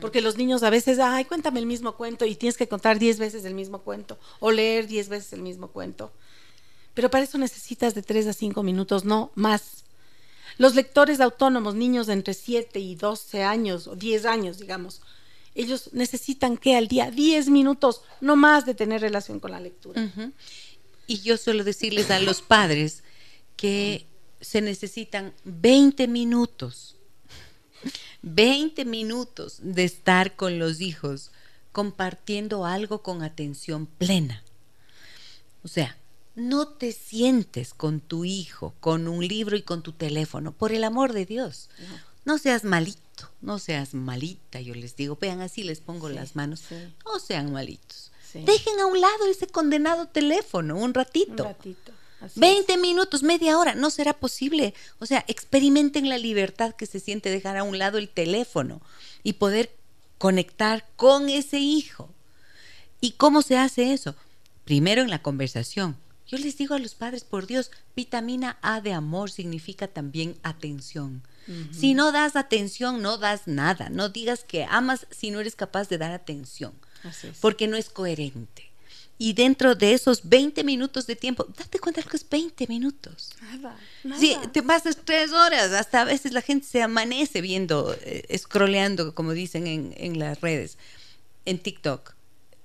Porque 0.00 0.22
los 0.22 0.38
niños 0.38 0.62
a 0.62 0.70
veces, 0.70 0.98
ay, 0.98 1.26
cuéntame 1.26 1.60
el 1.60 1.66
mismo 1.66 1.94
cuento 1.94 2.24
y 2.24 2.34
tienes 2.36 2.56
que 2.56 2.68
contar 2.68 2.98
diez 2.98 3.18
veces 3.18 3.44
el 3.44 3.52
mismo 3.52 3.80
cuento 3.80 4.18
o 4.40 4.50
leer 4.50 4.86
diez 4.86 5.10
veces 5.10 5.34
el 5.34 5.42
mismo 5.42 5.68
cuento. 5.68 6.10
Pero 6.98 7.12
para 7.12 7.22
eso 7.22 7.38
necesitas 7.38 7.94
de 7.94 8.02
tres 8.02 8.26
a 8.26 8.32
cinco 8.32 8.64
minutos, 8.64 9.04
no 9.04 9.30
más. 9.36 9.84
Los 10.56 10.74
lectores 10.74 11.20
autónomos, 11.20 11.76
niños 11.76 12.08
de 12.08 12.14
entre 12.14 12.34
7 12.34 12.80
y 12.80 12.96
12 12.96 13.44
años 13.44 13.86
o 13.86 13.94
10 13.94 14.24
años, 14.24 14.58
digamos, 14.58 15.00
ellos 15.54 15.90
necesitan 15.92 16.56
que 16.56 16.74
al 16.74 16.88
día 16.88 17.12
10 17.12 17.50
minutos, 17.50 18.02
no 18.20 18.34
más 18.34 18.66
de 18.66 18.74
tener 18.74 19.00
relación 19.00 19.38
con 19.38 19.52
la 19.52 19.60
lectura. 19.60 20.10
Y 21.06 21.20
yo 21.20 21.36
suelo 21.36 21.62
decirles 21.62 22.10
a 22.10 22.18
los 22.18 22.42
padres 22.42 23.04
que 23.54 24.04
se 24.40 24.60
necesitan 24.60 25.32
20 25.44 26.08
minutos, 26.08 26.96
20 28.22 28.84
minutos 28.84 29.60
de 29.62 29.84
estar 29.84 30.34
con 30.34 30.58
los 30.58 30.80
hijos 30.80 31.30
compartiendo 31.70 32.66
algo 32.66 33.02
con 33.02 33.22
atención 33.22 33.86
plena. 33.86 34.42
O 35.62 35.68
sea, 35.68 35.96
no 36.38 36.68
te 36.68 36.92
sientes 36.92 37.74
con 37.74 38.00
tu 38.00 38.24
hijo, 38.24 38.74
con 38.80 39.08
un 39.08 39.26
libro 39.26 39.56
y 39.56 39.62
con 39.62 39.82
tu 39.82 39.92
teléfono, 39.92 40.52
por 40.52 40.72
el 40.72 40.84
amor 40.84 41.12
de 41.12 41.26
Dios. 41.26 41.68
No 42.24 42.38
seas 42.38 42.64
malito 42.64 43.08
no 43.40 43.58
seas 43.58 43.94
malita, 43.94 44.60
yo 44.60 44.74
les 44.74 44.96
digo, 44.96 45.16
vean 45.20 45.40
así, 45.40 45.62
les 45.62 45.80
pongo 45.80 46.08
las 46.08 46.36
manos, 46.36 46.64
no 47.04 47.18
sean 47.18 47.52
malitos. 47.52 48.10
Dejen 48.34 48.78
a 48.80 48.86
un 48.86 49.00
lado 49.00 49.26
ese 49.26 49.46
condenado 49.46 50.06
teléfono 50.06 50.76
un 50.76 50.92
ratito. 50.92 51.44
Un 51.44 51.48
ratito. 51.48 51.92
20 52.34 52.76
minutos, 52.78 53.22
media 53.22 53.58
hora, 53.58 53.74
no 53.74 53.90
será 53.90 54.12
posible. 54.12 54.74
O 54.98 55.06
sea, 55.06 55.24
experimenten 55.28 56.08
la 56.08 56.18
libertad 56.18 56.74
que 56.74 56.86
se 56.86 57.00
siente 57.00 57.30
dejar 57.30 57.56
a 57.56 57.62
un 57.62 57.78
lado 57.78 57.96
el 57.96 58.08
teléfono 58.08 58.82
y 59.22 59.34
poder 59.34 59.74
conectar 60.18 60.84
con 60.96 61.28
ese 61.28 61.60
hijo. 61.60 62.10
¿Y 63.00 63.12
cómo 63.12 63.40
se 63.40 63.56
hace 63.56 63.92
eso? 63.92 64.16
Primero 64.64 65.02
en 65.02 65.10
la 65.10 65.22
conversación. 65.22 65.96
Yo 66.28 66.36
les 66.36 66.58
digo 66.58 66.74
a 66.74 66.78
los 66.78 66.94
padres, 66.94 67.24
por 67.24 67.46
Dios, 67.46 67.70
vitamina 67.96 68.58
A 68.60 68.82
de 68.82 68.92
amor 68.92 69.30
significa 69.30 69.88
también 69.88 70.36
atención. 70.42 71.22
Si 71.72 71.94
no 71.94 72.12
das 72.12 72.36
atención, 72.36 73.00
no 73.00 73.16
das 73.16 73.46
nada. 73.46 73.88
No 73.88 74.10
digas 74.10 74.44
que 74.44 74.66
amas 74.68 75.06
si 75.10 75.30
no 75.30 75.40
eres 75.40 75.56
capaz 75.56 75.88
de 75.88 75.96
dar 75.96 76.12
atención. 76.12 76.74
Porque 77.40 77.66
no 77.66 77.78
es 77.78 77.88
coherente. 77.88 78.70
Y 79.16 79.32
dentro 79.32 79.74
de 79.74 79.94
esos 79.94 80.28
20 80.28 80.62
minutos 80.62 81.06
de 81.06 81.16
tiempo, 81.16 81.46
date 81.56 81.78
cuenta 81.78 82.02
que 82.02 82.18
es 82.18 82.28
20 82.28 82.66
minutos. 82.66 83.30
Nada, 83.40 83.76
Si 84.20 84.36
te 84.52 84.62
pasas 84.62 84.98
tres 85.02 85.32
horas, 85.32 85.72
hasta 85.72 86.02
a 86.02 86.04
veces 86.04 86.32
la 86.32 86.42
gente 86.42 86.66
se 86.66 86.82
amanece 86.82 87.40
viendo, 87.40 87.96
eh, 88.02 88.38
scrolleando, 88.38 89.14
como 89.14 89.32
dicen 89.32 89.66
en, 89.66 89.94
en 89.96 90.18
las 90.18 90.42
redes, 90.42 90.76
en 91.46 91.58
TikTok, 91.58 92.14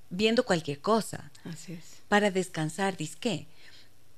viendo 0.10 0.44
cualquier 0.44 0.80
cosa. 0.82 1.32
Así 1.46 1.74
es. 1.74 1.86
Para 2.10 2.30
descansar, 2.30 2.98
disque 2.98 3.48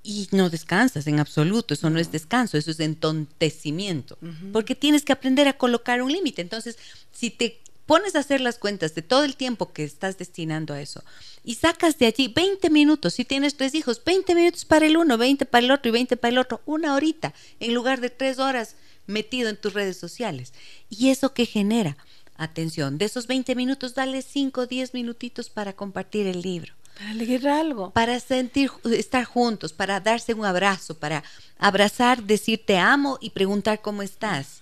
y 0.06 0.30
no 0.32 0.52
descansas 0.52 1.08
en 1.08 1.20
absoluto, 1.20 1.74
eso 1.74 1.90
no, 1.90 2.00
es 2.00 2.12
descanso, 2.12 2.58
eso 2.58 2.70
es 2.70 2.80
entontecimiento, 2.80 4.20
porque 4.54 4.76
tienes 4.76 5.04
que 5.04 5.12
aprender 5.12 5.48
a 5.48 5.58
colocar 5.58 6.04
un 6.04 6.12
límite. 6.12 6.44
Entonces, 6.44 6.78
si 7.12 7.32
te 7.32 7.60
pones 7.88 8.16
a 8.16 8.20
hacer 8.20 8.40
las 8.40 8.60
cuentas 8.60 8.94
de 8.94 9.02
todo 9.02 9.24
el 9.24 9.36
tiempo 9.36 9.74
que 9.74 9.84
estás 9.84 10.20
destinando 10.20 10.76
a 10.76 10.82
eso 10.82 11.04
y 11.44 11.56
sacas 11.56 11.98
de 11.98 12.06
allí 12.06 12.28
20 12.28 12.70
minutos, 12.70 13.16
si 13.16 13.26
tienes 13.26 13.58
tres 13.58 13.74
hijos, 13.74 14.00
20 14.06 14.36
minutos 14.36 14.64
para 14.64 14.86
el 14.86 14.96
uno, 14.96 15.18
20 15.18 15.46
para 15.48 15.66
el 15.66 15.72
otro 15.72 15.90
y 15.90 15.94
20 15.94 16.18
para 16.18 16.32
el 16.32 16.38
otro, 16.38 16.62
una 16.68 16.94
horita, 16.94 17.34
en 17.60 17.74
lugar 17.74 18.00
de 18.00 18.12
tres 18.12 18.38
horas 18.38 18.76
metido 19.08 19.50
en 19.50 19.58
tus 19.58 19.74
redes 19.74 19.98
sociales. 19.98 20.54
¿Y 20.88 21.10
eso 21.10 21.34
qué 21.34 21.48
genera? 21.48 21.98
Atención, 22.38 23.00
de 23.00 23.06
esos 23.06 23.26
20 23.26 23.56
minutos, 23.56 23.96
dale 23.96 24.22
5 24.22 24.62
o 24.62 24.68
10 24.68 24.94
minutitos 24.94 25.50
para 25.50 25.74
compartir 25.74 26.28
el 26.28 26.42
libro 26.42 26.74
para 26.98 27.14
leer 27.14 27.48
algo. 27.48 27.92
Para 27.92 28.20
sentir, 28.20 28.72
estar 28.92 29.26
juntos, 29.26 29.74
para 29.74 30.00
darse 30.00 30.34
un 30.34 30.46
abrazo, 30.46 30.96
para 30.98 31.24
abrazar, 31.58 32.24
decir 32.24 32.64
te 32.66 32.78
amo 32.78 33.18
y 33.22 33.32
preguntar 33.32 33.82
cómo 33.82 34.02
estás. 34.02 34.62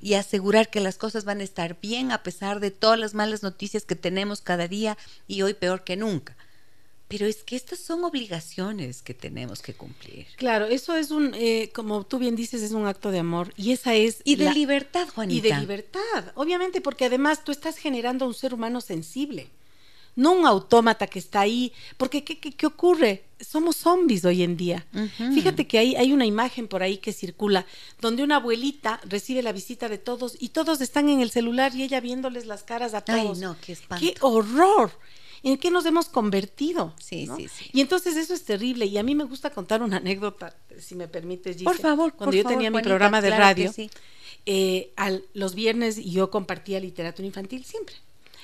Y 0.00 0.14
asegurar 0.14 0.70
que 0.70 0.78
las 0.78 0.98
cosas 0.98 1.24
van 1.24 1.40
a 1.40 1.44
estar 1.44 1.80
bien 1.80 2.12
a 2.12 2.22
pesar 2.22 2.60
de 2.60 2.70
todas 2.70 2.96
las 2.96 3.14
malas 3.14 3.42
noticias 3.42 3.84
que 3.84 3.96
tenemos 3.96 4.40
cada 4.40 4.68
día 4.68 4.96
y 5.26 5.42
hoy 5.42 5.54
peor 5.54 5.82
que 5.82 5.96
nunca. 5.96 6.36
Pero 7.08 7.26
es 7.26 7.42
que 7.42 7.56
estas 7.56 7.80
son 7.80 8.04
obligaciones 8.04 9.02
que 9.02 9.14
tenemos 9.14 9.60
que 9.60 9.74
cumplir. 9.74 10.26
Claro, 10.36 10.66
eso 10.66 10.94
es 10.94 11.10
un, 11.10 11.34
eh, 11.34 11.70
como 11.74 12.04
tú 12.04 12.18
bien 12.18 12.36
dices, 12.36 12.62
es 12.62 12.70
un 12.70 12.86
acto 12.86 13.10
de 13.10 13.18
amor. 13.18 13.52
Y 13.56 13.72
esa 13.72 13.94
es... 13.94 14.20
Y 14.24 14.36
de 14.36 14.52
libertad, 14.52 15.08
Juanita. 15.08 15.48
Y 15.48 15.50
de 15.50 15.58
libertad, 15.58 16.32
obviamente, 16.36 16.80
porque 16.80 17.06
además 17.06 17.42
tú 17.42 17.50
estás 17.50 17.78
generando 17.78 18.26
un 18.26 18.34
ser 18.34 18.54
humano 18.54 18.80
sensible 18.80 19.48
no 20.18 20.32
un 20.32 20.46
autómata 20.46 21.06
que 21.06 21.20
está 21.20 21.40
ahí, 21.42 21.72
porque 21.96 22.24
¿qué, 22.24 22.40
qué, 22.40 22.66
ocurre? 22.66 23.22
Somos 23.38 23.76
zombies 23.76 24.24
hoy 24.24 24.42
en 24.42 24.56
día. 24.56 24.84
Fíjate 25.16 25.68
que 25.68 25.78
hay, 25.78 25.94
hay 25.94 26.12
una 26.12 26.26
imagen 26.26 26.66
por 26.66 26.82
ahí 26.82 26.98
que 26.98 27.12
circula, 27.12 27.66
donde 28.00 28.24
una 28.24 28.36
abuelita 28.36 29.00
recibe 29.04 29.42
la 29.42 29.52
visita 29.52 29.88
de 29.88 29.96
todos 29.96 30.36
y 30.40 30.48
todos 30.48 30.80
están 30.80 31.08
en 31.08 31.20
el 31.20 31.30
celular 31.30 31.72
y 31.72 31.84
ella 31.84 32.00
viéndoles 32.00 32.46
las 32.46 32.64
caras 32.64 32.94
a 32.94 33.02
todos. 33.02 33.38
Ay, 33.38 33.40
no, 33.40 33.56
qué 33.64 33.72
espanto. 33.72 34.04
¡Qué 34.04 34.16
horror! 34.20 34.90
¿En 35.44 35.56
qué 35.56 35.70
nos 35.70 35.86
hemos 35.86 36.08
convertido? 36.08 36.94
Sí, 36.98 37.28
sí, 37.36 37.46
sí. 37.46 37.70
Y 37.72 37.80
entonces 37.80 38.16
eso 38.16 38.34
es 38.34 38.44
terrible. 38.44 38.86
Y 38.86 38.98
a 38.98 39.04
mí 39.04 39.14
me 39.14 39.22
gusta 39.22 39.50
contar 39.50 39.84
una 39.84 39.98
anécdota, 39.98 40.56
si 40.80 40.96
me 40.96 41.06
permites, 41.06 41.62
Por 41.62 41.78
favor, 41.78 42.12
Cuando 42.14 42.34
yo 42.34 42.44
tenía 42.44 42.72
mi 42.72 42.82
programa 42.82 43.20
de 43.20 43.30
radio, 43.30 43.72
eh, 44.46 44.92
los 45.34 45.54
viernes 45.54 46.04
yo 46.04 46.28
compartía 46.32 46.80
literatura 46.80 47.24
infantil 47.24 47.64
siempre. 47.64 47.94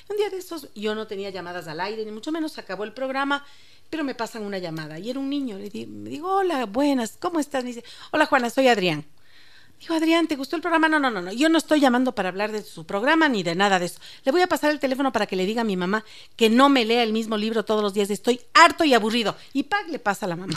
Un 0.09 0.17
día 0.17 0.29
de 0.29 0.37
estos 0.37 0.69
yo 0.75 0.93
no 0.95 1.07
tenía 1.07 1.29
llamadas 1.29 1.67
al 1.67 1.79
aire, 1.79 2.05
ni 2.05 2.11
mucho 2.11 2.31
menos 2.31 2.57
acabó 2.57 2.83
el 2.83 2.93
programa, 2.93 3.45
pero 3.89 4.03
me 4.03 4.15
pasan 4.15 4.43
una 4.43 4.59
llamada 4.59 4.99
y 4.99 5.09
era 5.09 5.19
un 5.19 5.29
niño. 5.29 5.57
Le 5.57 5.69
digo, 5.69 5.91
me 5.91 6.09
digo, 6.09 6.31
hola, 6.31 6.65
buenas, 6.65 7.17
¿cómo 7.19 7.39
estás? 7.39 7.63
Me 7.63 7.69
dice, 7.69 7.83
hola 8.11 8.25
Juana, 8.25 8.49
soy 8.49 8.67
Adrián. 8.67 9.05
Digo, 9.79 9.93
Adrián, 9.93 10.27
¿te 10.27 10.35
gustó 10.35 10.55
el 10.55 10.61
programa? 10.61 10.87
No, 10.87 10.99
no, 10.99 11.11
no, 11.11 11.21
no. 11.21 11.33
Yo 11.33 11.49
no 11.49 11.57
estoy 11.57 11.79
llamando 11.79 12.13
para 12.15 12.29
hablar 12.29 12.51
de 12.51 12.63
su 12.63 12.85
programa 12.85 13.27
ni 13.27 13.43
de 13.43 13.55
nada 13.55 13.77
de 13.77 13.87
eso. 13.87 13.99
Le 14.23 14.31
voy 14.31 14.41
a 14.41 14.47
pasar 14.47 14.71
el 14.71 14.79
teléfono 14.79 15.11
para 15.11 15.27
que 15.27 15.35
le 15.35 15.45
diga 15.45 15.61
a 15.61 15.65
mi 15.65 15.75
mamá 15.75 16.05
que 16.35 16.49
no 16.49 16.69
me 16.69 16.85
lea 16.85 17.03
el 17.03 17.11
mismo 17.11 17.37
libro 17.37 17.65
todos 17.65 17.81
los 17.81 17.93
días. 17.93 18.09
Estoy 18.09 18.39
harto 18.53 18.83
y 18.83 18.93
aburrido. 18.93 19.35
Y 19.53 19.63
Pac 19.63 19.87
le 19.89 19.99
pasa 19.99 20.25
a 20.25 20.29
la 20.29 20.37
mamá. 20.37 20.55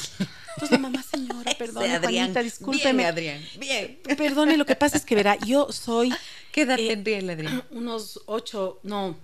Entonces 0.55 0.71
la 0.71 0.79
mamá, 0.79 1.03
señora, 1.03 1.53
perdone, 1.59 1.95
Adrián, 1.95 2.27
Juanita, 2.27 2.43
discúlpeme. 2.43 3.03
Bien, 3.03 3.09
Adrián, 3.09 3.45
bien. 3.59 3.99
Perdone, 4.17 4.57
lo 4.57 4.67
que 4.67 4.77
pasa 4.77 4.97
es 4.97 5.05
que 5.05 5.15
verá, 5.15 5.37
yo 5.37 5.73
soy. 5.73 6.15
¿Qué 6.53 6.63
edad 6.63 6.79
eh, 6.79 6.89
tendría 6.89 7.19
el 7.19 7.31
Adrián? 7.31 7.65
Unos 7.71 8.21
ocho, 8.27 8.81
no, 8.83 9.17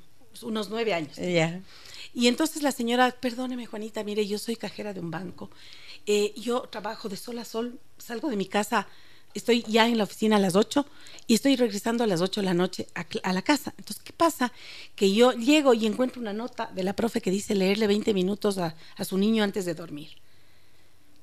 unos 0.43 0.71
nueve 0.71 0.95
años. 0.95 1.17
Ya. 1.17 1.63
Y 2.15 2.29
entonces 2.29 2.63
la 2.63 2.73
señora, 2.73 3.11
perdóneme 3.11 3.67
Juanita, 3.67 4.05
mire, 4.05 4.27
yo 4.27 4.39
soy 4.39 4.57
cajera 4.57 4.93
de 4.93 5.01
un 5.01 5.11
banco. 5.11 5.51
Eh, 6.07 6.33
yo 6.37 6.63
trabajo 6.63 7.09
de 7.09 7.17
sol 7.17 7.39
a 7.39 7.45
sol, 7.45 7.81
salgo 7.99 8.29
de 8.31 8.37
mi 8.37 8.47
casa, 8.47 8.87
estoy 9.35 9.65
ya 9.67 9.89
en 9.89 9.99
la 9.99 10.05
oficina 10.05 10.37
a 10.37 10.39
las 10.39 10.55
ocho 10.55 10.87
y 11.27 11.35
estoy 11.35 11.57
regresando 11.57 12.05
a 12.05 12.07
las 12.07 12.21
ocho 12.21 12.41
de 12.41 12.47
la 12.47 12.55
noche 12.55 12.87
a, 12.95 13.33
la 13.33 13.43
casa. 13.43 13.75
Entonces, 13.79 14.03
¿qué 14.05 14.13
pasa? 14.13 14.53
Que 14.95 15.13
yo 15.13 15.33
llego 15.33 15.75
y 15.75 15.87
encuentro 15.87 16.21
una 16.21 16.33
nota 16.33 16.71
de 16.73 16.85
la 16.85 16.95
profe 16.95 17.21
que 17.21 17.31
dice 17.31 17.55
leerle 17.55 17.87
20 17.87 18.15
minutos 18.15 18.59
a, 18.59 18.77
a 18.97 19.05
su 19.05 19.19
niño 19.19 19.43
antes 19.43 19.65
de 19.65 19.75
dormir. 19.75 20.11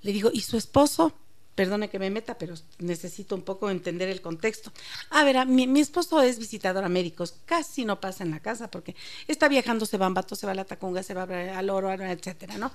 Le 0.01 0.11
digo, 0.11 0.29
¿y 0.33 0.41
su 0.41 0.57
esposo? 0.57 1.13
Perdone 1.61 1.91
que 1.91 1.99
me 1.99 2.09
meta, 2.09 2.39
pero 2.39 2.55
necesito 2.79 3.35
un 3.35 3.43
poco 3.43 3.69
entender 3.69 4.09
el 4.09 4.19
contexto. 4.19 4.73
A 5.11 5.23
ver, 5.23 5.45
mi, 5.45 5.79
esposo 5.79 6.19
es 6.19 6.39
visitador 6.39 6.83
a 6.83 6.89
médicos, 6.89 7.35
casi 7.45 7.85
no 7.85 7.99
pasa 7.99 8.23
en 8.23 8.31
la 8.31 8.39
casa 8.39 8.71
porque 8.71 8.95
está 9.27 9.47
viajando, 9.47 9.85
se 9.85 9.99
va 9.99 10.05
a 10.05 10.07
Ambato, 10.07 10.35
se 10.35 10.47
va 10.47 10.53
a 10.53 10.55
la 10.55 10.65
Tacunga, 10.65 11.03
se 11.03 11.13
va 11.13 11.27
al 11.55 11.69
Oro, 11.69 11.91
etcétera, 11.91 12.57
¿no? 12.57 12.71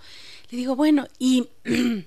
Le 0.50 0.58
digo, 0.58 0.76
bueno, 0.76 1.08
y 1.18 1.48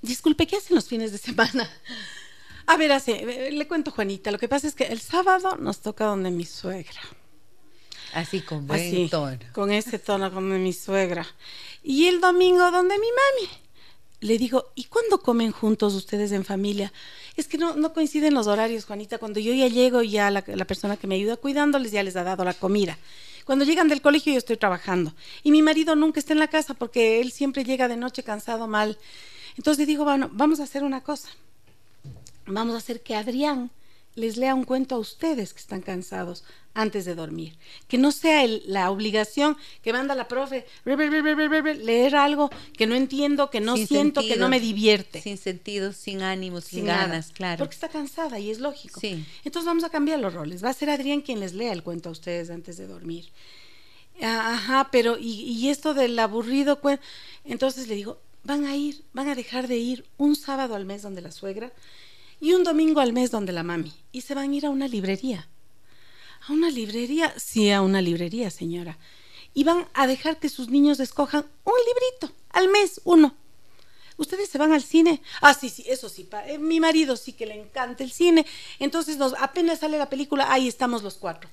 disculpe, 0.00 0.46
¿qué 0.46 0.58
hacen 0.58 0.76
los 0.76 0.86
fines 0.86 1.10
de 1.10 1.18
semana? 1.18 1.68
A 2.66 2.76
ver, 2.76 2.92
así, 2.92 3.10
eh, 3.10 3.50
le 3.50 3.66
cuento 3.66 3.90
Juanita, 3.90 4.30
lo 4.30 4.38
que 4.38 4.46
pasa 4.46 4.68
es 4.68 4.76
que 4.76 4.84
el 4.84 5.00
sábado 5.00 5.56
nos 5.56 5.80
toca 5.80 6.04
donde 6.04 6.30
mi 6.30 6.44
suegra. 6.44 7.00
Así 8.14 8.42
con 8.42 8.68
buen 8.68 9.10
tono. 9.10 9.38
Con 9.52 9.72
ese 9.72 9.98
tono 9.98 10.30
donde 10.30 10.58
mi 10.58 10.72
suegra. 10.72 11.26
Y 11.82 12.06
el 12.06 12.20
domingo 12.20 12.70
donde 12.70 12.96
mi 12.96 13.08
mami. 13.08 13.61
Le 14.22 14.38
digo, 14.38 14.70
¿y 14.76 14.84
cuándo 14.84 15.20
comen 15.20 15.50
juntos 15.50 15.94
ustedes 15.94 16.30
en 16.30 16.44
familia? 16.44 16.92
Es 17.36 17.48
que 17.48 17.58
no, 17.58 17.92
coinciden 17.92 18.34
los 18.34 18.46
horarios, 18.46 18.84
Juanita. 18.84 19.18
Cuando 19.18 19.40
yo 19.40 19.52
ya 19.52 19.66
llego, 19.66 20.02
ya 20.02 20.30
la, 20.30 20.44
la 20.46 20.64
persona 20.64 20.96
que 20.96 21.08
me 21.08 21.16
ayuda 21.16 21.36
cuidándoles 21.36 21.90
ya 21.90 22.04
les 22.04 22.14
ha 22.14 22.22
dado 22.22 22.44
la 22.44 22.54
comida. 22.54 22.96
Cuando 23.44 23.64
llegan 23.64 23.88
del 23.88 24.00
colegio 24.00 24.32
yo 24.32 24.38
estoy 24.38 24.56
trabajando. 24.56 25.12
Y 25.42 25.50
mi 25.50 25.60
marido 25.60 25.96
nunca 25.96 26.20
está 26.20 26.34
en 26.34 26.38
la 26.38 26.46
casa 26.46 26.74
porque 26.74 27.20
él 27.20 27.32
siempre 27.32 27.64
llega 27.64 27.88
de 27.88 27.96
noche 27.96 28.22
cansado, 28.22 28.68
mal. 28.68 28.96
Entonces 29.56 29.88
digo, 29.88 30.04
bueno, 30.04 30.30
vamos 30.32 30.60
a 30.60 30.64
hacer 30.64 30.84
una 30.84 31.02
cosa. 31.02 31.28
Vamos 32.46 32.76
a 32.76 32.78
hacer 32.78 33.02
que 33.02 33.16
Adrián 33.16 33.72
les 34.14 34.36
lea 34.36 34.54
un 34.54 34.64
cuento 34.64 34.94
a 34.94 34.98
ustedes 34.98 35.52
que 35.54 35.60
están 35.60 35.80
cansados 35.80 36.44
antes 36.74 37.04
de 37.04 37.14
dormir. 37.14 37.56
Que 37.88 37.98
no 37.98 38.12
sea 38.12 38.46
la 38.66 38.90
obligación 38.90 39.56
que 39.82 39.92
manda 39.92 40.14
la 40.14 40.28
profe 40.28 40.66
leer 40.84 42.16
algo 42.16 42.50
que 42.76 42.86
no 42.86 42.94
entiendo, 42.94 43.50
que 43.50 43.60
no 43.60 43.76
siento, 43.76 44.22
que 44.22 44.36
no 44.36 44.48
me 44.48 44.60
divierte. 44.60 45.20
Sin 45.20 45.38
sentido, 45.38 45.92
sin 45.92 46.22
ánimo, 46.22 46.60
sin, 46.60 46.86
ganas, 46.86 47.30
claro. 47.32 47.58
Porque 47.58 47.74
está 47.74 47.88
cansada 47.88 48.38
y 48.38 48.50
es 48.50 48.60
lógico. 48.60 49.00
Entonces 49.02 49.66
vamos 49.66 49.84
a 49.84 49.90
cambiar 49.90 50.20
los 50.20 50.32
roles. 50.32 50.64
Va 50.64 50.70
a 50.70 50.74
ser 50.74 50.90
Adrián 50.90 51.20
quien 51.20 51.40
les 51.40 51.54
lea 51.54 51.72
el 51.72 51.82
cuento 51.82 52.08
a 52.08 52.12
ustedes 52.12 52.50
antes 52.50 52.76
de 52.76 52.86
dormir. 52.86 53.26
Ajá, 54.20 54.88
pero 54.92 55.18
y, 55.18 55.42
y 55.42 55.68
esto 55.68 55.94
del 55.94 56.18
aburrido 56.18 56.80
cuento. 56.80 57.02
Entonces 57.44 57.88
le 57.88 57.94
digo, 57.94 58.18
van 58.44 58.64
a 58.64 58.76
ir, 58.76 59.02
van 59.12 59.28
a 59.28 59.34
dejar 59.34 59.68
de 59.68 59.76
ir 59.76 60.04
un 60.16 60.36
sábado 60.36 60.74
al 60.74 60.84
mes 60.84 61.02
donde 61.02 61.22
la 61.22 61.32
suegra 61.32 61.72
y 62.42 62.54
un 62.54 62.64
domingo 62.64 63.00
al 63.00 63.12
mes 63.12 63.30
donde 63.30 63.52
la 63.52 63.62
mami. 63.62 63.94
Y 64.10 64.22
se 64.22 64.34
van 64.34 64.50
a 64.50 64.54
ir 64.54 64.66
a 64.66 64.70
una 64.70 64.88
librería. 64.88 65.48
¿A 66.48 66.52
una 66.52 66.70
librería? 66.70 67.32
Sí, 67.38 67.70
a 67.70 67.80
una 67.82 68.02
librería, 68.02 68.50
señora. 68.50 68.98
Y 69.54 69.62
van 69.62 69.86
a 69.94 70.08
dejar 70.08 70.40
que 70.40 70.48
sus 70.48 70.68
niños 70.68 70.98
escojan 70.98 71.46
un 71.62 71.74
librito 71.86 72.36
al 72.50 72.68
mes, 72.68 73.00
uno. 73.04 73.36
¿Ustedes 74.16 74.48
se 74.48 74.58
van 74.58 74.72
al 74.72 74.82
cine? 74.82 75.22
Ah, 75.40 75.54
sí, 75.54 75.68
sí, 75.68 75.84
eso 75.86 76.08
sí. 76.08 76.28
Eh, 76.48 76.58
mi 76.58 76.80
marido 76.80 77.16
sí 77.16 77.32
que 77.32 77.46
le 77.46 77.54
encanta 77.54 78.02
el 78.02 78.10
cine. 78.10 78.44
Entonces, 78.80 79.18
nos, 79.18 79.34
apenas 79.34 79.78
sale 79.78 79.96
la 79.96 80.10
película, 80.10 80.52
ahí 80.52 80.66
estamos 80.66 81.04
los 81.04 81.18
cuatro. 81.18 81.48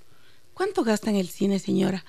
¿Cuánto 0.56 0.84
gasta 0.84 1.12
en 1.12 1.18
el 1.18 1.30
cine, 1.30 1.60
señora? 1.60 2.04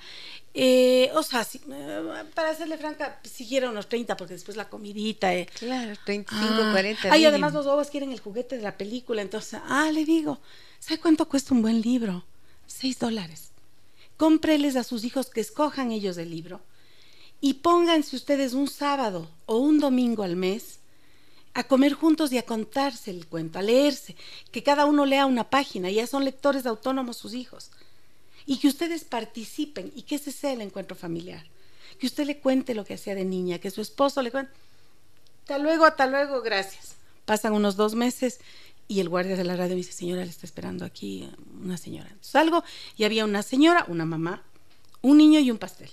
Eh, 0.53 1.09
o 1.13 1.23
sea, 1.23 1.47
eh, 1.53 2.23
para 2.33 2.49
hacerle 2.49 2.77
franca, 2.77 3.19
siguiera 3.23 3.69
unos 3.69 3.87
30, 3.87 4.17
porque 4.17 4.33
después 4.33 4.57
la 4.57 4.69
comidita. 4.69 5.33
Eh. 5.33 5.47
Claro, 5.57 5.93
35, 6.05 6.71
40. 6.71 7.09
Ah, 7.11 7.17
y 7.17 7.25
además 7.25 7.53
los 7.53 7.65
bobos 7.65 7.89
quieren 7.89 8.11
el 8.11 8.19
juguete 8.19 8.57
de 8.57 8.63
la 8.63 8.77
película. 8.77 9.21
Entonces, 9.21 9.61
ah, 9.65 9.89
le 9.91 10.03
digo, 10.03 10.39
¿sabe 10.79 10.99
cuánto 10.99 11.27
cuesta 11.27 11.53
un 11.53 11.61
buen 11.61 11.81
libro? 11.81 12.25
Seis 12.67 12.99
dólares. 12.99 13.51
Cómpreles 14.17 14.75
a 14.75 14.83
sus 14.83 15.03
hijos 15.03 15.29
que 15.29 15.41
escojan 15.41 15.91
ellos 15.91 16.17
el 16.17 16.29
libro 16.29 16.61
y 17.39 17.55
pónganse 17.55 18.15
ustedes 18.15 18.53
un 18.53 18.67
sábado 18.67 19.27
o 19.47 19.57
un 19.57 19.79
domingo 19.79 20.21
al 20.21 20.35
mes 20.35 20.79
a 21.53 21.63
comer 21.63 21.93
juntos 21.93 22.31
y 22.31 22.37
a 22.37 22.45
contarse 22.45 23.09
el 23.11 23.25
cuento, 23.27 23.59
a 23.59 23.61
leerse, 23.61 24.15
que 24.51 24.63
cada 24.63 24.85
uno 24.85 25.05
lea 25.05 25.25
una 25.25 25.49
página, 25.49 25.89
ya 25.89 26.07
son 26.07 26.23
lectores 26.23 26.65
autónomos 26.65 27.17
sus 27.17 27.33
hijos 27.33 27.71
y 28.45 28.57
que 28.57 28.67
ustedes 28.67 29.03
participen 29.03 29.91
y 29.95 30.03
que 30.03 30.15
ese 30.15 30.31
sea 30.31 30.53
el 30.53 30.61
encuentro 30.61 30.95
familiar. 30.95 31.45
Que 31.99 32.07
usted 32.07 32.25
le 32.25 32.39
cuente 32.39 32.73
lo 32.73 32.85
que 32.85 32.95
hacía 32.95 33.15
de 33.15 33.25
niña, 33.25 33.59
que 33.59 33.71
su 33.71 33.81
esposo 33.81 34.21
le 34.21 34.31
cuente. 34.31 34.51
Hasta 35.41 35.57
luego, 35.57 35.85
hasta 35.85 36.07
luego, 36.07 36.41
gracias. 36.41 36.95
Pasan 37.25 37.53
unos 37.53 37.75
dos 37.75 37.95
meses 37.95 38.39
y 38.87 38.99
el 38.99 39.09
guardia 39.09 39.35
de 39.35 39.43
la 39.43 39.55
radio 39.55 39.71
me 39.71 39.77
dice, 39.77 39.93
señora, 39.93 40.23
le 40.23 40.29
está 40.29 40.45
esperando 40.45 40.85
aquí 40.85 41.29
una 41.61 41.77
señora. 41.77 42.09
salgo 42.21 42.63
y 42.97 43.03
había 43.03 43.25
una 43.25 43.43
señora, 43.43 43.85
una 43.87 44.05
mamá, 44.05 44.43
un 45.01 45.17
niño 45.17 45.39
y 45.39 45.51
un 45.51 45.57
pastel. 45.57 45.89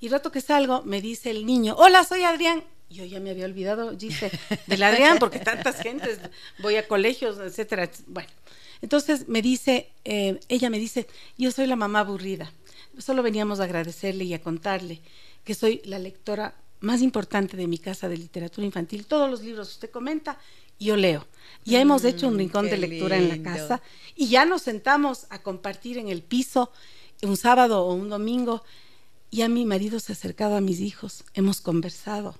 Y 0.00 0.08
rato 0.08 0.30
que 0.30 0.40
salgo, 0.40 0.82
me 0.82 1.00
dice 1.00 1.30
el 1.30 1.46
niño, 1.46 1.74
hola, 1.76 2.04
soy 2.04 2.22
Adrián. 2.22 2.62
Yo 2.90 3.04
ya 3.04 3.18
me 3.18 3.30
había 3.30 3.46
olvidado, 3.46 3.92
dice, 3.92 4.30
del 4.66 4.82
Adrián, 4.82 5.18
porque 5.18 5.38
tantas 5.40 5.80
gentes, 5.80 6.20
voy 6.60 6.76
a 6.76 6.86
colegios, 6.86 7.38
etcétera. 7.38 7.90
Bueno, 8.06 8.28
entonces 8.82 9.28
me 9.28 9.42
dice, 9.42 9.90
eh, 10.04 10.40
ella 10.48 10.70
me 10.70 10.78
dice, 10.78 11.06
yo 11.38 11.50
soy 11.50 11.66
la 11.66 11.76
mamá 11.76 12.00
aburrida. 12.00 12.52
Solo 12.98 13.22
veníamos 13.22 13.60
a 13.60 13.64
agradecerle 13.64 14.24
y 14.24 14.34
a 14.34 14.42
contarle 14.42 15.00
que 15.44 15.54
soy 15.54 15.80
la 15.84 15.98
lectora 15.98 16.54
más 16.80 17.02
importante 17.02 17.56
de 17.56 17.66
mi 17.66 17.78
casa 17.78 18.08
de 18.08 18.16
literatura 18.16 18.66
infantil. 18.66 19.06
Todos 19.06 19.30
los 19.30 19.42
libros 19.42 19.70
usted 19.70 19.90
comenta, 19.90 20.38
yo 20.78 20.96
leo. 20.96 21.26
Ya 21.64 21.80
hemos 21.80 22.02
mm, 22.02 22.06
hecho 22.06 22.28
un 22.28 22.38
rincón 22.38 22.68
de 22.68 22.76
lectura 22.76 23.16
en 23.16 23.28
la 23.28 23.42
casa 23.42 23.80
y 24.14 24.28
ya 24.28 24.44
nos 24.44 24.62
sentamos 24.62 25.26
a 25.30 25.42
compartir 25.42 25.98
en 25.98 26.08
el 26.08 26.22
piso 26.22 26.70
un 27.22 27.36
sábado 27.36 27.84
o 27.84 27.94
un 27.94 28.08
domingo. 28.08 28.62
Y 29.30 29.42
a 29.42 29.48
mi 29.48 29.64
marido 29.64 29.98
se 29.98 30.12
ha 30.12 30.14
acercado 30.14 30.56
a 30.56 30.60
mis 30.60 30.80
hijos, 30.80 31.24
hemos 31.34 31.60
conversado 31.60 32.38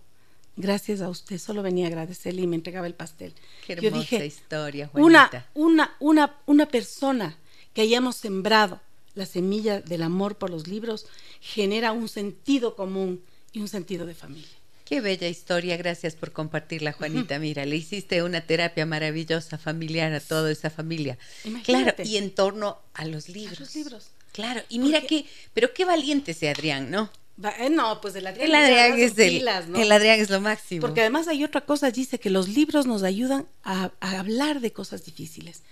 gracias 0.57 1.01
a 1.01 1.09
usted, 1.09 1.39
solo 1.39 1.63
venía 1.63 1.87
a 1.87 1.89
agradecerle 1.89 2.43
y 2.43 2.47
me 2.47 2.57
entregaba 2.57 2.87
el 2.87 2.95
pastel. 2.95 3.35
Qué 3.67 3.75
hermosa 3.75 3.91
Yo 3.91 4.01
dije, 4.01 4.27
historia, 4.27 4.89
Juanita. 4.89 5.49
Una, 5.55 5.97
una, 5.97 5.97
una, 6.01 6.37
una 6.47 6.67
persona 6.67 7.37
que 7.73 7.83
hayamos 7.83 8.17
sembrado 8.17 8.81
la 9.15 9.27
semilla 9.27 9.81
del 9.81 10.03
amor 10.03 10.37
por 10.37 10.51
los 10.51 10.67
libros 10.67 11.07
genera 11.41 11.93
un 11.93 12.09
sentido 12.09 12.75
común 12.75 13.23
y 13.53 13.61
un 13.61 13.69
sentido 13.69 14.07
de 14.07 14.15
familia. 14.15 14.49
Qué 14.85 15.01
bella 15.01 15.29
historia, 15.29 15.79
gracias 15.79 16.15
por 16.15 16.33
compartirla, 16.33 16.93
Juanita. 16.93 17.39
Mira, 17.39 17.65
le 17.65 17.77
hiciste 17.77 18.23
una 18.23 18.43
terapia 18.43 18.85
maravillosa, 18.85 19.57
familiar 19.57 20.13
a 20.13 20.21
toda 20.21 20.51
esa 20.53 20.69
familia. 20.69 21.17
Claro, 21.65 21.95
y 22.05 22.19
en 22.19 22.35
torno 22.35 22.79
a 22.93 23.07
los 23.07 23.31
libros. 23.31 23.61
los 23.61 23.75
libros. 23.75 24.11
Claro, 24.33 24.63
y 24.69 24.81
mira 24.81 25.01
qué, 25.01 25.25
pero 25.55 25.73
qué 25.73 25.85
valiente 25.85 26.33
ese 26.33 26.51
Adrián, 26.51 26.91
¿no? 26.91 27.11
Eh, 27.59 27.69
no, 27.69 28.01
pues 28.01 28.15
el 28.15 28.27
Adrián, 28.27 28.47
el 28.47 28.55
Adrián 28.55 28.99
es 28.99 29.19
el, 29.19 29.49
el 29.77 29.93
Adrián 29.93 30.21
es 30.21 30.31
lo 30.31 30.41
máximo. 30.41 30.81
Porque 30.81 31.01
además 31.01 31.27
hay 31.27 31.43
otra 31.43 31.63
cosa, 31.63 31.91
dice 31.91 32.21
que 32.21 32.31
los 32.31 32.49
libros 32.49 32.87
nos 32.87 33.03
ayudan 33.03 33.47
a, 33.65 33.91
hablar 34.01 34.61
de 34.61 34.73
cosas 34.73 35.05
difíciles. 35.05 35.63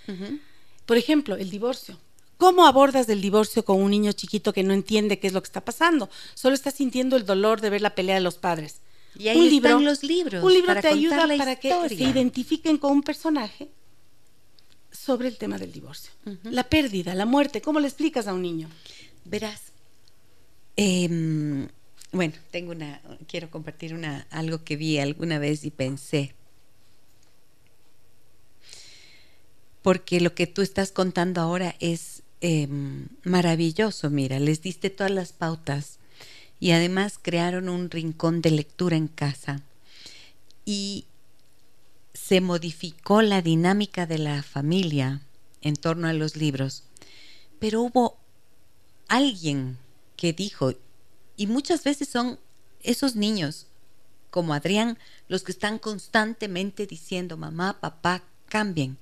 Por 0.86 0.96
ejemplo, 0.96 1.36
el 1.36 1.50
divorcio. 1.50 1.98
¿Cómo 2.36 2.66
abordas 2.66 3.08
el 3.08 3.20
divorcio 3.20 3.64
con 3.64 3.80
un 3.80 3.92
niño 3.92 4.10
chiquito 4.12 4.52
que 4.52 4.64
no 4.64 4.74
entiende 4.74 5.20
qué 5.20 5.28
es 5.28 5.32
lo 5.32 5.40
que 5.40 5.46
está 5.46 5.64
pasando? 5.64 6.10
Solo 6.34 6.56
está 6.56 6.72
sintiendo 6.72 7.16
el 7.16 7.24
dolor 7.24 7.60
de 7.60 7.70
ver 7.70 7.80
la 7.80 7.94
pelea 7.94 8.16
de 8.16 8.20
los 8.20 8.34
padres. 8.34 8.80
Y 9.16 9.28
ahí 9.28 9.38
un 9.38 9.48
libro, 9.48 9.78
los 9.78 10.02
libros. 10.02 10.42
Un 10.42 10.52
libro 10.52 10.74
te 10.80 10.88
ayuda 10.88 11.28
para 11.38 11.56
que 11.56 11.72
se 11.88 11.94
identifiquen 11.94 12.78
con 12.78 12.90
un 12.90 13.02
personaje 13.02 13.70
sobre 14.90 15.28
el 15.28 15.36
tema 15.36 15.58
del 15.58 15.70
divorcio. 15.70 16.10
La 16.42 16.64
pérdida, 16.64 17.14
la 17.14 17.26
muerte, 17.26 17.60
¿cómo 17.60 17.78
le 17.78 17.86
explicas 17.86 18.26
a 18.26 18.34
un 18.34 18.42
niño? 18.42 18.68
Verás, 19.24 19.71
Em, 20.76 21.68
bueno, 22.12 22.34
tengo 22.50 22.72
una, 22.72 23.00
quiero 23.26 23.50
compartir 23.50 23.94
una, 23.94 24.26
algo 24.30 24.64
que 24.64 24.76
vi 24.76 24.98
alguna 24.98 25.38
vez 25.38 25.64
y 25.64 25.70
pensé. 25.70 26.34
Porque 29.82 30.20
lo 30.20 30.34
que 30.34 30.46
tú 30.46 30.62
estás 30.62 30.92
contando 30.92 31.40
ahora 31.40 31.74
es 31.80 32.22
em, 32.40 33.08
maravilloso. 33.24 34.10
Mira, 34.10 34.38
les 34.38 34.62
diste 34.62 34.90
todas 34.90 35.10
las 35.12 35.32
pautas 35.32 35.98
y 36.60 36.70
además 36.70 37.18
crearon 37.20 37.68
un 37.68 37.90
rincón 37.90 38.40
de 38.40 38.52
lectura 38.52 38.96
en 38.96 39.08
casa 39.08 39.62
y 40.64 41.06
se 42.14 42.40
modificó 42.40 43.20
la 43.22 43.42
dinámica 43.42 44.06
de 44.06 44.18
la 44.18 44.42
familia 44.42 45.22
en 45.60 45.76
torno 45.76 46.08
a 46.08 46.12
los 46.12 46.36
libros. 46.36 46.84
Pero 47.58 47.82
hubo 47.82 48.16
alguien 49.08 49.78
que 50.22 50.32
dijo, 50.32 50.72
y 51.36 51.48
muchas 51.48 51.82
veces 51.82 52.08
son 52.08 52.38
esos 52.80 53.16
niños 53.16 53.66
como 54.30 54.54
Adrián 54.54 54.96
los 55.26 55.42
que 55.42 55.50
están 55.50 55.80
constantemente 55.80 56.86
diciendo, 56.86 57.36
mamá, 57.36 57.80
papá, 57.80 58.22
cambien. 58.48 58.98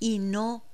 Y 0.00 0.18
no 0.18 0.64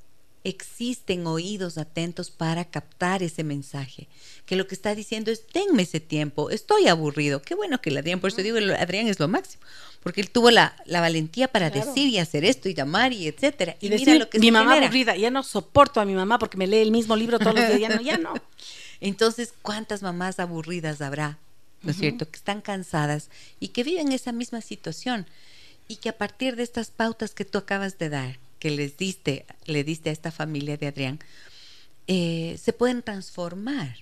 existen 0.45 1.27
oídos 1.27 1.79
atentos 1.79 2.31
para 2.31 2.65
captar 2.65 3.25
ese 3.25 3.43
mensaje. 3.43 4.07
Que 4.47 4.55
lo 4.55 4.69
que 4.69 4.77
está 4.77 4.95
diciendo 4.95 5.33
es, 5.33 5.47
denme 5.53 5.83
ese 5.83 5.99
tiempo, 5.99 6.51
estoy 6.51 6.87
aburrido. 6.87 7.43
Qué 7.43 7.57
bueno 7.57 7.81
que 7.81 7.91
el 7.91 7.97
Adrián, 7.97 8.21
por 8.21 8.31
eso 8.31 8.41
digo, 8.41 8.59
Adrián 8.79 9.09
es 9.09 9.19
lo 9.19 9.27
máximo, 9.27 9.65
porque 10.05 10.21
él 10.21 10.31
tuvo 10.31 10.53
la, 10.53 10.77
valentía 10.87 11.49
para 11.49 11.71
decir 11.71 12.07
y 12.07 12.19
hacer 12.19 12.45
esto 12.45 12.69
y 12.69 12.75
llamar 12.75 13.13
y 13.13 13.27
etcétera. 13.27 13.77
Y, 13.81 13.91
mira 13.91 14.15
lo 14.15 14.31
que 14.31 14.39
mi 14.39 14.53
mamá 14.53 14.77
aburrida, 14.77 15.17
ya 15.17 15.33
no 15.33 15.43
soporto 15.43 16.01
a 16.01 16.05
mi 16.05 16.15
mamá 16.15 16.39
porque 16.39 16.57
me 16.57 16.69
lee 16.69 16.83
el 16.83 16.93
mismo 16.93 17.17
libro 17.17 17.41
todos 17.41 17.57
los 17.57 17.67
días, 17.67 17.81
ya 17.81 17.89
no, 17.89 18.01
ya 18.01 18.19
no. 18.19 18.35
Entonces, 19.03 19.53
¿cuántas 19.63 20.01
mamás 20.03 20.39
aburridas 20.39 21.01
habrá, 21.01 21.37
¿no 21.83 21.91
es 21.91 21.97
cierto?, 21.97 22.31
que 22.31 22.37
están 22.37 22.61
cansadas 22.61 23.31
y 23.59 23.69
que 23.69 23.83
viven 23.83 24.13
esa 24.13 24.31
misma 24.31 24.61
situación 24.61 25.27
y 25.89 25.97
que 25.97 26.09
a 26.09 26.17
partir 26.17 26.55
de 26.55 26.63
estas 26.63 26.91
pautas 26.93 27.35
que 27.35 27.45
tú 27.45 27.59
acabas 27.59 27.99
de 27.99 28.09
dar, 28.11 28.39
que 28.61 28.71
les 28.71 28.97
diste, 28.97 29.45
le 29.67 29.83
diste 29.83 30.11
a 30.11 30.13
esta 30.13 30.31
familia 30.31 30.77
de 30.77 30.87
Adrián, 30.87 31.19
eh, 32.07 32.57
se 32.63 32.73
pueden 32.73 33.03
transformar. 33.03 33.97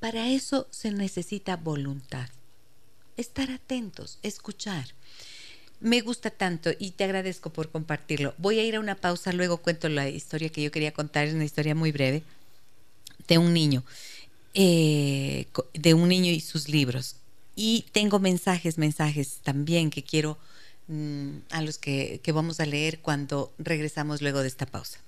Para 0.00 0.28
eso 0.28 0.66
se 0.70 0.90
necesita 0.90 1.56
voluntad, 1.56 2.30
estar 3.18 3.50
atentos, 3.50 4.18
escuchar. 4.22 4.86
Me 5.80 6.00
gusta 6.00 6.30
tanto 6.30 6.70
y 6.78 6.92
te 6.92 7.04
agradezco 7.04 7.50
por 7.50 7.70
compartirlo. 7.70 8.34
Voy 8.38 8.58
a 8.58 8.64
ir 8.64 8.76
a 8.76 8.80
una 8.80 8.94
pausa, 8.94 9.34
luego 9.34 9.58
cuento 9.58 9.90
la 9.90 10.08
historia 10.08 10.48
que 10.48 10.62
yo 10.62 10.70
quería 10.70 10.92
contar, 10.92 11.26
es 11.26 11.34
una 11.34 11.44
historia 11.44 11.74
muy 11.74 11.92
breve, 11.92 12.22
de 13.28 13.38
un 13.38 13.52
niño, 13.52 13.84
eh, 14.54 15.46
de 15.74 15.94
un 15.94 16.08
niño 16.08 16.32
y 16.32 16.40
sus 16.40 16.68
libros. 16.68 17.16
Y 17.54 17.86
tengo 17.92 18.18
mensajes, 18.18 18.78
mensajes 18.78 19.40
también 19.42 19.90
que 19.90 20.02
quiero 20.02 20.38
mm, 20.88 21.30
a 21.50 21.62
los 21.62 21.78
que, 21.78 22.20
que 22.22 22.32
vamos 22.32 22.60
a 22.60 22.66
leer 22.66 23.00
cuando 23.00 23.52
regresamos 23.58 24.22
luego 24.22 24.40
de 24.40 24.48
esta 24.48 24.66
pausa. 24.66 24.98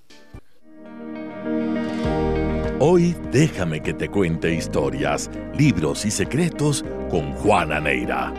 Hoy 2.82 3.14
déjame 3.30 3.82
que 3.82 3.92
te 3.92 4.08
cuente 4.08 4.54
historias, 4.54 5.30
libros 5.58 6.06
y 6.06 6.10
secretos 6.10 6.82
con 7.10 7.32
Juana 7.34 7.78
Neira. 7.78 8.32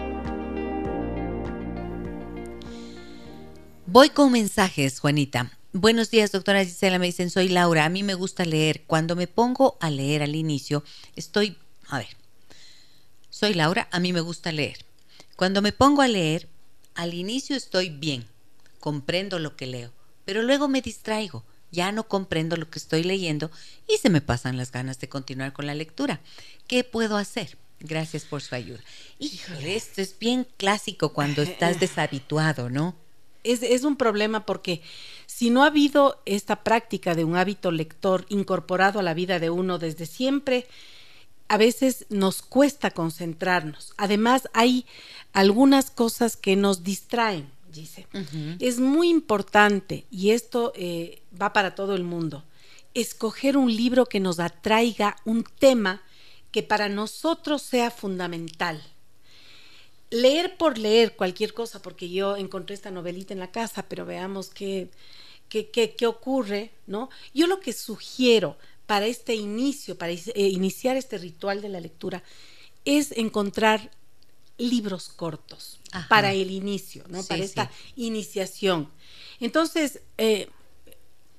Voy 3.86 4.10
con 4.10 4.32
mensajes, 4.32 5.00
Juanita. 5.00 5.52
Buenos 5.74 6.11
días, 6.11 6.34
doctora 6.34 6.65
Gisela. 6.65 6.99
Me 6.99 7.05
dicen, 7.05 7.30
soy 7.30 7.47
Laura. 7.47 7.86
A 7.86 7.89
mí 7.89 8.03
me 8.03 8.13
gusta 8.13 8.43
leer. 8.43 8.84
Cuando 8.88 9.15
me 9.15 9.28
pongo 9.28 9.78
a 9.80 9.89
leer 9.89 10.22
al 10.22 10.36
inicio, 10.36 10.84
estoy... 11.15 11.57
A 11.88 11.99
ver. 11.99 12.09
Soy 13.30 13.53
Laura. 13.53 13.88
A 13.89 14.01
mí 14.01 14.11
me 14.11 14.19
gusta 14.19 14.51
leer. 14.51 14.84
Cuando 15.38 15.61
me 15.61 15.72
pongo 15.72 16.01
a 16.01 16.09
leer, 16.09 16.49
al 16.93 17.13
inicio 17.13 17.55
estoy 17.55 17.89
bien. 17.89 18.26
Comprendo 18.82 19.39
lo 19.39 19.55
que 19.55 19.65
leo. 19.65 19.93
Pero 20.26 20.41
luego 20.43 20.67
me 20.67 20.82
distraigo. 20.82 21.45
Ya 21.72 21.93
no 21.93 22.05
comprendo 22.05 22.57
lo 22.57 22.69
que 22.69 22.78
estoy 22.78 23.03
leyendo 23.03 23.49
y 23.88 23.95
se 23.95 24.09
me 24.09 24.19
pasan 24.19 24.57
las 24.57 24.74
ganas 24.74 24.99
de 24.99 25.07
continuar 25.07 25.53
con 25.53 25.67
la 25.67 25.74
lectura. 25.74 26.19
¿Qué 26.67 26.84
puedo 26.84 27.15
hacer? 27.15 27.57
Gracias 27.80 28.26
por 28.26 28.41
su 28.41 28.55
ayuda. 28.55 28.82
Híjole, 29.19 29.78
esto 29.78 30.01
es 30.01 30.19
bien 30.19 30.45
clásico 30.57 31.13
cuando 31.13 31.41
estás 31.41 31.80
deshabituado, 31.80 32.69
¿no? 32.69 32.97
Es, 33.44 33.84
un 33.84 33.96
problema 33.96 34.46
porque 34.46 34.82
si 35.26 35.50
no 35.50 35.64
ha 35.64 35.68
habido 35.68 36.22
esta 36.26 36.64
práctica 36.64 37.16
de 37.16 37.24
un 37.24 37.36
hábito 37.36 37.72
lector 37.72 38.26
incorporado 38.30 39.00
a 39.00 39.04
la 39.04 39.14
vida 39.14 39.39
de 39.39 39.50
uno 39.50 39.80
desde 39.80 40.06
siempre, 40.06 40.68
a 41.48 41.58
veces 41.58 42.06
nos 42.10 42.42
cuesta 42.42 42.92
concentrarnos. 42.92 43.94
Además, 43.98 44.50
hay 44.54 44.86
algunas 45.34 45.92
cosas 45.92 46.38
que 46.38 46.56
nos 46.56 46.84
distraen, 46.84 47.50
dice. 47.72 48.08
Es 48.60 48.80
muy 48.80 49.10
importante, 49.10 50.06
y 50.10 50.32
esto 50.32 50.72
eh, 50.76 51.22
va 51.39 51.54
para 51.54 51.76
todo 51.76 51.96
el 51.96 52.04
mundo, 52.04 52.44
escoger 52.94 53.58
un 53.58 53.74
libro 53.76 54.06
que 54.06 54.20
nos 54.20 54.39
atraiga 54.39 55.18
un 55.26 55.44
tema 55.44 56.02
que 56.52 56.64
para 56.64 56.89
nosotros 56.89 57.62
sea 57.62 57.92
fundamental 57.92 58.82
leer 60.12 60.57
por 60.57 60.78
leer 60.78 61.16
cualquier 61.16 61.53
cosa, 61.53 61.82
porque 61.82 62.09
yo 62.09 62.38
encontré 62.38 62.76
esta 62.76 62.91
novelita 62.91 63.34
en 63.34 63.39
la 63.39 63.51
casa, 63.51 63.88
pero 63.88 64.05
veamos 64.05 64.49
qué, 64.49 64.91
qué, 65.49 65.72
qué, 65.72 66.05
ocurre, 66.05 66.72
¿no? 66.86 67.09
Yo 67.34 67.47
lo 67.47 67.59
que 67.59 67.74
sugiero 67.74 68.57
para 68.86 69.07
este 69.07 69.34
inicio, 69.34 69.97
para 69.97 70.12
eh, 70.12 70.32
iniciar 70.36 70.97
este 70.97 71.18
ritual 71.18 71.62
de 71.62 71.70
la 71.70 71.80
lectura, 71.80 72.24
es 72.86 73.14
encontrar 73.14 73.89
libros 74.57 75.09
cortos 75.09 75.80
para 76.07 76.34
el 76.34 76.51
inicio, 76.51 77.03
¿no? 77.07 77.24
para 77.24 77.43
esta 77.43 77.72
iniciación. 77.95 78.89
Entonces, 79.39 80.01
eh, 80.18 80.49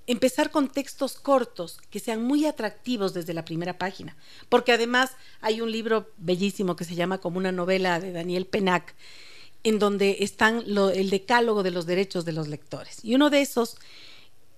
empezar 0.06 0.50
con 0.50 0.68
textos 0.68 1.14
cortos 1.14 1.78
que 1.90 2.00
sean 2.00 2.22
muy 2.22 2.46
atractivos 2.46 3.14
desde 3.14 3.34
la 3.34 3.44
primera 3.44 3.78
página, 3.78 4.16
porque 4.48 4.72
además 4.72 5.12
hay 5.40 5.60
un 5.60 5.70
libro 5.70 6.10
bellísimo 6.16 6.76
que 6.76 6.84
se 6.84 6.94
llama 6.94 7.18
como 7.18 7.38
una 7.38 7.52
novela 7.52 8.00
de 8.00 8.12
Daniel 8.12 8.46
Penac, 8.46 8.94
en 9.64 9.78
donde 9.78 10.18
están 10.20 10.64
el 10.66 11.10
decálogo 11.10 11.62
de 11.62 11.70
los 11.70 11.86
derechos 11.86 12.24
de 12.24 12.32
los 12.32 12.48
lectores. 12.48 12.98
Y 13.04 13.14
uno 13.14 13.30
de 13.30 13.42
esos 13.42 13.76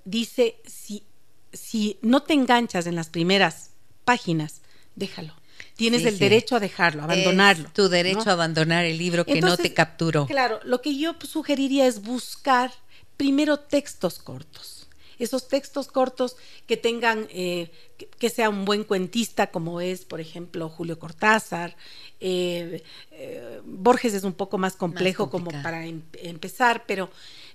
dice, 0.04 0.56
si, 0.64 1.04
si 1.52 1.98
no 2.00 2.22
te 2.22 2.32
enganchas 2.32 2.86
en 2.86 2.94
las 2.94 3.10
primeras 3.10 3.70
páginas, 4.04 4.62
déjalo. 4.94 5.34
Tienes 5.76 6.04
el 6.04 6.18
derecho 6.18 6.56
a 6.56 6.60
dejarlo, 6.60 7.02
abandonarlo. 7.02 7.68
tu 7.72 7.88
derecho 7.88 8.30
a 8.30 8.32
abandonar 8.32 8.84
el 8.84 8.96
libro 8.96 9.24
que 9.24 9.40
no 9.40 9.56
te 9.56 9.74
capturó. 9.74 10.26
Claro, 10.26 10.60
lo 10.64 10.80
que 10.80 10.96
yo 10.96 11.16
sugeriría 11.28 11.86
es 11.86 12.02
buscar 12.02 12.72
primero 13.16 13.58
textos 13.58 14.18
cortos 14.18 14.84
esos 15.18 15.48
textos 15.48 15.88
cortos 15.88 16.36
que 16.66 16.76
tengan, 16.76 17.26
eh, 17.30 17.70
que, 18.18 18.30
sea 18.30 18.48
un 18.48 18.64
buen 18.64 18.84
cuentista, 18.84 19.48
como 19.48 19.80
es, 19.80 20.04
por 20.04 20.20
ejemplo, 20.20 20.68
Julio 20.68 20.98
Cortázar. 20.98 21.76
Eh, 22.20 22.82
eh, 23.12 23.60
Borges 23.64 24.14
es 24.14 24.24
un 24.24 24.32
poco 24.32 24.58
más 24.58 24.74
complejo 24.76 25.30
como 25.30 25.50
para 25.62 25.86
em, 25.86 26.02
empezar, 26.14 26.84
pero, 26.86 27.10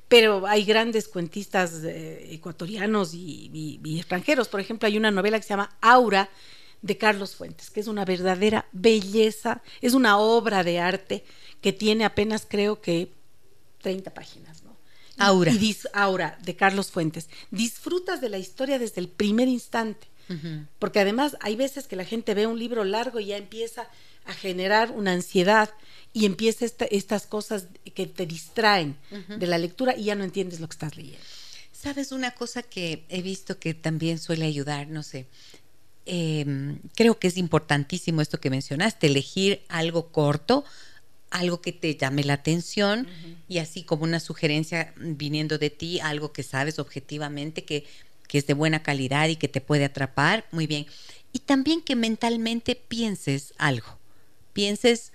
pero 0.07 0.45
hay 0.47 0.63
grandes 0.65 1.07
cuentistas 1.07 1.81
ecuatorianos 1.83 3.13
y, 3.13 3.79
extranjeros. 3.97 4.47
Por 4.47 4.59
ejemplo, 4.59 4.87
hay 4.87 4.97
una 4.97 5.11
novela 5.11 5.37
que 5.39 5.43
se 5.43 5.49
llama 5.49 5.75
Aura 5.81 6.29
de 6.81 6.97
Carlos 6.97 7.35
Fuentes, 7.35 7.69
que 7.69 7.81
es 7.81 7.87
una 7.87 8.05
verdadera 8.05 8.65
belleza, 8.71 9.61
es 9.81 9.93
una 9.93 10.17
obra 10.17 10.63
de 10.63 10.79
arte 10.79 11.25
que 11.61 11.73
tiene 11.73 12.05
apenas 12.05 12.45
creo 12.47 12.81
que 12.81 13.11
30 13.81 14.13
páginas. 14.13 14.58
Aura. 15.19 15.51
Y 15.51 15.77
Aura, 15.93 16.37
de 16.43 16.55
Carlos 16.55 16.91
Fuentes. 16.91 17.29
Disfrutas 17.51 18.21
de 18.21 18.29
la 18.29 18.37
historia 18.37 18.79
desde 18.79 19.01
el 19.01 19.07
primer 19.07 19.47
instante. 19.47 20.07
Porque 20.77 20.99
además 20.99 21.37
hay 21.39 21.55
veces 21.55 21.87
que 21.87 21.95
la 21.95 22.05
gente 22.05 22.35
ve 22.35 22.45
un 22.45 22.59
libro 22.59 22.83
largo 22.83 23.19
y 23.19 23.27
ya 23.27 23.37
empieza 23.37 23.87
a 24.25 24.33
generar 24.33 24.91
una 24.91 25.13
ansiedad 25.13 25.71
y 26.13 26.25
empieza 26.25 26.65
estas 26.91 27.25
cosas 27.25 27.65
que 27.95 28.05
te 28.05 28.27
distraen 28.27 28.95
de 29.27 29.47
la 29.47 29.57
lectura 29.57 29.95
y 29.97 30.05
ya 30.05 30.15
no 30.15 30.23
entiendes 30.23 30.59
lo 30.59 30.67
que 30.67 30.73
estás 30.73 30.97
leyendo. 30.97 31.25
Sabes, 31.71 32.11
una 32.11 32.31
cosa 32.31 32.61
que 32.61 33.05
he 33.09 33.21
visto 33.21 33.57
que 33.57 33.73
también 33.73 34.19
suele 34.19 34.45
ayudar, 34.45 34.87
no 34.87 35.01
sé, 35.01 35.27
em, 36.05 36.79
creo 36.95 37.17
que 37.17 37.27
es 37.27 37.37
importantísimo 37.37 38.21
esto 38.21 38.39
que 38.39 38.49
mencionaste, 38.49 39.07
elegir 39.07 39.61
algo 39.69 40.11
corto, 40.11 40.65
algo 41.31 41.61
que 41.61 41.71
te 41.71 41.95
llame 41.95 42.23
la 42.23 42.33
atención 42.33 43.07
y 43.47 43.59
así 43.59 43.83
como 43.83 44.03
una 44.03 44.19
sugerencia 44.19 44.93
viniendo 44.97 45.57
de 45.57 45.69
ti, 45.69 45.99
algo 45.99 46.31
que 46.31 46.43
sabes 46.43 46.79
objetivamente 46.79 47.65
que, 47.65 47.85
que 48.27 48.37
es 48.37 48.47
de 48.47 48.53
buena 48.53 48.83
calidad 48.83 49.27
y 49.27 49.35
que 49.35 49.47
te 49.47 49.61
puede 49.61 49.85
atrapar, 49.85 50.45
muy 50.51 50.67
bien. 50.67 50.85
Y 51.31 51.39
también 51.39 51.81
que 51.81 51.95
mentalmente 51.95 52.75
pienses 52.75 53.53
algo, 53.57 53.99
pienses 54.53 55.11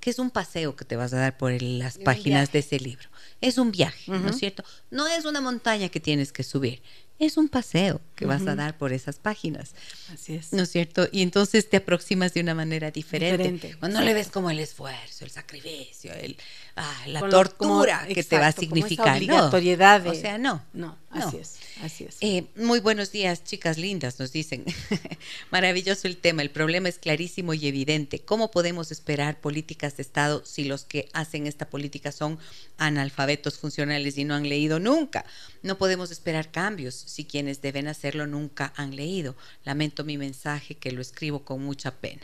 que 0.00 0.10
es 0.10 0.18
un 0.18 0.30
paseo 0.30 0.76
que 0.76 0.84
te 0.84 0.96
vas 0.96 1.12
a 1.12 1.18
dar 1.18 1.36
por 1.36 1.60
las 1.60 1.98
páginas 1.98 2.52
de 2.52 2.60
ese 2.60 2.78
libro. 2.78 3.08
Es 3.40 3.58
un 3.58 3.72
viaje, 3.72 4.10
¿no 4.10 4.28
es 4.28 4.38
cierto? 4.38 4.64
No 4.90 5.06
es 5.06 5.24
una 5.24 5.40
montaña 5.40 5.88
que 5.88 6.00
tienes 6.00 6.32
que 6.32 6.44
subir, 6.44 6.80
es 7.18 7.36
un 7.36 7.48
paseo 7.48 8.00
que 8.14 8.26
vas 8.26 8.46
a 8.46 8.54
dar 8.54 8.76
por 8.76 8.92
esas 8.92 9.18
páginas. 9.18 9.74
Así 10.12 10.34
es. 10.34 10.52
¿No 10.52 10.64
es 10.64 10.70
cierto? 10.70 11.08
Y 11.12 11.22
entonces 11.22 11.68
te 11.68 11.76
aproximas 11.76 12.34
de 12.34 12.40
una 12.40 12.54
manera 12.54 12.90
diferente. 12.90 13.76
Cuando 13.78 14.00
le 14.00 14.12
ves 14.12 14.28
como 14.28 14.50
el 14.50 14.58
esfuerzo, 14.58 15.24
el 15.24 15.30
sacrificio, 15.30 16.12
el, 16.14 16.36
ah, 16.76 17.04
la 17.06 17.28
tortura 17.28 18.06
que 18.12 18.24
te 18.24 18.38
va 18.38 18.48
a 18.48 18.52
significar. 18.52 19.16
obligatoriedad 19.16 20.06
O 20.06 20.14
sea, 20.14 20.38
no. 20.38 20.64
No, 20.72 20.96
así 21.10 21.36
es. 21.36 21.56
Así 21.82 22.04
es. 22.04 22.16
Eh, 22.20 22.46
muy 22.56 22.80
buenos 22.80 23.12
días, 23.12 23.44
chicas 23.44 23.78
lindas, 23.78 24.18
nos 24.18 24.32
dicen. 24.32 24.64
Maravilloso 25.50 26.08
el 26.08 26.16
tema. 26.16 26.42
El 26.42 26.50
problema 26.50 26.88
es 26.88 26.98
clarísimo 26.98 27.54
y 27.54 27.66
evidente. 27.68 28.20
¿Cómo 28.20 28.50
podemos 28.50 28.90
esperar 28.90 29.40
políticas 29.40 29.96
de 29.96 30.02
Estado 30.02 30.44
si 30.44 30.64
los 30.64 30.84
que 30.84 31.08
hacen 31.12 31.46
esta 31.46 31.68
política 31.68 32.10
son 32.10 32.38
analfabetos 32.78 33.58
funcionales 33.58 34.18
y 34.18 34.24
no 34.24 34.34
han 34.34 34.48
leído 34.48 34.80
nunca? 34.80 35.24
No 35.62 35.78
podemos 35.78 36.10
esperar 36.10 36.50
cambios 36.50 37.07
si 37.08 37.24
quienes 37.24 37.60
deben 37.62 37.88
hacerlo 37.88 38.26
nunca 38.26 38.72
han 38.76 38.94
leído. 38.94 39.36
Lamento 39.64 40.04
mi 40.04 40.18
mensaje 40.18 40.76
que 40.76 40.92
lo 40.92 41.00
escribo 41.00 41.44
con 41.44 41.62
mucha 41.62 41.92
pena. 41.92 42.22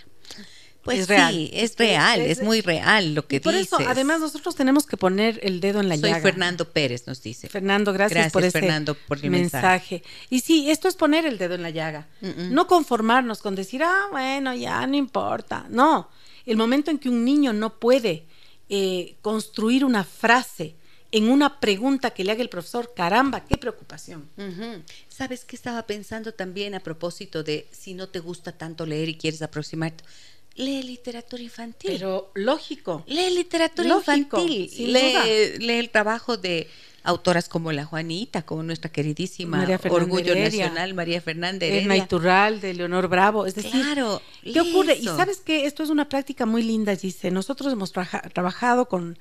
Pues 0.84 1.00
es 1.00 1.08
real. 1.08 1.32
sí, 1.32 1.50
es 1.54 1.76
real, 1.76 2.20
es, 2.20 2.42
muy 2.42 2.60
real 2.60 3.14
lo 3.14 3.26
que 3.26 3.40
por 3.40 3.54
dices. 3.54 3.68
Por 3.68 3.80
eso, 3.80 3.90
además, 3.90 4.20
nosotros 4.20 4.54
tenemos 4.54 4.86
que 4.86 4.98
poner 4.98 5.40
el 5.42 5.60
dedo 5.60 5.80
en 5.80 5.88
la 5.88 5.96
Soy 5.96 6.10
llaga. 6.10 6.22
Fernando 6.22 6.70
Pérez, 6.70 7.06
nos 7.06 7.22
dice. 7.22 7.48
Fernando, 7.48 7.94
gracias, 7.94 8.30
por 8.30 8.44
ese 8.44 8.60
Fernando, 8.60 8.94
por 8.94 9.18
el 9.24 9.30
mensaje. 9.30 10.02
Y 10.28 10.40
sí, 10.40 10.70
esto 10.70 10.86
es 10.86 10.94
poner 10.94 11.24
el 11.24 11.38
dedo 11.38 11.54
en 11.54 11.62
la 11.62 11.70
llaga. 11.70 12.06
No 12.20 12.66
conformarnos 12.66 13.40
con 13.40 13.54
decir, 13.54 13.82
ah, 13.82 14.08
bueno, 14.10 14.54
ya 14.54 14.86
no 14.86 14.94
importa. 14.94 15.64
No, 15.70 16.10
el 16.44 16.58
momento 16.58 16.90
en 16.90 16.98
que 16.98 17.08
un 17.08 17.24
niño 17.24 17.54
no 17.54 17.78
puede 17.78 18.26
eh, 18.68 19.16
construir 19.22 19.86
una 19.86 20.04
frase 20.04 20.76
en 21.16 21.30
una 21.30 21.60
pregunta 21.60 22.10
que 22.10 22.24
le 22.24 22.32
haga 22.32 22.42
el 22.42 22.48
profesor, 22.48 22.92
caramba, 22.94 23.44
qué 23.44 23.56
preocupación. 23.56 24.28
¿Sabes 25.08 25.44
qué 25.44 25.54
estaba 25.56 25.86
pensando 25.86 26.32
también 26.34 26.74
a 26.74 26.80
propósito 26.80 27.42
de 27.44 27.66
si 27.70 27.94
no 27.94 28.08
te 28.08 28.18
gusta 28.18 28.52
tanto 28.52 28.84
leer 28.84 29.08
y 29.08 29.14
quieres 29.16 29.40
aproximarte? 29.42 30.04
lee 30.56 30.84
literatura 30.84 31.42
infantil. 31.42 31.90
Pero 31.92 32.30
lógico. 32.34 33.02
Lee 33.08 33.30
literatura 33.34 33.88
Lógico, 33.88 34.38
infantil. 34.40 34.92
Lee, 34.92 35.58
lee 35.58 35.72
el 35.78 35.90
trabajo 35.90 36.36
de 36.36 36.68
autoras 37.02 37.48
como 37.48 37.72
la 37.72 37.84
Juanita, 37.84 38.42
como 38.42 38.62
nuestra 38.62 38.90
queridísima 38.90 39.56
María 39.58 39.80
Orgullo 39.90 40.30
Heredia. 40.32 40.66
Nacional, 40.66 40.94
María 40.94 41.20
Fernández 41.20 41.82
Edna. 41.82 41.96
Iturral, 41.96 42.60
de 42.60 42.72
Leonor 42.72 43.08
Bravo. 43.08 43.46
Es 43.46 43.56
decir, 43.56 43.72
Claro. 43.72 44.22
¿Qué 44.44 44.60
ocurre? 44.60 44.94
Y 44.96 45.06
sabes 45.06 45.38
que 45.40 45.66
esto 45.66 45.82
es 45.82 45.90
una 45.90 46.08
práctica 46.08 46.46
muy 46.46 46.62
linda, 46.62 46.94
Gise. 46.94 47.32
Nosotros 47.32 47.72
hemos 47.72 47.90
traja- 47.92 48.22
trabajado 48.32 48.88
con, 48.88 49.18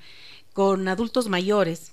con 0.54 0.88
adultos 0.88 1.28
mayores 1.28 1.92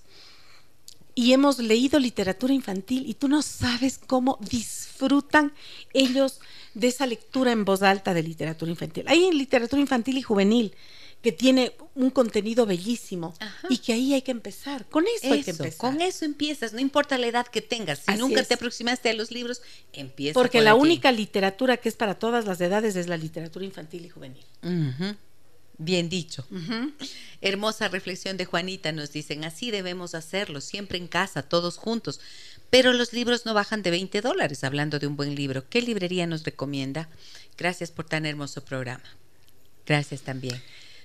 y 1.14 1.32
hemos 1.32 1.58
leído 1.58 1.98
literatura 1.98 2.54
infantil 2.54 3.04
y 3.06 3.14
tú 3.14 3.28
no 3.28 3.42
sabes 3.42 3.98
cómo 3.98 4.38
disfrutan 4.40 5.52
ellos 5.92 6.40
de 6.74 6.88
esa 6.88 7.06
lectura 7.06 7.52
en 7.52 7.64
voz 7.64 7.82
alta 7.82 8.14
de 8.14 8.22
literatura 8.22 8.70
infantil. 8.70 9.04
Hay 9.08 9.30
literatura 9.32 9.80
infantil 9.80 10.18
y 10.18 10.22
juvenil 10.22 10.74
que 11.22 11.32
tiene 11.32 11.72
un 11.94 12.10
contenido 12.10 12.64
bellísimo 12.64 13.34
Ajá. 13.40 13.66
y 13.68 13.78
que 13.78 13.92
ahí 13.92 14.14
hay 14.14 14.22
que 14.22 14.30
empezar. 14.30 14.86
Con 14.86 15.04
eso, 15.06 15.32
hay 15.32 15.42
que 15.42 15.50
empezar. 15.50 15.76
con 15.76 16.00
eso 16.00 16.24
empiezas, 16.24 16.72
no 16.72 16.80
importa 16.80 17.18
la 17.18 17.26
edad 17.26 17.46
que 17.46 17.60
tengas. 17.60 17.98
Si 17.98 18.12
Así 18.12 18.20
nunca 18.20 18.40
es. 18.40 18.48
te 18.48 18.54
aproximaste 18.54 19.10
a 19.10 19.12
los 19.12 19.30
libros, 19.30 19.60
empieza. 19.92 20.32
Porque 20.32 20.58
por 20.58 20.64
la 20.64 20.74
única 20.74 21.12
literatura 21.12 21.76
que 21.76 21.90
es 21.90 21.96
para 21.96 22.18
todas 22.18 22.46
las 22.46 22.60
edades 22.60 22.96
es 22.96 23.08
la 23.08 23.18
literatura 23.18 23.64
infantil 23.64 24.06
y 24.06 24.08
juvenil. 24.08 24.44
Bien 25.82 26.10
dicho. 26.10 26.46
Hermosa 27.40 27.88
reflexión 27.88 28.36
de 28.36 28.44
Juanita, 28.44 28.92
nos 28.92 29.12
dicen, 29.12 29.44
así 29.44 29.70
debemos 29.70 30.14
hacerlo, 30.14 30.60
siempre 30.60 30.98
en 30.98 31.08
casa, 31.08 31.42
todos 31.42 31.78
juntos. 31.78 32.20
Pero 32.68 32.92
los 32.92 33.14
libros 33.14 33.46
no 33.46 33.54
bajan 33.54 33.82
de 33.82 33.90
20 33.90 34.20
dólares, 34.20 34.62
hablando 34.62 34.98
de 34.98 35.06
un 35.06 35.16
buen 35.16 35.34
libro. 35.34 35.64
¿Qué 35.70 35.80
librería 35.80 36.26
nos 36.26 36.44
recomienda? 36.44 37.08
Gracias 37.56 37.90
por 37.90 38.04
tan 38.04 38.26
hermoso 38.26 38.62
programa. 38.62 39.04
Gracias 39.86 40.20
también. 40.20 40.60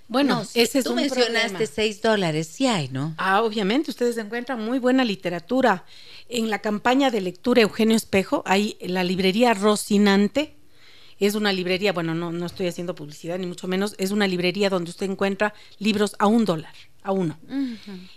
Bueno, 0.10 0.36
No, 0.36 0.42
ese 0.54 0.80
es 0.80 0.84
tú 0.84 0.90
un 0.90 0.98
mencionaste 0.98 1.50
problema. 1.52 1.74
6 1.74 2.02
dólares, 2.02 2.48
sí 2.48 2.68
hay, 2.68 2.90
¿no? 2.90 3.16
Ah, 3.18 3.44
obviamente, 3.44 3.92
ustedes 3.92 4.18
encuentran 4.18 4.60
muy 4.60 4.78
buena 4.78 5.06
literatura. 5.06 5.86
En 6.28 6.50
la 6.50 6.60
campaña 6.60 7.12
de 7.12 7.22
lectura 7.22 7.62
Eugenio 7.62 7.96
Espejo, 7.96 8.44
hay 8.46 8.78
la 8.82 9.06
librería 9.06 9.54
Rocinante. 9.54 10.54
Es 11.20 11.36
una 11.36 11.54
librería, 11.54 11.94
bueno, 11.94 12.14
no, 12.14 12.32
no 12.32 12.46
estoy 12.46 12.68
haciendo 12.68 12.96
publicidad, 12.96 13.40
ni 13.40 13.46
mucho 13.46 13.68
menos, 13.68 13.96
es 13.98 14.12
una 14.12 14.28
librería 14.28 14.70
donde 14.70 14.92
usted 14.92 15.10
encuentra 15.10 15.54
libros 15.80 16.16
a 16.20 16.28
un 16.28 16.44
dólar, 16.44 16.74
a 17.04 17.12
uno. 17.12 17.38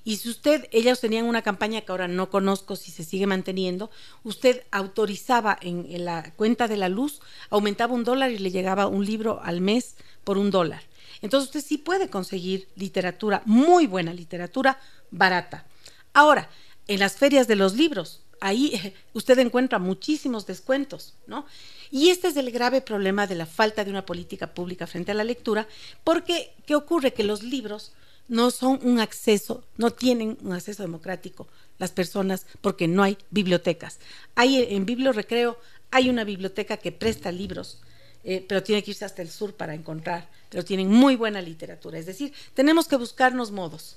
Y 0.05 0.17
si 0.17 0.29
usted, 0.29 0.67
ellos 0.73 1.01
tenían 1.01 1.27
una 1.27 1.43
campaña 1.43 1.83
que 1.83 1.93
ahora 1.93 2.09
no 2.09 2.31
conozco 2.31 2.75
si 2.75 2.91
se 2.91 3.05
sigue 3.05 3.27
manteniendo, 3.27 3.91
usted 4.25 4.65
autorizaba 4.73 5.57
en, 5.61 5.87
en 5.91 6.05
la 6.05 6.33
cuenta 6.35 6.67
de 6.67 6.77
la 6.77 6.89
luz, 6.89 7.21
aumentaba 7.51 7.95
un 7.95 8.05
dólar 8.05 8.33
y 8.33 8.39
le 8.39 8.51
llegaba 8.51 8.89
un 8.89 9.05
libro 9.05 9.41
al 9.45 9.61
mes 9.61 9.97
por 10.25 10.37
un 10.37 10.51
dólar. 10.51 10.83
Entonces 11.23 11.49
usted 11.49 11.63
sí 11.63 11.79
puede 11.79 12.09
conseguir 12.09 12.69
literatura, 12.77 13.43
muy 13.45 13.87
buena 13.87 14.13
literatura, 14.13 14.79
barata. 15.11 15.67
Ahora, 16.15 16.49
en 16.87 17.01
las 17.01 17.17
ferias 17.17 17.47
de 17.47 17.57
los 17.57 17.75
libros, 17.75 18.23
ahí 18.41 18.95
usted 19.13 19.39
encuentra 19.39 19.79
muchísimos 19.79 20.47
descuentos, 20.47 21.15
¿no? 21.27 21.47
Y 21.91 22.11
este 22.11 22.29
es 22.29 22.37
el 22.37 22.51
grave 22.51 22.81
problema 22.81 23.27
de 23.27 23.35
la 23.35 23.47
falta 23.47 23.85
de 23.85 23.91
una 23.91 24.05
política 24.05 24.53
pública 24.53 24.87
frente 24.87 25.13
a 25.13 25.15
la 25.15 25.25
lectura, 25.25 25.67
porque 26.05 26.53
¿qué 26.67 26.75
ocurre? 26.75 27.15
Que 27.15 27.25
los 27.25 27.43
libros 27.43 27.93
no 28.29 28.51
son 28.51 28.79
un 28.83 29.01
acceso, 29.01 29.65
no 29.79 29.91
tienen 29.91 30.37
un 30.43 30.53
acceso 30.53 30.83
democrático 30.83 31.49
las 31.79 31.93
personas 31.93 32.47
porque 32.61 32.89
no 32.89 33.03
hay 33.03 33.17
bibliotecas. 33.31 33.99
Hay 34.35 34.63
en 34.75 34.85
Biblio 34.85 35.13
Recreo 35.13 35.59
hay 35.91 36.11
una 36.11 36.25
biblioteca 36.25 36.77
que 36.77 36.93
presta 36.93 37.33
libros, 37.33 37.81
eh, 38.25 38.45
pero 38.47 38.63
tiene 38.63 38.83
que 38.83 38.91
irse 38.91 39.05
hasta 39.05 39.23
el 39.23 39.31
sur 39.31 39.55
para 39.55 39.75
encontrar, 39.75 40.29
pero 40.51 40.65
tienen 40.65 40.89
muy 40.89 41.17
buena 41.17 41.41
literatura. 41.41 41.99
Es 41.99 42.07
decir, 42.07 42.33
tenemos 42.55 42.89
que 42.89 42.97
buscarnos 42.97 43.51
modos. 43.51 43.97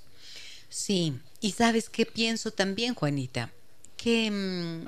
Sí, 0.70 1.14
y 1.42 1.52
sabes 1.52 1.90
qué 1.90 2.06
pienso 2.06 2.52
también, 2.52 2.96
Juanita, 2.96 3.52
que, 4.02 4.32
mm, 4.32 4.86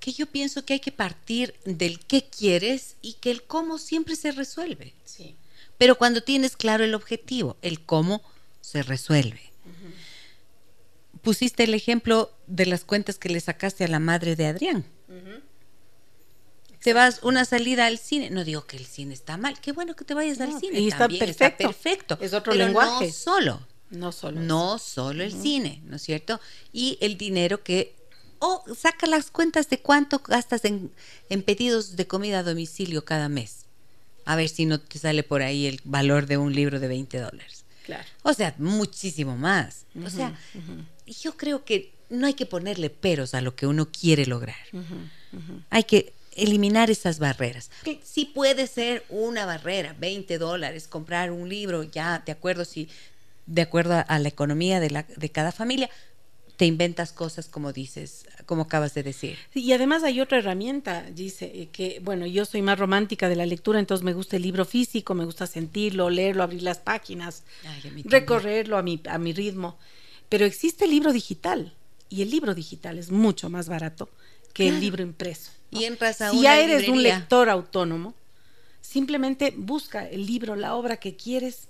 que 0.00 0.12
yo 0.12 0.26
pienso 0.26 0.64
que 0.64 0.74
hay 0.74 0.80
que 0.80 0.92
partir 0.92 1.54
del 1.64 2.00
qué 2.00 2.24
quieres 2.24 2.96
y 3.02 3.14
que 3.14 3.30
el 3.30 3.42
cómo 3.42 3.78
siempre 3.78 4.16
se 4.16 4.32
resuelve. 4.32 4.94
Sí. 5.04 5.36
Pero 5.76 5.96
cuando 5.98 6.22
tienes 6.22 6.56
claro 6.56 6.84
el 6.84 6.94
objetivo, 6.94 7.56
el 7.62 7.80
cómo 7.84 8.22
se 8.60 8.82
resuelve. 8.82 9.40
Pusiste 11.22 11.64
el 11.64 11.74
ejemplo 11.74 12.32
de 12.46 12.66
las 12.66 12.84
cuentas 12.84 13.18
que 13.18 13.28
le 13.28 13.40
sacaste 13.40 13.84
a 13.84 13.88
la 13.88 13.98
madre 13.98 14.34
de 14.36 14.46
Adrián. 14.46 14.84
Te 16.82 16.92
vas 16.94 17.20
una 17.22 17.44
salida 17.44 17.86
al 17.86 17.98
cine, 17.98 18.30
no 18.30 18.44
digo 18.44 18.64
que 18.66 18.76
el 18.76 18.86
cine 18.86 19.12
está 19.12 19.36
mal, 19.36 19.60
qué 19.60 19.72
bueno 19.72 19.94
que 19.96 20.04
te 20.04 20.14
vayas 20.14 20.38
No, 20.38 20.44
al 20.44 20.60
cine. 20.60 20.78
y 20.80 20.86
está 20.88 21.00
también, 21.00 21.26
perfecto. 21.26 21.64
perfecto. 21.64 22.18
Es 22.20 22.32
otro 22.32 22.52
pero 22.52 22.64
lenguaje. 22.66 23.06
No 23.08 23.12
solo, 23.12 23.66
No 23.90 24.12
solo. 24.12 24.40
no 24.40 24.78
solo 24.78 25.22
el 25.22 25.32
cine, 25.32 25.80
¿no 25.84 25.96
es 25.96 26.02
cierto? 26.02 26.40
Y 26.72 26.98
el 27.00 27.16
dinero 27.16 27.62
que 27.62 27.96
o 28.40 28.64
saca 28.76 29.06
las 29.06 29.30
cuentas 29.30 29.68
de 29.68 29.80
cuánto 29.80 30.20
gastas 30.20 30.64
en, 30.64 30.92
en 31.28 31.42
pedidos 31.42 31.96
de 31.96 32.06
comida 32.06 32.40
a 32.40 32.42
domicilio 32.42 33.04
cada 33.04 33.28
mes. 33.28 33.64
A 34.24 34.36
ver 34.36 34.48
si 34.48 34.66
no 34.66 34.78
te 34.78 34.98
sale 34.98 35.22
por 35.22 35.42
ahí 35.42 35.66
el 35.66 35.80
valor 35.84 36.26
de 36.26 36.36
un 36.36 36.54
libro 36.54 36.78
de 36.78 36.88
20 36.88 37.18
dólares. 37.18 37.64
Claro. 37.84 38.04
O 38.22 38.34
sea, 38.34 38.54
muchísimo 38.58 39.36
más. 39.36 39.86
o 40.04 40.10
sea, 40.10 40.38
yo 41.06 41.36
creo 41.36 41.64
que 41.64 41.94
no 42.10 42.26
hay 42.26 42.34
que 42.34 42.46
ponerle 42.46 42.90
peros 42.90 43.34
a 43.34 43.40
lo 43.40 43.56
que 43.56 43.66
uno 43.66 43.88
quiere 43.90 44.26
lograr. 44.26 44.56
Hay 45.70 45.84
que 45.84 46.12
eliminar 46.32 46.90
esas 46.90 47.18
barreras. 47.18 47.70
Sí 48.04 48.26
puede 48.26 48.66
ser 48.66 49.04
una 49.08 49.46
barrera, 49.46 49.96
20 49.98 50.38
dólares, 50.38 50.86
comprar 50.86 51.32
un 51.32 51.48
libro, 51.48 51.82
ya 51.82 52.22
de 52.24 52.32
acuerdo 52.32 52.64
si 52.64 52.88
de 53.48 53.62
acuerdo 53.62 54.04
a, 54.06 54.18
la 54.18 54.28
economía 54.28 54.78
de, 54.78 54.90
la, 54.90 55.06
de 55.16 55.30
cada 55.30 55.52
familia, 55.52 55.90
te 56.56 56.66
inventas 56.66 57.12
cosas 57.12 57.48
como 57.48 57.72
dices, 57.72 58.26
como 58.44 58.62
acabas 58.62 58.92
de 58.92 59.02
decir. 59.02 59.38
Sí, 59.54 59.60
Y 59.64 59.72
además 59.72 60.02
hay 60.02 60.20
otra 60.20 60.38
herramienta, 60.38 61.02
dice, 61.02 61.46
eh, 61.54 61.68
que 61.72 62.00
bueno, 62.02 62.26
yo 62.26 62.44
soy 62.44 62.62
más 62.62 62.78
romántica 62.78 63.28
de 63.28 63.36
la 63.36 63.46
lectura, 63.46 63.78
entonces 63.78 64.04
me 64.04 64.12
gusta 64.12 64.36
el 64.36 64.42
libro 64.42 64.64
físico, 64.64 65.14
me 65.14 65.24
gusta 65.24 65.46
sentirlo, 65.46 66.10
leerlo, 66.10 66.42
abrir 66.42 66.62
las 66.62 66.78
páginas, 66.78 67.42
Ay, 67.64 68.02
a 68.04 68.10
recorrerlo 68.10 68.76
a 68.76 68.82
mi, 68.82 69.00
a 69.08 69.18
mi 69.18 69.32
ritmo. 69.32 69.78
Pero 70.28 70.44
existe 70.44 70.84
el 70.84 70.90
libro 70.90 71.12
digital 71.12 71.72
y 72.10 72.22
el 72.22 72.30
libro 72.30 72.54
digital 72.54 72.98
es 72.98 73.10
mucho 73.10 73.48
más 73.48 73.68
barato 73.68 74.10
que 74.52 74.68
el 74.68 74.80
libro 74.80 75.02
impreso. 75.02 75.52
Y 75.70 75.84
entras 75.84 76.20
a 76.20 76.30
si 76.30 76.38
una 76.38 76.42
ya 76.42 76.60
eres 76.60 76.88
un 76.88 77.02
lector 77.02 77.48
autónomo, 77.48 78.14
simplemente 78.80 79.54
busca 79.56 80.06
el 80.06 80.26
libro, 80.26 80.56
la 80.56 80.74
obra 80.74 80.96
que 80.96 81.14
quieres 81.14 81.68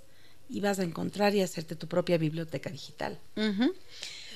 y 0.49 0.59
vas 0.61 0.79
a 0.79 0.83
encontrar 0.83 1.35
y 1.35 1.41
hacerte 1.41 1.75
tu 1.75 1.87
propia 1.87 2.17
biblioteca 2.17 2.69
digital. 2.69 3.17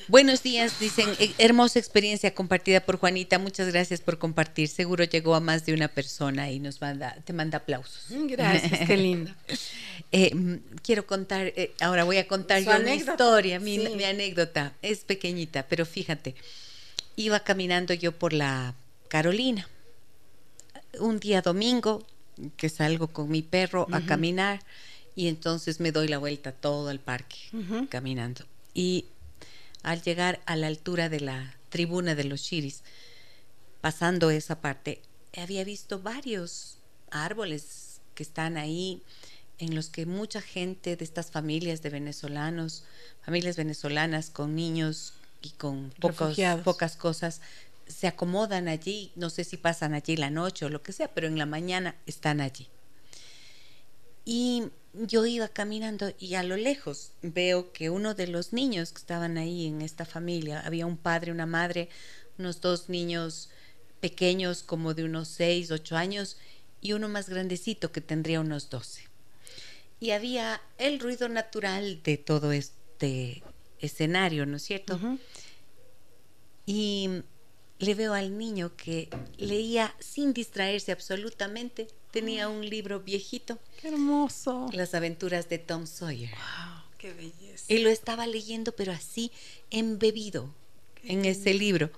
Buenos 0.09 0.43
días, 0.43 0.80
dicen, 0.80 1.09
"Eh, 1.18 1.34
hermosa 1.38 1.80
experiencia 1.80 2.34
compartida 2.36 2.82
por 2.82 2.97
Juanita, 2.97 3.39
muchas 3.39 3.72
gracias 3.72 4.01
por 4.01 4.18
compartir, 4.18 4.68
seguro 4.68 5.05
llegó 5.05 5.34
a 5.34 5.39
más 5.39 5.66
de 5.66 5.74
una 5.74 5.88
persona 5.88 6.51
y 6.51 6.59
nos 6.59 6.82
manda, 6.82 7.16
te 7.24 7.32
manda 7.32 7.59
aplausos. 7.59 8.05
Gracias, 8.09 8.88
qué 8.88 8.97
lindo. 8.97 9.32
Eh, 10.16 10.36
mm, 10.36 10.57
quiero 10.84 11.07
contar, 11.07 11.47
eh, 11.55 11.74
ahora 11.80 12.03
voy 12.03 12.18
a 12.18 12.28
contar 12.28 12.59
Su 12.64 12.70
yo 12.70 12.78
una 12.80 12.93
historia, 12.93 13.59
mi, 13.59 13.80
sí. 13.80 13.95
mi 13.95 14.03
anécdota, 14.03 14.74
es 14.84 14.99
pequeñita, 14.99 15.66
pero 15.68 15.88
fíjate, 15.88 16.36
iba 17.16 17.39
caminando 17.39 17.95
yo 17.95 18.11
por 18.11 18.32
la 18.32 18.76
Carolina, 19.07 19.68
un 20.99 21.20
día 21.20 21.41
domingo, 21.41 22.05
que 22.57 22.70
salgo 22.70 23.07
con 23.07 23.32
mi 23.32 23.41
perro 23.41 23.88
a 23.91 24.01
caminar 24.01 24.59
y 25.16 25.28
entonces 25.28 25.80
me 25.80 25.91
doy 25.91 26.07
la 26.07 26.18
vuelta 26.18 26.51
todo 26.51 26.89
el 26.91 26.99
parque 26.99 27.38
caminando. 27.89 28.45
Y 28.74 29.05
al 29.84 30.01
llegar 30.01 30.41
a 30.45 30.55
la 30.55 30.68
altura 30.68 31.09
de 31.09 31.20
la 31.20 31.55
tribuna 31.70 32.16
de 32.16 32.24
los 32.24 32.43
chiris, 32.43 32.84
pasando 33.82 34.32
esa 34.32 34.61
parte, 34.61 35.01
había 35.38 35.64
visto 35.64 35.99
varios 35.99 36.78
árboles 37.11 38.01
que 38.16 38.24
están 38.24 38.57
ahí, 38.57 39.01
en 39.59 39.76
los 39.76 39.89
que 39.89 40.05
mucha 40.05 40.41
gente 40.41 40.95
de 40.95 41.05
estas 41.05 41.32
familias 41.32 41.82
de 41.82 41.89
venezolanos, 41.89 42.84
familias 43.24 43.55
venezolanas 43.55 44.30
con 44.30 44.55
niños 44.55 45.14
y 45.41 45.49
con 45.51 45.91
pocos, 45.99 46.38
pocas 46.64 46.95
cosas, 46.95 47.41
se 47.88 48.07
acomodan 48.07 48.68
allí, 48.68 49.11
no 49.16 49.30
sé 49.30 49.43
si 49.43 49.57
pasan 49.57 49.93
allí 49.93 50.16
la 50.16 50.30
noche 50.30 50.66
o 50.66 50.70
lo 50.70 50.82
que 50.82 50.91
sea, 50.91 51.14
pero 51.14 51.28
en 51.28 51.38
la 51.38 51.45
mañana 51.45 51.95
están 52.07 52.41
allí. 52.41 52.68
Y 54.26 54.70
yo 54.94 55.26
iba 55.26 55.48
caminando 55.48 56.14
y 56.20 56.36
a 56.36 56.44
lo 56.44 56.56
lejos 56.56 57.12
veo 57.22 57.72
que 57.72 57.89
uno 57.89 58.14
de 58.14 58.28
los 58.28 58.54
niños 58.54 58.91
que 58.91 59.00
estaban 59.00 59.38
ahí 59.38 59.68
en 59.68 59.82
esta 59.82 60.06
familia, 60.06 60.62
había 60.62 60.86
un 60.86 60.98
padre, 60.98 61.32
una 61.32 61.46
madre, 61.46 61.89
unos 62.38 62.62
dos 62.62 62.89
niños 62.89 63.50
pequeños 64.00 64.64
como 64.64 64.94
de 64.94 65.04
unos 65.04 65.28
seis, 65.28 65.72
ocho 65.72 65.96
años 65.96 66.38
y 66.82 66.94
uno 66.94 67.10
más 67.10 67.30
grandecito 67.30 67.91
que 67.91 68.02
tendría 68.02 68.41
unos 68.41 68.70
doce. 68.70 69.08
Y 70.00 70.12
había 70.12 70.62
el 70.78 71.00
ruido 71.00 71.30
natural 71.30 72.02
de 72.04 72.18
todo 72.18 72.52
este 72.52 73.41
escenario, 73.80 74.46
¿no 74.46 74.58
es 74.58 74.64
cierto? 74.64 75.00
Y 76.66 77.24
le 77.80 77.96
veo 77.96 78.14
al 78.14 78.38
niño 78.38 78.76
que 78.76 79.10
leía 79.38 79.96
sin 80.00 80.34
distraerse 80.34 80.91
absolutamente. 80.91 81.88
Tenía 82.14 82.47
un 82.47 82.70
libro 82.70 82.99
viejito. 82.99 83.57
Qué 83.82 83.88
hermoso. 83.88 84.70
Las 84.72 84.93
aventuras 84.93 85.49
de 85.49 85.57
Tom 85.57 85.88
Sawyer. 85.88 86.30
Wow, 86.30 86.84
qué 86.99 87.11
belleza. 87.11 87.66
Y 87.68 87.80
lo 87.80 87.89
estaba 87.89 88.28
leyendo, 88.28 88.72
pero 88.72 88.91
así 88.91 89.32
embebido 89.72 90.53
en 91.03 91.26
ese 91.26 91.55
libro. 91.55 91.89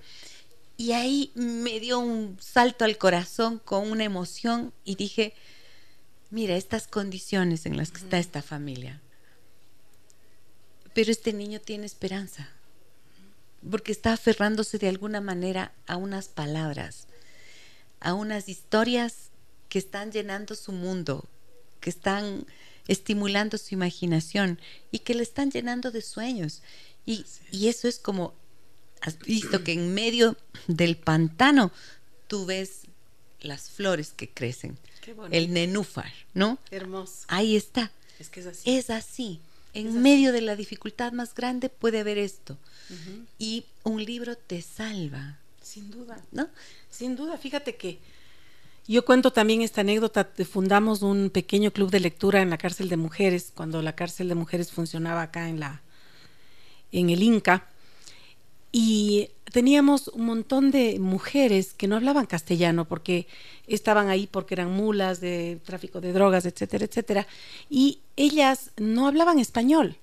Y 0.78 0.92
ahí 0.92 1.32
me 1.34 1.80
dio 1.80 1.98
un 1.98 2.38
salto 2.40 2.86
al 2.86 2.96
corazón 2.96 3.58
con 3.58 3.90
una 3.90 4.04
emoción 4.04 4.72
y 4.86 4.94
dije, 4.94 5.34
mira, 6.30 6.56
estas 6.56 6.88
condiciones 6.88 7.66
en 7.66 7.76
las 7.76 7.90
que 7.90 7.98
está 7.98 8.18
esta 8.18 8.40
familia. 8.40 9.02
Pero 10.94 11.12
este 11.12 11.34
niño 11.34 11.60
tiene 11.60 11.84
esperanza, 11.84 12.48
porque 13.70 13.92
está 13.92 14.14
aferrándose 14.14 14.78
de 14.78 14.88
alguna 14.88 15.20
manera 15.20 15.72
a 15.86 15.98
unas 15.98 16.28
palabras, 16.28 17.06
a 18.00 18.14
unas 18.14 18.48
historias 18.48 19.30
que 19.68 19.78
están 19.78 20.12
llenando 20.12 20.54
su 20.54 20.72
mundo, 20.72 21.24
que 21.80 21.90
están 21.90 22.46
estimulando 22.88 23.58
su 23.58 23.74
imaginación 23.74 24.60
y 24.90 25.00
que 25.00 25.14
le 25.14 25.22
están 25.22 25.50
llenando 25.50 25.90
de 25.90 26.02
sueños. 26.02 26.62
Y, 27.04 27.24
y 27.50 27.68
eso 27.68 27.88
es 27.88 27.98
como 27.98 28.34
has 29.00 29.18
visto 29.18 29.62
que 29.62 29.72
en 29.72 29.94
medio 29.94 30.36
del 30.66 30.96
pantano 30.96 31.70
tú 32.26 32.46
ves 32.46 32.82
las 33.40 33.70
flores 33.70 34.12
que 34.16 34.28
crecen. 34.28 34.78
El 35.30 35.52
nenúfar, 35.52 36.12
¿no? 36.34 36.58
Hermoso. 36.70 37.24
Ahí 37.28 37.54
está. 37.54 37.92
Es 38.18 38.28
que 38.28 38.40
es 38.40 38.46
así. 38.46 38.76
Es 38.76 38.90
así. 38.90 39.40
En 39.72 40.02
medio 40.02 40.32
de 40.32 40.40
la 40.40 40.56
dificultad 40.56 41.12
más 41.12 41.34
grande 41.34 41.68
puede 41.68 42.00
haber 42.00 42.18
esto. 42.18 42.58
Y 43.38 43.64
un 43.84 44.04
libro 44.04 44.36
te 44.36 44.62
salva. 44.62 45.38
Sin 45.62 45.90
duda. 45.90 46.24
¿No? 46.32 46.48
Sin 46.90 47.14
duda. 47.14 47.38
Fíjate 47.38 47.76
que 47.76 47.98
yo 48.92 49.04
cuento 49.04 49.32
también 49.32 49.62
esta 49.62 49.80
anécdota. 49.80 50.28
Fundamos 50.50 51.02
un 51.02 51.30
pequeño 51.30 51.72
club 51.72 51.90
de 51.90 52.00
lectura 52.00 52.42
en 52.42 52.50
la 52.50 52.58
cárcel 52.58 52.88
de 52.88 52.96
mujeres, 52.96 53.52
cuando 53.54 53.82
la 53.82 53.94
cárcel 53.94 54.28
de 54.28 54.34
mujeres 54.34 54.72
funcionaba 54.72 55.22
acá 55.22 55.48
en 55.48 55.60
la 55.60 55.82
en 56.92 57.10
el 57.10 57.22
Inca 57.22 57.66
y 58.78 59.30
teníamos 59.52 60.08
un 60.08 60.26
montón 60.26 60.70
de 60.70 60.98
mujeres 60.98 61.72
que 61.72 61.88
no 61.88 61.96
hablaban 61.96 62.26
castellano 62.26 62.84
porque 62.84 63.26
estaban 63.66 64.10
ahí 64.10 64.26
porque 64.26 64.54
eran 64.54 64.70
mulas 64.70 65.20
de 65.20 65.60
tráfico 65.64 66.02
de 66.02 66.12
drogas, 66.12 66.44
etcétera, 66.44 66.84
etcétera. 66.84 67.26
Y 67.70 68.00
ellas 68.16 68.72
no 68.76 69.06
hablaban 69.08 69.38
español. 69.38 69.96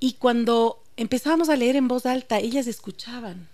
Y 0.00 0.14
cuando 0.14 0.82
empezábamos 0.96 1.50
a 1.50 1.56
leer 1.56 1.76
en 1.76 1.88
voz 1.88 2.06
alta, 2.06 2.38
ellas 2.38 2.66
escuchaban. 2.66 3.48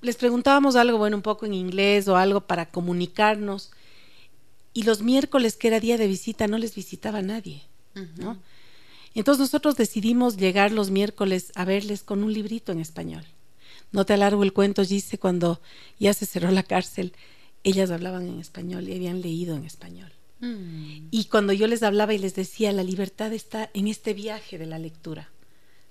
Les 0.00 0.16
preguntábamos 0.16 0.76
algo, 0.76 0.98
bueno, 0.98 1.16
un 1.16 1.22
poco 1.22 1.46
en 1.46 1.54
inglés 1.54 2.08
o 2.08 2.16
algo 2.16 2.42
para 2.42 2.66
comunicarnos. 2.70 3.70
Y 4.72 4.84
los 4.84 5.02
miércoles, 5.02 5.56
que 5.56 5.68
era 5.68 5.80
día 5.80 5.98
de 5.98 6.06
visita, 6.06 6.46
no 6.46 6.58
les 6.58 6.74
visitaba 6.74 7.22
nadie, 7.22 7.62
¿no? 8.16 8.38
Entonces 9.14 9.40
nosotros 9.40 9.76
decidimos 9.76 10.36
llegar 10.36 10.70
los 10.70 10.90
miércoles 10.90 11.50
a 11.56 11.64
verles 11.64 12.02
con 12.02 12.22
un 12.22 12.32
librito 12.32 12.70
en 12.70 12.78
español. 12.78 13.24
No 13.90 14.04
te 14.06 14.12
alargo 14.12 14.44
el 14.44 14.52
cuento, 14.52 14.84
dice, 14.84 15.18
cuando 15.18 15.60
ya 15.98 16.14
se 16.14 16.26
cerró 16.26 16.50
la 16.50 16.62
cárcel, 16.62 17.12
ellas 17.64 17.90
hablaban 17.90 18.28
en 18.28 18.38
español 18.38 18.88
y 18.88 18.94
habían 18.94 19.20
leído 19.20 19.56
en 19.56 19.64
español. 19.64 20.12
Mm. 20.40 21.08
Y 21.10 21.24
cuando 21.24 21.52
yo 21.52 21.66
les 21.66 21.82
hablaba 21.82 22.14
y 22.14 22.18
les 22.18 22.34
decía, 22.34 22.72
la 22.72 22.84
libertad 22.84 23.32
está 23.32 23.70
en 23.74 23.88
este 23.88 24.14
viaje 24.14 24.58
de 24.58 24.66
la 24.66 24.78
lectura. 24.78 25.30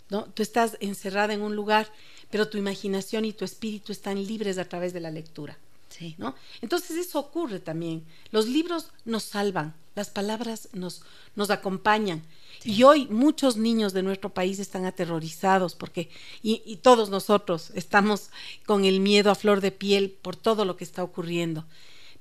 ¿no? 0.09 0.23
Tú 0.25 0.43
estás 0.43 0.77
encerrada 0.79 1.33
en 1.33 1.41
un 1.41 1.55
lugar, 1.55 1.91
pero 2.29 2.49
tu 2.49 2.57
imaginación 2.57 3.25
y 3.25 3.33
tu 3.33 3.45
espíritu 3.45 3.91
están 3.91 4.25
libres 4.25 4.57
a 4.57 4.65
través 4.65 4.93
de 4.93 4.99
la 4.99 5.11
lectura. 5.11 5.57
Sí. 5.89 6.15
¿no? 6.17 6.35
Entonces 6.61 6.97
eso 6.97 7.19
ocurre 7.19 7.59
también. 7.59 8.03
Los 8.31 8.47
libros 8.47 8.91
nos 9.05 9.23
salvan, 9.23 9.73
las 9.95 10.09
palabras 10.09 10.69
nos, 10.73 11.01
nos 11.35 11.49
acompañan. 11.49 12.23
Y 12.63 12.83
hoy 12.83 13.07
muchos 13.07 13.57
niños 13.57 13.93
de 13.93 14.03
nuestro 14.03 14.29
país 14.29 14.59
están 14.59 14.85
aterrorizados 14.85 15.75
porque, 15.75 16.09
y, 16.43 16.77
todos 16.77 17.09
nosotros 17.09 17.71
estamos 17.75 18.29
con 18.65 18.85
el 18.85 18.99
miedo 18.99 19.31
a 19.31 19.35
flor 19.35 19.61
de 19.61 19.71
piel 19.71 20.11
por 20.21 20.35
todo 20.35 20.65
lo 20.65 20.75
que 20.75 20.83
está 20.83 21.03
ocurriendo. 21.03 21.65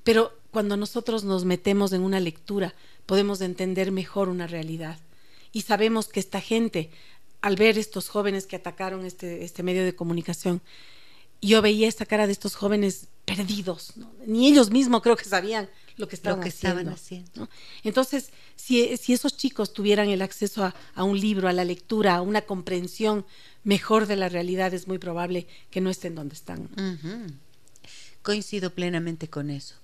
Pero 0.04 0.32
cuando 0.52 0.76
nosotros 0.76 1.24
nos 1.24 1.44
metemos 1.44 1.92
en 1.92 2.02
una 2.02 2.20
lectura, 2.20 2.74
podemos 3.06 3.40
entender 3.40 3.92
mejor 3.92 4.28
una 4.28 4.46
realidad. 4.46 4.98
Y 5.52 5.62
sabemos 5.62 6.08
que 6.08 6.20
esta 6.20 6.40
gente, 6.40 6.90
al 7.40 7.56
ver 7.56 7.78
estos 7.78 8.08
jóvenes 8.08 8.46
que 8.46 8.56
atacaron 8.56 9.04
este, 9.04 9.44
este 9.44 9.62
medio 9.62 9.84
de 9.84 9.94
comunicación, 9.94 10.62
yo 11.40 11.62
veía 11.62 11.88
esta 11.88 12.06
cara 12.06 12.26
de 12.26 12.32
estos 12.32 12.54
jóvenes 12.54 13.08
perdidos, 13.24 13.94
ni 14.26 14.48
ellos 14.48 14.70
mismos 14.70 15.02
creo 15.02 15.16
que 15.16 15.24
sabían 15.24 15.68
lo 15.96 16.08
que 16.08 16.16
estaban, 16.16 16.46
haciendo, 16.46 17.48
Entonces, 17.82 18.30
si, 18.54 18.82
esos 19.08 19.36
chicos 19.36 19.72
tuvieran 19.72 20.08
el 20.08 20.20
acceso 20.20 20.72
a, 20.94 21.04
un 21.04 21.18
libro, 21.18 21.48
a 21.48 21.52
la 21.52 21.64
lectura, 21.64 22.16
a 22.16 22.20
una 22.20 22.42
comprensión 22.42 23.24
mejor 23.64 24.06
de 24.06 24.16
la 24.16 24.28
realidad, 24.28 24.74
es 24.74 24.86
muy 24.86 24.98
probable 24.98 25.46
que 25.70 25.80
no 25.80 25.88
estén 25.88 26.14
donde 26.14 26.34
están. 26.34 26.68
Coincido 28.22 28.70
plenamente 28.74 29.28
con 29.28 29.50
eso. 29.50 29.76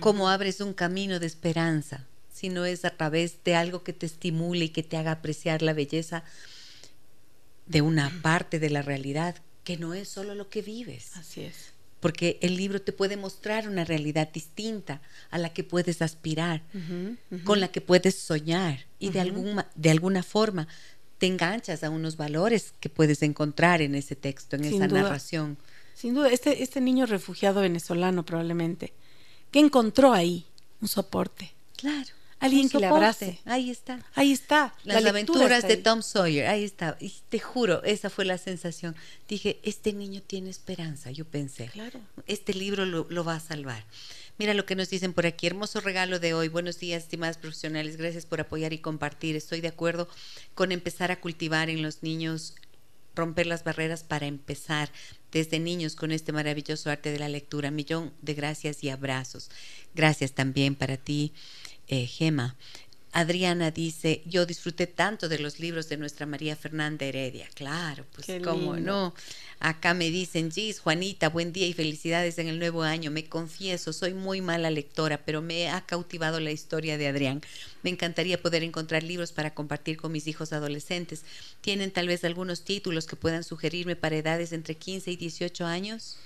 Cómo 0.00 0.28
abres 0.28 0.60
un 0.60 0.74
camino 0.74 1.20
de 1.20 1.26
esperanza, 1.26 2.06
si 2.36 2.50
no 2.50 2.66
es 2.66 2.84
a 2.84 2.90
través 2.90 3.42
de 3.44 3.54
algo 3.54 3.82
que 3.82 3.94
te 3.94 4.04
estimule 4.04 4.66
y 4.66 4.68
que 4.68 4.82
te 4.82 4.98
haga 4.98 5.10
apreciar 5.10 5.62
la 5.62 5.72
belleza 5.72 6.22
de 7.64 7.80
una 7.80 8.12
parte 8.20 8.58
de 8.58 8.68
la 8.68 8.82
realidad, 8.82 9.36
que 9.64 9.78
no 9.78 9.94
es 9.94 10.10
solo 10.10 10.34
lo 10.34 10.50
que 10.50 10.60
vives. 10.60 11.16
Así 11.16 11.40
es 11.40 11.72
porque 11.98 12.38
el 12.42 12.56
libro 12.56 12.80
te 12.82 12.92
puede 12.92 13.16
mostrar 13.16 13.66
una 13.68 13.84
realidad 13.84 14.30
distinta 14.30 15.00
a 15.30 15.38
la 15.38 15.52
que 15.54 15.64
puedes 15.64 16.02
aspirar, 16.02 16.62
con 17.42 17.58
la 17.58 17.68
que 17.68 17.80
puedes 17.80 18.16
soñar 18.16 18.86
y 18.98 19.10
de, 19.10 19.20
alguna, 19.20 19.68
de 19.74 19.90
alguna 19.90 20.22
forma 20.22 20.68
te 21.18 21.26
enganchas 21.26 21.82
a 21.82 21.90
unos 21.90 22.18
valores 22.18 22.74
que 22.80 22.90
puedes 22.90 23.22
encontrar 23.22 23.80
en 23.80 23.94
ese 23.94 24.14
texto, 24.14 24.56
en 24.56 24.66
esa 24.66 24.86
narración. 24.86 25.56
Sin 25.94 26.14
duda, 26.14 26.28
este, 26.28 26.62
este 26.62 26.82
niño 26.82 27.06
refugiado 27.06 27.62
venezolano 27.62 28.26
probablemente, 28.26 28.92
¿qué 29.50 29.58
encontró 29.58 30.12
ahí? 30.12 30.44
Un 30.82 30.88
soporte. 30.88 31.54
Claro 31.76 32.12
alguien 32.40 32.68
que 32.68 32.78
le 32.78 32.86
abrace. 32.86 33.38
Ahí 33.44 33.70
está. 33.70 34.04
Ahí 34.14 34.32
está. 34.32 34.74
Las 34.84 35.04
aventuras 35.04 35.66
de 35.66 35.76
Tom 35.76 36.02
Sawyer, 36.02 36.46
ahí 36.46 36.64
está. 36.64 36.96
Y 37.00 37.14
te 37.28 37.38
juro, 37.38 37.82
esa 37.84 38.10
fue 38.10 38.24
la 38.24 38.38
sensación. 38.38 38.94
Dije, 39.28 39.58
este 39.62 39.92
niño 39.92 40.22
tiene 40.26 40.50
esperanza, 40.50 41.10
yo 41.10 41.24
pensé. 41.24 41.66
Claro. 41.68 42.00
Este 42.26 42.54
libro 42.54 42.84
lo, 42.86 43.06
lo, 43.08 43.24
va 43.24 43.36
a 43.36 43.40
salvar. 43.40 43.84
Mira 44.38 44.54
lo 44.54 44.66
que 44.66 44.76
nos 44.76 44.90
dicen 44.90 45.12
por 45.12 45.26
aquí. 45.26 45.46
Hermoso 45.46 45.80
regalo 45.80 46.18
de 46.18 46.34
hoy. 46.34 46.48
Buenos 46.48 46.78
días, 46.78 47.04
estimadas 47.04 47.38
profesionales. 47.38 47.96
Gracias 47.96 48.26
por 48.26 48.40
apoyar 48.40 48.72
y 48.72 48.78
compartir. 48.78 49.34
Estoy 49.34 49.60
de 49.60 49.68
acuerdo 49.68 50.08
con 50.54 50.72
empezar 50.72 51.10
a 51.10 51.20
cultivar 51.20 51.70
en 51.70 51.82
los 51.82 52.02
niños, 52.02 52.54
romper 53.14 53.46
las 53.46 53.64
barreras 53.64 54.04
para 54.04 54.26
empezar 54.26 54.90
desde 55.32 55.58
niños 55.58 55.96
con 55.96 56.12
este 56.12 56.32
maravilloso 56.32 56.90
arte 56.90 57.10
de 57.12 57.18
la 57.18 57.30
lectura. 57.30 57.70
Millón 57.70 58.12
de 58.20 58.34
gracias 58.34 58.84
y 58.84 58.90
abrazos. 58.90 59.50
Gracias 59.94 60.32
también 60.32 60.74
para 60.74 60.98
ti 60.98 61.32
eh, 61.88 62.06
Gema. 62.06 62.56
Adriana 63.16 63.70
dice, 63.70 64.20
yo 64.26 64.44
disfruté 64.44 64.86
tanto 64.86 65.30
de 65.30 65.38
los 65.38 65.58
libros 65.58 65.88
de 65.88 65.96
nuestra 65.96 66.26
María 66.26 66.54
Fernanda 66.54 67.06
Heredia. 67.06 67.48
Claro, 67.54 68.04
pues 68.12 68.26
cómo 68.44 68.76
no. 68.76 69.14
Acá 69.58 69.94
me 69.94 70.10
dicen, 70.10 70.52
Gis, 70.52 70.80
Juanita, 70.80 71.30
buen 71.30 71.50
día 71.50 71.66
y 71.66 71.72
felicidades 71.72 72.38
en 72.38 72.48
el 72.48 72.58
nuevo 72.58 72.82
año. 72.82 73.10
Me 73.10 73.24
confieso, 73.24 73.94
soy 73.94 74.12
muy 74.12 74.42
mala 74.42 74.68
lectora, 74.68 75.22
pero 75.24 75.40
me 75.40 75.70
ha 75.70 75.80
cautivado 75.86 76.40
la 76.40 76.50
historia 76.50 76.98
de 76.98 77.08
Adrián. 77.08 77.40
Me 77.82 77.88
encantaría 77.88 78.42
poder 78.42 78.62
encontrar 78.62 79.02
libros 79.02 79.32
para 79.32 79.54
compartir 79.54 79.96
con 79.96 80.12
mis 80.12 80.26
hijos 80.26 80.52
adolescentes. 80.52 81.24
¿Tienen 81.62 81.92
tal 81.92 82.08
vez 82.08 82.22
algunos 82.22 82.64
títulos 82.64 83.06
que 83.06 83.16
puedan 83.16 83.44
sugerirme 83.44 83.96
para 83.96 84.16
edades 84.16 84.52
entre 84.52 84.74
15 84.74 85.12
y 85.12 85.16
18 85.16 85.64
años? 85.64 86.18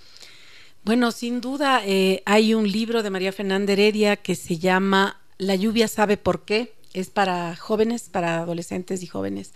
Bueno, 0.83 1.13
sin 1.13 1.41
duda 1.41 1.83
eh, 1.87 2.23
hay 2.27 2.53
un 2.55 2.69
libro 2.69 3.05
de 3.05 3.11
María 3.11 3.33
Fernanda 3.33 3.75
Heredia 3.75 4.17
que 4.17 4.35
se 4.35 4.59
llama 4.59 5.20
la 5.41 5.57
lluvia 5.57 5.89
sabe 5.89 6.17
por 6.17 6.45
qué. 6.45 6.75
Es 6.93 7.09
para 7.09 7.55
jóvenes, 7.57 8.09
para 8.11 8.41
adolescentes 8.41 9.03
y 9.03 9.07
jóvenes. 9.07 9.53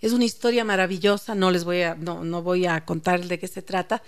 Es 0.00 0.12
una 0.12 0.24
historia 0.24 0.64
maravillosa, 0.64 1.34
no 1.34 1.50
les 1.50 1.64
voy 1.64 1.82
a, 1.82 1.94
no, 1.94 2.24
no 2.24 2.42
voy 2.42 2.66
a 2.66 2.84
contar 2.86 3.22
de 3.22 3.38
qué 3.38 3.46
se 3.48 3.60
trata, 3.60 4.02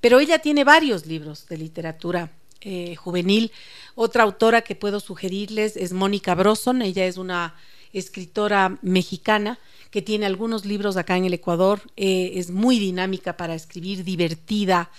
pero 0.00 0.18
ella 0.18 0.40
tiene 0.40 0.64
varios 0.64 1.06
libros 1.06 1.46
de 1.46 1.58
literatura 1.58 2.32
eh, 2.60 2.96
juvenil. 2.96 3.52
Otra 3.94 4.24
autora 4.24 4.62
que 4.62 4.74
puedo 4.74 4.98
sugerirles 4.98 5.76
es 5.76 5.92
Mónica 5.92 6.34
Broson, 6.34 6.82
ella 6.82 7.06
es 7.06 7.18
una 7.18 7.54
escritora 7.92 8.78
mexicana 8.82 9.60
que 9.92 10.02
tiene 10.02 10.26
algunos 10.26 10.64
libros 10.64 10.96
acá 10.96 11.16
en 11.16 11.24
el 11.24 11.34
Ecuador, 11.34 11.80
eh, 11.96 12.32
es 12.34 12.50
muy 12.50 12.80
dinámica 12.80 13.36
para 13.36 13.54
escribir, 13.54 14.02
divertida, 14.02 14.90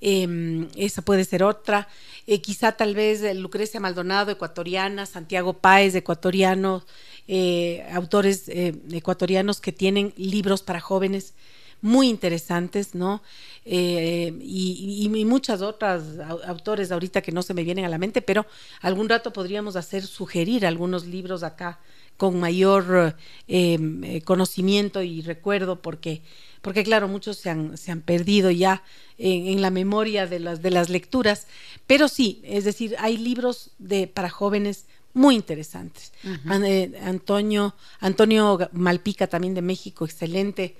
Em, 0.00 0.68
esa 0.76 1.02
puede 1.02 1.24
ser 1.24 1.42
otra. 1.42 1.88
Eh, 2.26 2.40
quizá 2.40 2.72
tal 2.72 2.94
vez 2.94 3.22
Lucrecia 3.36 3.80
Maldonado, 3.80 4.30
ecuatoriana, 4.30 5.06
Santiago 5.06 5.54
Páez, 5.54 5.94
ecuatoriano, 5.94 6.84
eh, 7.28 7.84
autores 7.92 8.48
eh, 8.48 8.74
ecuatorianos 8.92 9.60
que 9.60 9.72
tienen 9.72 10.12
libros 10.16 10.62
para 10.62 10.80
jóvenes 10.80 11.34
muy 11.80 12.08
interesantes, 12.08 12.94
¿no? 12.94 13.22
Eh, 13.64 14.32
y, 14.42 15.08
muchas 15.24 15.60
otras 15.60 16.02
autores 16.46 16.92
ahorita 16.92 17.20
que 17.20 17.32
no 17.32 17.42
se 17.42 17.52
me 17.52 17.64
vienen 17.64 17.84
a 17.84 17.88
la 17.88 17.98
mente, 17.98 18.22
pero 18.22 18.46
algún 18.80 19.08
rato 19.08 19.32
podríamos 19.32 19.76
hacer 19.76 20.06
sugerir 20.06 20.64
algunos 20.66 21.04
libros 21.04 21.42
acá 21.42 21.80
con 22.16 22.40
mayor 22.40 23.16
em, 23.48 24.04
eh, 24.04 24.22
conocimiento 24.22 25.02
y 25.02 25.22
recuerdo, 25.22 25.82
porque, 25.82 26.22
porque 26.62 26.84
claro, 26.84 27.08
muchos 27.08 27.36
se 27.36 27.50
han, 27.50 27.76
se 27.76 27.92
han 27.92 28.00
perdido 28.00 28.50
ya 28.50 28.82
en, 29.18 29.60
la 29.62 29.70
memoria 29.70 30.26
de 30.26 30.40
las, 30.40 30.62
de 30.62 30.70
las 30.70 30.88
lecturas, 30.88 31.46
pero 31.86 32.08
sí, 32.08 32.40
es 32.44 32.64
decir, 32.64 32.96
hay 32.98 33.16
libros 33.16 33.70
de, 33.78 34.06
para 34.06 34.30
jóvenes 34.30 34.86
muy 35.16 35.34
interesantes. 35.34 36.12
Eh, 36.24 36.92
Antonio, 37.02 37.74
Antonio 38.00 38.58
Malpica 38.72 39.26
también 39.26 39.54
de 39.54 39.62
México, 39.62 40.04
excelente. 40.04 40.76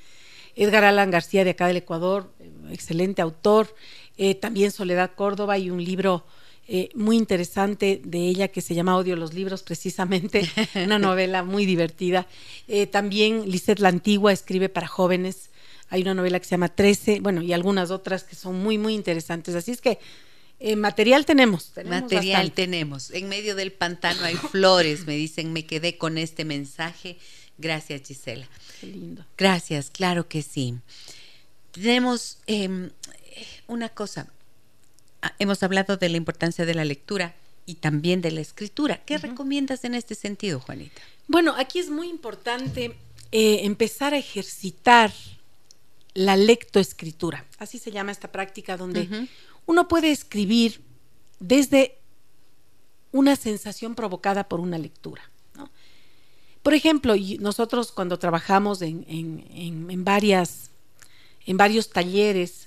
Edgar 0.54 0.84
Alan 0.84 1.10
García 1.10 1.42
de 1.42 1.50
acá 1.50 1.66
del 1.66 1.78
Ecuador, 1.78 2.30
excelente 2.70 3.22
autor. 3.22 3.74
Eh, 4.18 4.34
también 4.34 4.72
Soledad 4.72 5.12
Córdoba 5.14 5.56
y 5.56 5.70
un 5.70 5.82
libro 5.82 6.26
eh, 6.68 6.88
muy 6.94 7.16
interesante 7.16 8.00
de 8.04 8.18
ella 8.18 8.48
que 8.48 8.60
se 8.60 8.74
llama 8.74 8.96
Odio 8.96 9.16
los 9.16 9.34
libros, 9.34 9.62
precisamente, 9.62 10.48
una 10.74 10.98
novela 10.98 11.42
muy 11.42 11.66
divertida. 11.66 12.26
también 12.90 13.50
Lisette 13.50 13.80
La 13.80 13.88
Antigua 13.88 14.32
escribe 14.32 14.68
para 14.68 14.86
jóvenes. 14.86 15.50
Hay 15.88 16.02
una 16.02 16.14
novela 16.14 16.40
que 16.40 16.46
se 16.46 16.52
llama 16.52 16.74
Trece, 16.74 17.20
bueno, 17.20 17.42
y 17.42 17.52
algunas 17.52 17.90
otras 17.90 18.24
que 18.24 18.34
son 18.34 18.62
muy, 18.62 18.76
muy 18.78 18.94
interesantes. 18.94 19.54
Así 19.54 19.70
es 19.70 19.80
que 19.80 19.98
eh, 20.58 20.74
material 20.74 21.26
tenemos, 21.26 21.72
material 21.84 22.52
tenemos. 22.52 23.10
En 23.10 23.28
medio 23.28 23.54
del 23.54 23.72
pantano 23.72 24.24
hay 24.24 24.36
flores, 24.36 25.06
me 25.06 25.14
dicen, 25.14 25.52
me 25.52 25.66
quedé 25.66 25.98
con 25.98 26.16
este 26.16 26.44
mensaje. 26.46 27.18
Gracias, 27.58 28.02
Gisela. 28.06 28.48
Qué 28.80 28.86
lindo. 28.86 29.24
Gracias, 29.36 29.90
claro 29.90 30.28
que 30.28 30.42
sí. 30.42 30.74
Tenemos 31.72 32.38
em, 32.46 32.90
una 33.66 33.90
cosa. 33.90 34.28
Ah, 35.22 35.34
hemos 35.38 35.62
hablado 35.62 35.96
de 35.96 36.08
la 36.08 36.16
importancia 36.16 36.66
de 36.66 36.74
la 36.74 36.84
lectura 36.84 37.34
y 37.64 37.76
también 37.76 38.20
de 38.20 38.30
la 38.30 38.40
escritura. 38.40 39.02
¿Qué 39.04 39.18
recomiendas 39.18 39.84
en 39.84 39.94
este 39.94 40.14
sentido, 40.14 40.60
Juanita? 40.60 41.02
Bueno, 41.26 41.54
aquí 41.56 41.78
es 41.78 41.90
muy 41.90 42.08
importante 42.08 42.96
eh, 43.32 43.60
empezar 43.64 44.14
a 44.14 44.18
ejercitar 44.18 45.12
la 46.14 46.36
lectoescritura. 46.36 47.44
Así 47.58 47.78
se 47.78 47.90
llama 47.90 48.12
esta 48.12 48.32
práctica 48.32 48.76
donde 48.76 49.28
uno 49.66 49.88
puede 49.88 50.10
escribir 50.10 50.80
desde 51.40 51.98
una 53.12 53.36
sensación 53.36 53.94
provocada 53.94 54.48
por 54.48 54.60
una 54.60 54.78
lectura. 54.78 55.22
Por 56.62 56.74
ejemplo, 56.74 57.14
nosotros 57.38 57.92
cuando 57.92 58.18
trabajamos 58.18 58.82
en, 58.82 60.04
varias, 60.04 60.70
en 61.46 61.56
varios 61.56 61.90
talleres, 61.90 62.65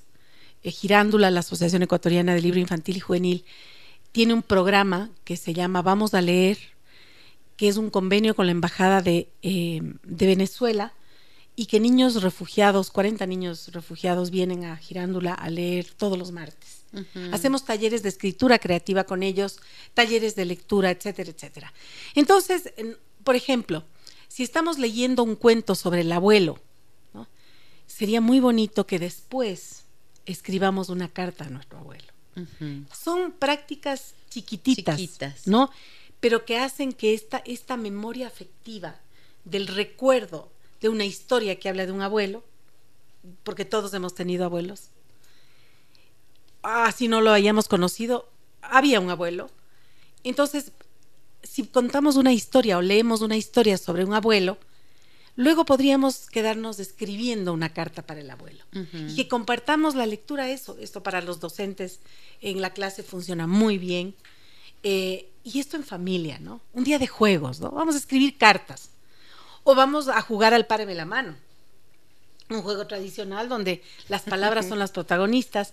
Girándula, 0.63 1.31
la 1.31 1.39
Asociación 1.39 1.83
Ecuatoriana 1.83 2.33
de 2.33 2.41
Libro 2.41 2.59
Infantil 2.59 2.97
y 2.97 2.99
Juvenil, 2.99 3.45
tiene 4.11 4.33
un 4.33 4.43
programa 4.43 5.09
que 5.23 5.37
se 5.37 5.53
llama 5.53 5.81
Vamos 5.81 6.13
a 6.13 6.21
leer, 6.21 6.57
que 7.55 7.67
es 7.67 7.77
un 7.77 7.89
convenio 7.89 8.35
con 8.35 8.45
la 8.45 8.51
Embajada 8.51 9.01
de, 9.01 9.29
eh, 9.41 9.81
de 10.03 10.25
Venezuela, 10.25 10.93
y 11.55 11.65
que 11.65 11.81
niños 11.81 12.21
refugiados, 12.23 12.89
40 12.89 13.25
niños 13.25 13.67
refugiados, 13.73 14.31
vienen 14.31 14.63
a 14.63 14.77
Girándula 14.77 15.33
a 15.33 15.49
leer 15.49 15.87
todos 15.97 16.17
los 16.17 16.31
martes. 16.31 16.85
Hacemos 17.33 17.65
talleres 17.65 18.01
de 18.01 18.09
escritura 18.09 18.59
creativa 18.59 19.03
con 19.03 19.23
ellos, 19.23 19.59
talleres 19.93 20.35
de 20.35 20.45
lectura, 20.45 20.89
etcétera, 20.89 21.31
etcétera. 21.31 21.73
Entonces, 22.15 22.73
por 23.25 23.35
ejemplo, 23.35 23.83
si 24.29 24.43
estamos 24.43 24.79
leyendo 24.79 25.21
un 25.21 25.35
cuento 25.35 25.75
sobre 25.75 26.01
el 26.01 26.11
abuelo, 26.13 26.59
sería 27.87 28.21
muy 28.21 28.39
bonito 28.39 28.87
que 28.87 28.97
después 28.97 29.83
escribamos 30.31 30.89
una 30.89 31.09
carta 31.09 31.45
a 31.45 31.49
nuestro 31.49 31.79
abuelo. 31.79 32.05
Son 32.93 33.33
prácticas 33.33 34.13
chiquititas, 34.29 35.45
¿no? 35.45 35.69
Pero 36.19 36.45
que 36.45 36.57
hacen 36.57 36.93
que 36.93 37.13
esta, 37.13 37.41
esta 37.45 37.75
memoria 37.75 38.27
afectiva 38.27 38.95
del 39.43 39.67
recuerdo 39.67 40.49
de 40.79 40.89
una 40.89 41.05
historia 41.05 41.59
que 41.59 41.67
habla 41.67 41.85
de 41.85 41.91
un 41.91 42.01
abuelo, 42.01 42.43
porque 43.43 43.65
todos 43.65 43.93
hemos 43.93 44.15
tenido 44.15 44.45
abuelos, 44.45 44.89
ah, 46.63 46.91
si 46.91 47.07
no 47.07 47.19
lo 47.19 47.31
hayamos 47.31 47.67
conocido, 47.67 48.29
había 48.61 48.99
un 48.99 49.09
abuelo. 49.09 49.49
Entonces, 50.23 50.71
si 51.43 51.65
contamos 51.65 52.15
una 52.15 52.31
historia 52.31 52.77
o 52.77 52.81
leemos 52.81 53.21
una 53.21 53.35
historia 53.35 53.77
sobre 53.77 54.05
un 54.05 54.13
abuelo, 54.13 54.57
luego 55.39 55.63
podríamos 55.63 56.29
quedarnos 56.29 56.79
escribiendo 56.79 57.53
una 57.53 57.69
carta 57.69 58.01
para 58.01 58.19
el 58.19 58.29
abuelo. 58.29 58.61
Y 58.91 59.15
que 59.15 59.29
compartamos 59.29 59.95
la 59.95 60.05
lectura, 60.05 60.49
eso, 60.49 60.77
esto 60.81 61.01
para 61.01 61.21
los 61.21 61.39
docentes 61.39 62.01
en 62.41 62.59
la 62.59 62.71
clase 62.73 63.03
funciona 63.03 63.47
muy 63.47 63.77
bien. 63.77 64.15
Eh, 64.83 65.29
y 65.45 65.61
esto 65.61 65.77
en 65.77 65.85
familia, 65.85 66.39
¿no? 66.39 66.59
Un 66.73 66.83
día 66.83 66.99
de 66.99 67.07
juegos, 67.07 67.61
¿no? 67.61 67.71
Vamos 67.71 67.95
a 67.95 67.99
escribir 67.99 68.37
cartas. 68.37 68.89
O 69.63 69.75
vamos 69.75 70.09
a 70.09 70.21
jugar 70.21 70.53
al 70.53 70.67
páreme 70.67 70.93
la 70.93 71.05
mano. 71.05 71.37
Un 72.49 72.61
juego 72.61 72.85
tradicional 72.85 73.47
donde 73.47 73.81
las 74.09 74.23
palabras 74.23 74.65
son 74.69 74.77
las 74.77 74.91
protagonistas 74.91 75.71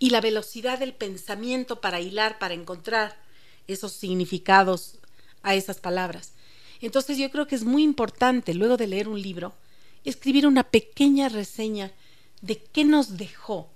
y 0.00 0.10
la 0.10 0.20
velocidad 0.20 0.80
del 0.80 0.94
pensamiento 0.94 1.80
para 1.80 2.00
hilar, 2.00 2.40
para 2.40 2.54
encontrar 2.54 3.16
esos 3.68 3.92
significados 3.92 4.98
a 5.44 5.54
esas 5.54 5.78
palabras. 5.78 6.32
Entonces 6.80 7.18
yo 7.18 7.30
creo 7.30 7.46
que 7.46 7.54
es 7.54 7.64
muy 7.64 7.82
importante, 7.82 8.54
luego 8.54 8.76
de 8.76 8.86
leer 8.86 9.08
un 9.08 9.20
libro, 9.20 9.54
escribir 10.04 10.46
una 10.46 10.62
pequeña 10.62 11.28
reseña 11.28 11.92
de 12.40 12.58
qué 12.58 12.84
nos 12.84 13.16
dejó, 13.16 13.68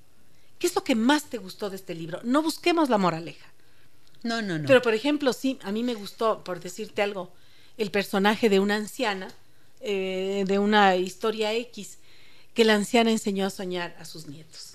qué 0.58 0.66
es 0.66 0.74
lo 0.74 0.84
que 0.84 0.94
más 0.94 1.24
te 1.24 1.38
gustó 1.38 1.70
de 1.70 1.76
este 1.76 1.94
libro. 1.94 2.20
No 2.22 2.42
busquemos 2.42 2.88
la 2.88 2.98
moraleja. 2.98 3.46
No, 4.22 4.42
no, 4.42 4.58
no. 4.58 4.66
Pero 4.66 4.82
por 4.82 4.94
ejemplo, 4.94 5.32
sí, 5.32 5.58
a 5.62 5.72
mí 5.72 5.82
me 5.82 5.94
gustó, 5.94 6.44
por 6.44 6.60
decirte 6.60 7.02
algo, 7.02 7.32
el 7.78 7.90
personaje 7.90 8.48
de 8.48 8.60
una 8.60 8.76
anciana, 8.76 9.32
eh, 9.80 10.44
de 10.46 10.58
una 10.58 10.96
historia 10.96 11.54
X, 11.54 11.98
que 12.54 12.64
la 12.64 12.74
anciana 12.74 13.10
enseñó 13.10 13.46
a 13.46 13.50
soñar 13.50 13.96
a 13.98 14.04
sus 14.04 14.26
nietos. 14.26 14.74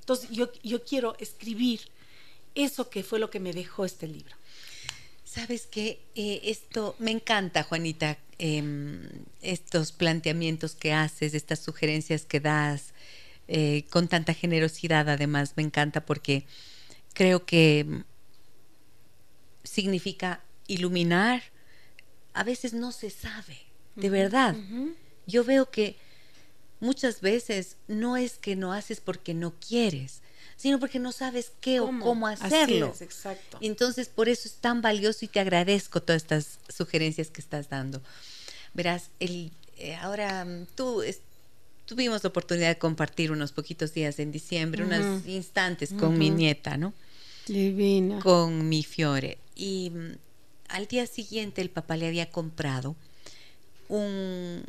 Entonces 0.00 0.30
yo, 0.30 0.52
yo 0.62 0.84
quiero 0.84 1.16
escribir 1.18 1.80
eso 2.54 2.88
que 2.88 3.02
fue 3.02 3.18
lo 3.18 3.30
que 3.30 3.40
me 3.40 3.52
dejó 3.52 3.84
este 3.84 4.06
libro. 4.06 4.36
Sabes 5.34 5.66
que 5.66 6.00
eh, 6.14 6.42
esto 6.44 6.94
me 7.00 7.10
encanta, 7.10 7.64
Juanita, 7.64 8.18
em, 8.38 9.00
estos 9.42 9.90
planteamientos 9.90 10.76
que 10.76 10.92
haces, 10.92 11.34
estas 11.34 11.58
sugerencias 11.58 12.24
que 12.24 12.38
das 12.38 12.94
eh, 13.48 13.82
con 13.90 14.06
tanta 14.06 14.32
generosidad, 14.32 15.08
además 15.08 15.54
me 15.56 15.64
encanta 15.64 16.06
porque 16.06 16.46
creo 17.14 17.46
que 17.46 18.04
significa 19.64 20.40
iluminar. 20.68 21.42
A 22.32 22.44
veces 22.44 22.72
no 22.72 22.92
se 22.92 23.10
sabe, 23.10 23.58
de 23.96 24.10
verdad. 24.10 24.54
Yo 25.26 25.42
veo 25.42 25.68
que 25.68 25.96
muchas 26.78 27.20
veces 27.20 27.76
no 27.88 28.16
es 28.16 28.38
que 28.38 28.54
no 28.54 28.72
haces 28.72 29.00
porque 29.00 29.34
no 29.34 29.54
quieres, 29.58 30.22
sino 30.56 30.78
porque 30.78 30.98
no 30.98 31.12
sabes 31.12 31.52
qué 31.60 31.80
o 31.80 31.86
cómo 32.00 32.26
hacerlo. 32.26 32.92
Así 32.94 33.04
exacto. 33.04 33.58
Entonces, 33.60 34.08
por 34.08 34.28
eso 34.28 34.48
es 34.48 34.54
tan 34.54 34.82
valioso 34.82 35.24
y 35.24 35.28
te 35.28 35.40
agradezco 35.40 36.02
todas 36.02 36.22
estas 36.22 36.58
sugerencias 36.68 37.30
que 37.30 37.40
estás 37.40 37.68
dando. 37.68 38.00
Verás, 38.72 39.10
el, 39.20 39.52
eh, 39.76 39.94
ahora 39.96 40.44
mm, 40.44 40.66
tú 40.74 41.02
tuvimos 41.86 42.22
la 42.22 42.28
oportunidad 42.28 42.68
de 42.68 42.78
compartir 42.78 43.30
unos 43.30 43.52
poquitos 43.52 43.92
días 43.92 44.18
en 44.18 44.32
diciembre, 44.32 44.84
unos 44.84 45.26
instantes 45.26 45.92
con 45.92 46.18
mi 46.18 46.30
nieta, 46.30 46.76
¿no? 46.76 46.92
Divina. 47.46 48.20
Con 48.20 48.68
mi 48.68 48.82
Fiore. 48.82 49.38
Y 49.54 49.90
mm, 49.90 50.16
al 50.68 50.86
día 50.86 51.06
siguiente 51.06 51.60
el 51.60 51.70
papá 51.70 51.96
le 51.96 52.08
había 52.08 52.30
comprado 52.30 52.96
un 53.88 54.64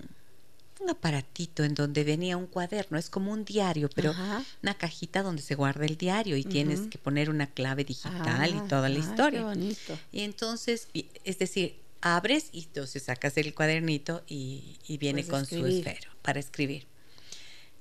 un 0.79 0.89
aparatito 0.89 1.63
en 1.63 1.73
donde 1.73 2.03
venía 2.03 2.37
un 2.37 2.47
cuaderno, 2.47 2.97
es 2.97 3.09
como 3.09 3.31
un 3.31 3.45
diario, 3.45 3.89
pero 3.93 4.13
una 4.61 4.73
cajita 4.77 5.23
donde 5.23 5.41
se 5.41 5.55
guarda 5.55 5.85
el 5.85 5.97
diario 5.97 6.35
y 6.35 6.43
tienes 6.43 6.81
que 6.81 6.97
poner 6.97 7.29
una 7.29 7.47
clave 7.47 7.83
digital 7.83 8.55
y 8.55 8.67
toda 8.67 8.89
la 8.89 8.99
historia. 8.99 9.45
Y 10.11 10.21
entonces, 10.21 10.87
es 11.23 11.39
decir, 11.39 11.77
abres 12.01 12.49
y 12.51 12.63
entonces 12.63 13.03
sacas 13.03 13.37
el 13.37 13.53
cuadernito 13.53 14.23
y, 14.27 14.77
viene 14.99 15.25
con 15.25 15.45
su 15.45 15.65
esfero 15.65 16.11
para 16.21 16.39
escribir. 16.39 16.85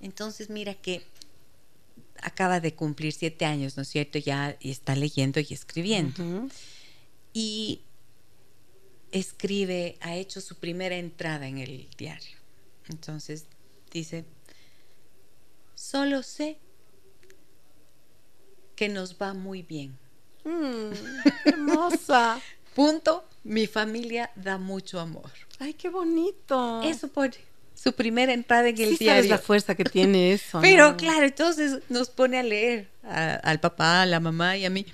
Entonces, 0.00 0.50
mira 0.50 0.74
que 0.74 1.02
acaba 2.22 2.60
de 2.60 2.74
cumplir 2.74 3.12
siete 3.12 3.44
años, 3.44 3.76
¿no 3.76 3.82
es 3.82 3.88
cierto? 3.88 4.18
Ya 4.18 4.56
está 4.60 4.94
leyendo 4.94 5.40
y 5.40 5.46
escribiendo. 5.50 6.48
Y 7.32 7.80
escribe, 9.10 9.96
ha 10.00 10.16
hecho 10.16 10.40
su 10.40 10.56
primera 10.56 10.96
entrada 10.96 11.48
en 11.48 11.58
el 11.58 11.88
diario 11.96 12.43
entonces 12.88 13.46
dice, 13.90 14.24
solo 15.74 16.22
sé 16.22 16.58
que 18.76 18.88
nos 18.88 19.16
va 19.16 19.34
muy 19.34 19.62
bien. 19.62 19.96
Mm, 20.44 20.92
hermosa. 21.44 22.40
Punto. 22.74 23.24
Mi 23.44 23.66
familia 23.66 24.30
da 24.34 24.58
mucho 24.58 24.98
amor. 24.98 25.30
Ay, 25.58 25.74
qué 25.74 25.88
bonito. 25.88 26.82
Eso 26.82 27.08
por 27.08 27.30
su 27.74 27.92
primera 27.92 28.32
entrada 28.32 28.68
en 28.68 28.78
el 28.80 28.90
sí 28.90 29.04
diario. 29.04 29.22
Sabes 29.22 29.30
la 29.30 29.38
fuerza 29.38 29.74
que 29.74 29.84
tiene 29.84 30.32
eso. 30.32 30.60
Pero 30.60 30.96
claro, 30.96 31.26
entonces 31.26 31.80
nos 31.88 32.08
pone 32.08 32.38
a 32.38 32.42
leer 32.42 32.88
al 33.02 33.60
papá, 33.60 34.02
a 34.02 34.06
la 34.06 34.20
mamá 34.20 34.56
y 34.56 34.64
a 34.64 34.70
mí. 34.70 34.86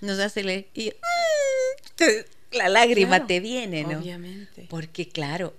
Nos 0.00 0.18
hace 0.18 0.42
leer 0.42 0.66
y 0.74 0.90
mm, 0.90 2.56
la 2.56 2.68
lágrima 2.68 3.26
te 3.26 3.40
viene, 3.40 3.84
¿no? 3.84 3.98
Obviamente. 3.98 4.66
Porque 4.68 5.08
claro, 5.08 5.54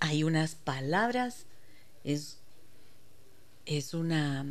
hay 0.00 0.24
unas 0.24 0.54
palabras, 0.54 1.46
es, 2.04 2.38
es 3.66 3.94
una, 3.94 4.46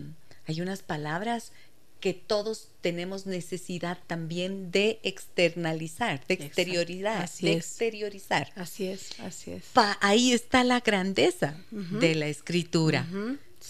hay 0.46 0.62
unas 0.62 0.82
palabras 0.82 1.52
que 2.00 2.14
todos 2.14 2.70
tenemos 2.82 3.26
necesidad 3.26 3.98
también 4.08 4.72
de 4.72 5.00
externalizar, 5.04 6.26
de 6.28 6.36
exteriorizar, 6.36 7.30
de 7.42 7.54
exteriorizar. 7.54 8.52
Así 8.56 8.88
es, 8.88 9.20
así 9.20 9.52
es. 9.52 9.64
ahí 10.02 10.32
está 10.32 10.64
la 10.64 10.80
grandeza 10.82 11.60
de 11.72 12.16
la 12.16 12.28
escritura. 12.28 13.08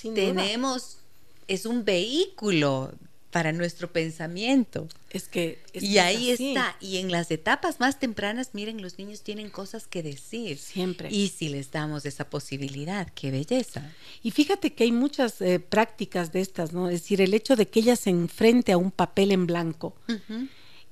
Tenemos, 0.01 0.99
es 1.47 1.65
un 1.65 1.85
vehículo 1.85 2.93
para 3.37 3.51
nuestro 3.51 3.91
pensamiento. 3.91 4.87
Es 5.11 5.27
que... 5.27 5.59
y 5.71 5.99
ahí 5.99 6.31
está. 6.31 6.75
Y 6.81 6.97
en 6.97 7.11
las 7.11 7.29
etapas 7.29 7.79
más 7.79 7.99
tempranas, 7.99 8.49
miren, 8.53 8.81
los 8.81 8.97
niños 8.97 9.21
tienen 9.21 9.51
cosas 9.51 9.85
que 9.85 10.01
decir. 10.01 10.57
Siempre. 10.57 11.09
Y 11.11 11.27
si 11.27 11.49
les 11.49 11.69
damos 11.69 12.07
esa 12.07 12.31
posibilidad, 12.31 13.07
qué 13.13 13.29
belleza. 13.29 13.93
Y 14.23 14.31
fíjate 14.31 14.73
que 14.73 14.85
hay 14.85 14.91
muchas 14.91 15.39
eh, 15.39 15.59
prácticas 15.59 16.31
de 16.31 16.41
estas, 16.41 16.73
¿no? 16.73 16.89
Es 16.89 17.01
decir, 17.01 17.21
el 17.21 17.35
hecho 17.35 17.55
de 17.55 17.67
que 17.67 17.81
ella 17.81 17.95
se 17.95 18.09
enfrente 18.09 18.71
a 18.71 18.77
un 18.77 18.89
papel 18.89 19.31
en 19.31 19.45
blanco, 19.45 19.93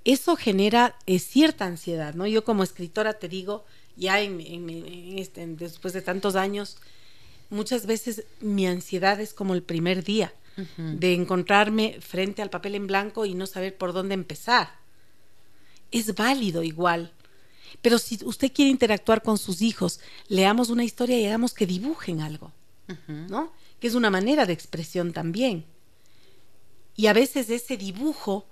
eso 0.03 0.35
genera 0.35 0.95
eh, 1.07 1.17
cierta 1.17 1.65
ansiedad, 1.65 2.13
¿no? 2.13 2.27
Yo 2.27 2.43
como 2.43 2.61
escritora 2.61 3.13
te 3.13 3.27
digo, 3.27 3.65
ya 3.97 4.21
en, 4.21 4.39
este, 5.17 5.47
después 5.47 5.95
de 5.95 6.03
tantos 6.03 6.35
años, 6.35 6.77
muchas 7.49 7.87
veces 7.87 8.25
mi 8.39 8.67
ansiedad 8.67 9.19
es 9.19 9.33
como 9.33 9.55
el 9.55 9.63
primer 9.63 10.03
día 10.03 10.31
de 10.77 11.13
encontrarme 11.13 11.97
frente 11.99 12.41
al 12.41 12.49
papel 12.49 12.75
en 12.75 12.87
blanco 12.87 13.25
y 13.25 13.33
no 13.33 13.45
saber 13.45 13.77
por 13.77 13.93
dónde 13.93 14.13
empezar. 14.13 14.69
Es 15.91 16.15
válido 16.15 16.63
igual. 16.63 17.11
Pero 17.81 17.99
si 17.99 18.19
usted 18.23 18.51
quiere 18.51 18.71
interactuar 18.71 19.21
con 19.21 19.37
sus 19.37 19.61
hijos, 19.61 19.99
leamos 20.27 20.69
una 20.69 20.83
historia 20.83 21.19
y 21.19 21.25
hagamos 21.25 21.53
que 21.53 21.65
dibujen 21.65 22.21
algo, 22.21 22.51
¿no? 23.07 23.51
Que 23.79 23.87
es 23.87 23.95
una 23.95 24.09
manera 24.09 24.45
de 24.45 24.53
expresión 24.53 25.13
también. 25.13 25.65
Y 26.95 27.07
a 27.07 27.13
veces 27.13 27.49
ese 27.49 27.77
dibujo 27.77 28.47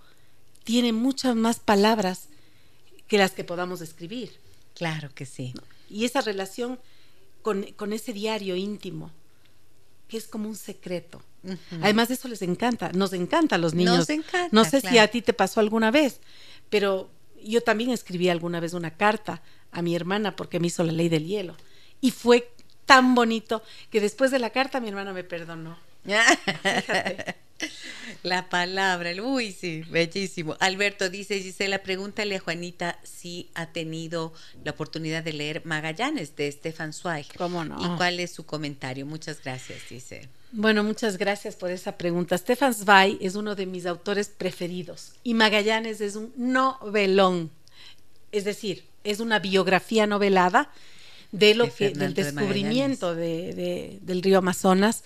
tiene 0.63 0.91
muchas 0.91 1.35
más 1.35 1.59
palabras 1.59 2.27
que 3.07 3.17
las 3.17 3.31
que 3.31 3.43
podamos 3.43 3.81
escribir. 3.81 4.39
Claro 4.75 5.09
que 5.13 5.25
sí. 5.25 5.53
Y 5.89 6.05
esa 6.05 6.21
relación 6.21 6.79
con, 7.41 7.63
con, 7.73 7.93
ese 7.93 8.13
diario 8.13 8.55
íntimo, 8.55 9.11
que 10.07 10.17
es 10.17 10.27
como 10.27 10.47
un 10.49 10.55
secreto. 10.55 11.21
Además 11.81 12.07
de 12.07 12.13
eso 12.13 12.27
les 12.27 12.41
encanta, 12.41 12.91
nos 12.93 13.11
encanta 13.11 13.55
a 13.55 13.57
los 13.57 13.73
niños. 13.73 13.97
Nos 13.97 14.09
encanta. 14.09 14.49
No 14.51 14.63
sé 14.63 14.79
si 14.79 14.97
a 14.97 15.09
ti 15.09 15.21
te 15.21 15.33
pasó 15.33 15.59
alguna 15.59 15.91
vez, 15.91 16.21
pero 16.69 17.09
yo 17.43 17.61
también 17.61 17.89
escribí 17.89 18.29
alguna 18.29 18.59
vez 18.59 18.73
una 18.73 18.91
carta 18.91 19.41
a 19.71 19.81
mi 19.81 19.95
hermana 19.95 20.35
porque 20.35 20.59
me 20.59 20.67
hizo 20.67 20.83
la 20.83 20.93
ley 20.93 21.09
del 21.09 21.25
hielo. 21.25 21.57
Y 21.99 22.11
fue 22.11 22.53
tan 22.85 23.15
bonito 23.15 23.61
que 23.89 23.99
después 23.99 24.31
de 24.31 24.39
la 24.39 24.51
carta 24.51 24.79
mi 24.79 24.89
hermana 24.89 25.13
me 25.13 25.23
perdonó. 25.23 25.77
Fíjate. 26.03 27.35
La 28.23 28.49
palabra, 28.49 29.11
uy, 29.21 29.51
sí, 29.51 29.83
bellísimo. 29.89 30.55
Alberto 30.59 31.09
dice, 31.09 31.39
Gisela, 31.39 31.83
pregúntale 31.83 32.35
a 32.35 32.39
Juanita 32.39 32.99
si 33.03 33.49
ha 33.53 33.67
tenido 33.67 34.33
la 34.63 34.71
oportunidad 34.71 35.23
de 35.23 35.33
leer 35.33 35.61
Magallanes 35.65 36.35
de 36.35 36.51
Stefan 36.51 36.93
Zweig. 36.93 37.27
¿Cómo 37.37 37.63
no? 37.65 37.77
¿Y 37.83 37.97
cuál 37.97 38.19
es 38.19 38.31
su 38.31 38.45
comentario? 38.45 39.05
Muchas 39.05 39.41
gracias, 39.43 39.79
dice. 39.89 40.29
Bueno, 40.51 40.83
muchas 40.83 41.17
gracias 41.17 41.55
por 41.55 41.71
esa 41.71 41.97
pregunta. 41.97 42.37
Stefan 42.37 42.73
Zweig 42.73 43.17
es 43.21 43.35
uno 43.35 43.55
de 43.55 43.65
mis 43.65 43.85
autores 43.85 44.29
preferidos 44.29 45.13
y 45.23 45.33
Magallanes 45.33 45.99
es 45.99 46.15
un 46.15 46.31
novelón. 46.37 47.49
Es 48.31 48.45
decir, 48.45 48.85
es 49.03 49.19
una 49.19 49.39
biografía 49.39 50.07
novelada 50.07 50.71
de 51.31 51.55
lo 51.55 51.73
que, 51.73 51.89
del 51.89 52.13
descubrimiento 52.13 53.15
de 53.15 53.99
del 54.01 54.21
río 54.21 54.37
Amazonas 54.37 55.03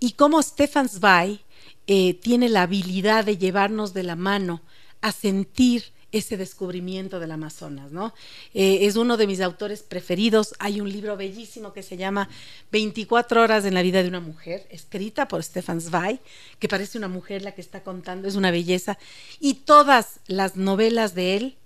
y 0.00 0.12
cómo 0.12 0.42
Stefan 0.42 0.88
Zweig 0.88 1.40
eh, 1.88 2.14
tiene 2.14 2.50
la 2.50 2.62
habilidad 2.62 3.24
de 3.24 3.38
llevarnos 3.38 3.94
de 3.94 4.02
la 4.02 4.14
mano 4.14 4.60
a 5.00 5.10
sentir 5.10 5.84
ese 6.12 6.36
descubrimiento 6.36 7.18
del 7.18 7.32
Amazonas, 7.32 7.92
¿no? 7.92 8.14
Eh, 8.52 8.80
es 8.82 8.96
uno 8.96 9.16
de 9.16 9.26
mis 9.26 9.40
autores 9.40 9.82
preferidos. 9.82 10.54
Hay 10.58 10.82
un 10.82 10.90
libro 10.92 11.16
bellísimo 11.16 11.72
que 11.72 11.82
se 11.82 11.96
llama 11.96 12.28
24 12.72 13.42
horas 13.42 13.64
en 13.64 13.72
la 13.72 13.80
vida 13.82 14.02
de 14.02 14.08
una 14.08 14.20
mujer, 14.20 14.66
escrita 14.70 15.28
por 15.28 15.42
Stefan 15.42 15.80
Zweig, 15.80 16.20
que 16.58 16.68
parece 16.68 16.98
una 16.98 17.08
mujer 17.08 17.42
la 17.42 17.52
que 17.52 17.62
está 17.62 17.82
contando, 17.82 18.28
es 18.28 18.36
una 18.36 18.50
belleza. 18.50 18.98
Y 19.40 19.54
todas 19.54 20.20
las 20.26 20.56
novelas 20.56 21.14
de 21.14 21.36
él, 21.36 21.56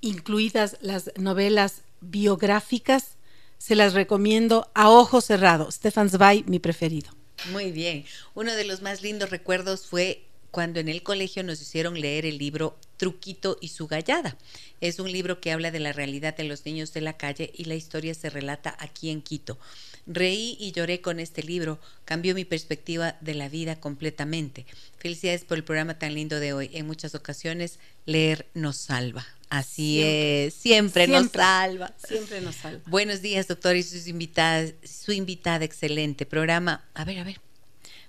incluidas 0.00 0.76
las 0.80 1.12
novelas 1.16 1.82
biográficas, 2.00 3.16
se 3.58 3.76
las 3.76 3.94
recomiendo 3.94 4.68
a 4.74 4.90
ojo 4.90 5.20
cerrado. 5.20 5.70
Stefan 5.70 6.10
Zweig, 6.10 6.48
mi 6.48 6.58
preferido. 6.58 7.21
Muy 7.50 7.72
bien. 7.72 8.04
Uno 8.34 8.54
de 8.54 8.64
los 8.64 8.82
más 8.82 9.02
lindos 9.02 9.30
recuerdos 9.30 9.86
fue 9.86 10.24
cuando 10.52 10.80
en 10.80 10.88
el 10.88 11.02
colegio 11.02 11.42
nos 11.42 11.60
hicieron 11.60 12.00
leer 12.00 12.26
el 12.26 12.38
libro 12.38 12.76
Truquito 12.98 13.56
y 13.60 13.68
su 13.68 13.88
gallada. 13.88 14.36
Es 14.80 14.98
un 15.00 15.10
libro 15.10 15.40
que 15.40 15.50
habla 15.50 15.70
de 15.70 15.80
la 15.80 15.92
realidad 15.92 16.36
de 16.36 16.44
los 16.44 16.64
niños 16.66 16.92
de 16.92 17.00
la 17.00 17.16
calle 17.16 17.50
y 17.54 17.64
la 17.64 17.74
historia 17.74 18.14
se 18.14 18.30
relata 18.30 18.76
aquí 18.78 19.10
en 19.10 19.22
Quito. 19.22 19.58
Reí 20.06 20.56
y 20.58 20.72
lloré 20.72 21.00
con 21.00 21.20
este 21.20 21.42
libro, 21.42 21.78
cambió 22.04 22.34
mi 22.34 22.44
perspectiva 22.44 23.16
de 23.20 23.34
la 23.34 23.48
vida 23.48 23.78
completamente. 23.78 24.66
Felicidades 24.98 25.44
por 25.44 25.56
el 25.56 25.64
programa 25.64 25.98
tan 25.98 26.14
lindo 26.14 26.40
de 26.40 26.52
hoy. 26.52 26.70
En 26.72 26.86
muchas 26.86 27.14
ocasiones 27.14 27.78
leer 28.04 28.46
nos 28.54 28.76
salva. 28.76 29.24
Así 29.48 30.02
es, 30.02 30.54
siempre, 30.54 31.06
nos 31.06 31.30
salva. 31.30 31.94
Siempre 32.04 32.40
nos 32.40 32.56
salva. 32.56 32.82
Buenos 32.86 33.22
días, 33.22 33.46
doctor, 33.46 33.76
y 33.76 33.82
sus 33.82 34.08
invitadas, 34.08 34.74
su 34.82 35.12
invitada, 35.12 35.64
excelente 35.64 36.26
programa. 36.26 36.84
A 36.94 37.04
ver, 37.04 37.18
a 37.18 37.24
ver. 37.24 37.40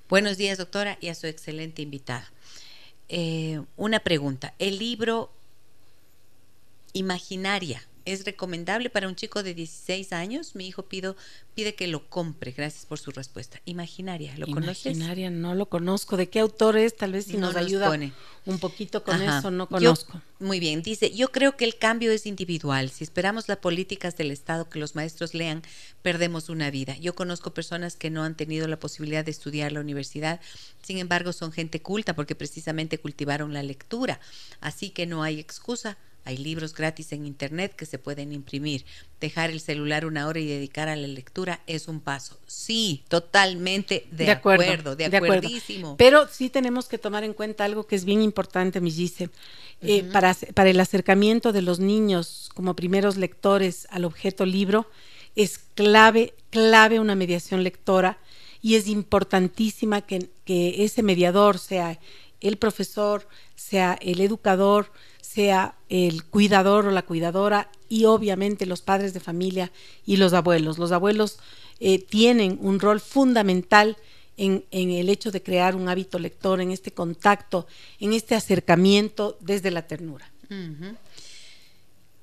Buenos 0.10 0.38
días, 0.38 0.58
doctora, 0.58 0.98
y 1.00 1.10
a 1.10 1.16
su 1.16 1.28
excelente 1.28 1.82
invitada. 1.82 2.32
Eh, 3.10 3.62
una 3.76 4.00
pregunta. 4.00 4.54
El 4.58 4.80
libro 4.80 5.32
Imaginaria 6.94 7.86
¿Es 8.06 8.26
recomendable 8.26 8.90
para 8.90 9.08
un 9.08 9.16
chico 9.16 9.44
de 9.44 9.54
16 9.54 10.12
años? 10.12 10.56
Mi 10.56 10.68
hijo 10.68 10.84
pido, 10.84 11.16
pide 11.56 11.74
que 11.74 11.88
lo 11.88 12.10
compre. 12.10 12.52
Gracias 12.52 12.86
por 12.86 13.00
su 13.00 13.12
respuesta. 13.12 13.62
Imaginaria, 13.64 14.38
¿lo 14.38 14.46
conoces? 14.48 14.98
Imaginaria, 14.98 15.30
no 15.30 15.56
lo 15.56 15.68
conozco. 15.68 16.18
¿De 16.18 16.28
qué 16.28 16.40
autor 16.40 16.76
es? 16.76 16.98
Tal 16.98 17.14
vez 17.14 17.26
si 17.26 17.38
nos, 17.38 17.56
ayuda 17.56 17.98
un 18.46 18.60
poquito 18.60 19.04
con 19.06 19.22
eso, 19.22 19.52
no 19.52 19.70
conozco. 19.70 20.22
muy 20.40 20.60
bien, 20.60 20.82
dice, 20.82 21.16
yo 21.16 21.32
creo 21.32 21.56
que 21.56 21.64
el 21.64 21.78
cambio 21.78 22.12
es 22.12 22.26
individual. 22.26 22.90
Si 22.90 23.06
esperamos 23.06 23.48
las 23.48 23.60
políticas 23.60 24.18
del 24.18 24.32
Estado 24.32 24.70
que 24.70 24.80
los 24.80 24.96
maestros 24.96 25.34
lean, 25.34 25.62
perdemos 26.02 26.50
una 26.50 26.70
vida. 26.72 26.98
Yo 26.98 27.16
conozco 27.16 27.54
personas 27.54 27.96
que 27.96 28.10
no 28.10 28.24
han 28.24 28.36
tenido 28.36 28.68
la 28.68 28.80
posibilidad 28.80 29.24
de 29.24 29.32
estudiar 29.32 29.72
la 29.72 29.80
universidad, 29.80 30.42
sin 30.82 30.98
embargo 30.98 31.32
son 31.32 31.54
gente 31.54 31.82
culta 31.82 32.16
porque 32.16 32.36
precisamente 32.36 32.98
cultivaron 32.98 33.54
la 33.54 33.64
lectura. 33.64 34.20
Así 34.60 34.90
que 34.90 35.06
no 35.06 35.24
hay 35.24 35.40
excusa 35.40 35.98
hay 36.26 36.38
libros 36.38 36.74
gratis 36.74 37.12
en 37.12 37.26
Internet 37.26 37.76
que 37.76 37.86
se 37.86 38.00
pueden 38.00 38.32
imprimir. 38.32 38.86
Dejar 39.20 39.50
el 39.50 39.60
celular 39.60 40.06
una 40.06 40.28
hora 40.28 40.40
y 40.40 40.48
dedicar 40.48 40.88
a 40.90 40.96
la 40.96 41.08
lectura 41.08 41.62
es 41.68 41.88
un 41.88 42.00
paso. 42.00 42.38
Sí, 42.48 43.04
totalmente 43.10 44.08
de, 44.12 44.32
acuerdo, 44.32 44.96
de, 44.96 45.06
acuerdísimo. 45.06 45.98
Pero 45.98 46.28
sí 46.32 46.50
tenemos 46.50 46.88
que 46.88 46.98
tomar 46.98 47.24
en 47.24 47.34
cuenta 47.34 47.66
algo 47.66 47.86
que 47.86 47.96
es 47.96 48.06
bien 48.06 48.22
importante, 48.22 48.80
mi 48.80 48.92
eh, 49.82 50.04
para, 50.14 50.34
para 50.54 50.70
el 50.70 50.80
acercamiento 50.80 51.52
de 51.52 51.62
los 51.62 51.80
niños 51.80 52.50
como 52.54 52.76
primeros 52.76 53.18
lectores 53.18 53.88
al 53.90 54.06
objeto 54.06 54.46
libro, 54.46 54.90
es 55.36 55.60
clave, 55.76 56.34
clave 56.50 57.00
una 57.00 57.16
mediación 57.16 57.64
lectora 57.64 58.18
y 58.62 58.76
es 58.76 58.88
importantísima 58.88 60.02
que, 60.02 60.30
que 60.46 60.86
ese 60.86 61.04
mediador 61.04 61.60
sea 61.60 62.00
el 62.44 62.58
profesor, 62.58 63.28
sea 63.56 63.98
el 64.02 64.22
educador, 64.22 64.92
sea 65.22 65.76
el 65.90 66.26
cuidador 66.26 66.86
o 66.86 66.92
la 66.92 67.02
cuidadora 67.02 67.72
y 67.90 68.06
obviamente 68.06 68.66
los 68.66 68.82
padres 68.82 69.14
de 69.14 69.20
familia 69.20 69.72
y 70.06 70.18
los 70.18 70.34
abuelos. 70.34 70.78
Los 70.78 70.92
abuelos 70.92 71.40
eh, 71.80 72.00
tienen 72.00 72.60
un 72.62 72.80
rol 72.80 73.00
fundamental 73.00 73.98
en, 74.38 74.64
el 74.72 75.10
hecho 75.10 75.32
de 75.32 75.42
crear 75.42 75.76
un 75.76 75.90
hábito 75.90 76.20
lector, 76.20 76.60
en 76.60 76.72
este 76.72 76.92
contacto, 76.92 77.68
en 78.00 78.14
este 78.14 78.36
acercamiento 78.36 79.38
desde 79.42 79.72
la 79.72 79.88
ternura. 79.88 80.30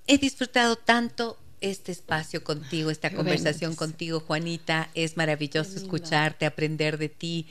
He 0.07 0.19
disfrutado 0.19 0.77
tanto 0.77 1.39
este 1.61 1.93
espacio 1.93 2.43
contigo, 2.43 2.91
esta 2.91 3.13
conversación 3.13 3.75
contigo, 3.75 4.21
Juanita. 4.21 4.91
Es 4.95 5.17
maravilloso 5.17 5.77
escucharte, 5.77 6.47
aprender 6.47 6.99
de 6.99 7.09
ti 7.09 7.47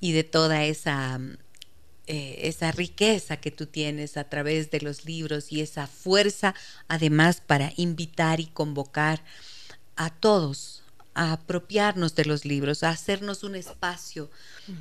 y 0.00 0.12
de 0.12 0.24
toda 0.24 0.64
esa 0.64 1.20
eh, 2.06 2.40
esa 2.42 2.72
riqueza 2.72 3.36
que 3.36 3.50
tú 3.50 3.66
tienes 3.66 4.16
a 4.16 4.24
través 4.24 4.70
de 4.70 4.80
los 4.80 5.04
libros 5.04 5.52
y 5.52 5.60
esa 5.60 5.86
fuerza 5.86 6.54
además 6.88 7.40
para 7.40 7.72
invitar 7.76 8.40
y 8.40 8.46
convocar 8.46 9.22
a 9.96 10.10
todos 10.10 10.82
apropiarnos 11.14 12.14
de 12.14 12.24
los 12.24 12.44
libros, 12.44 12.82
a 12.82 12.90
hacernos 12.90 13.44
un 13.44 13.54
espacio 13.54 14.30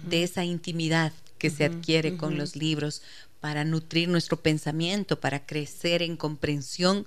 de 0.08 0.24
esa 0.24 0.46
intimidad 0.46 1.12
que 1.38 1.50
se 1.50 1.66
adquiere 1.66 2.18
con 2.18 2.38
los 2.38 2.56
libros 2.56 3.02
para 3.40 3.66
nutrir 3.66 4.08
nuestro 4.08 4.42
pensamiento, 4.42 5.20
para 5.20 5.46
crecer 5.46 6.02
en 6.02 6.16
comprensión 6.16 7.06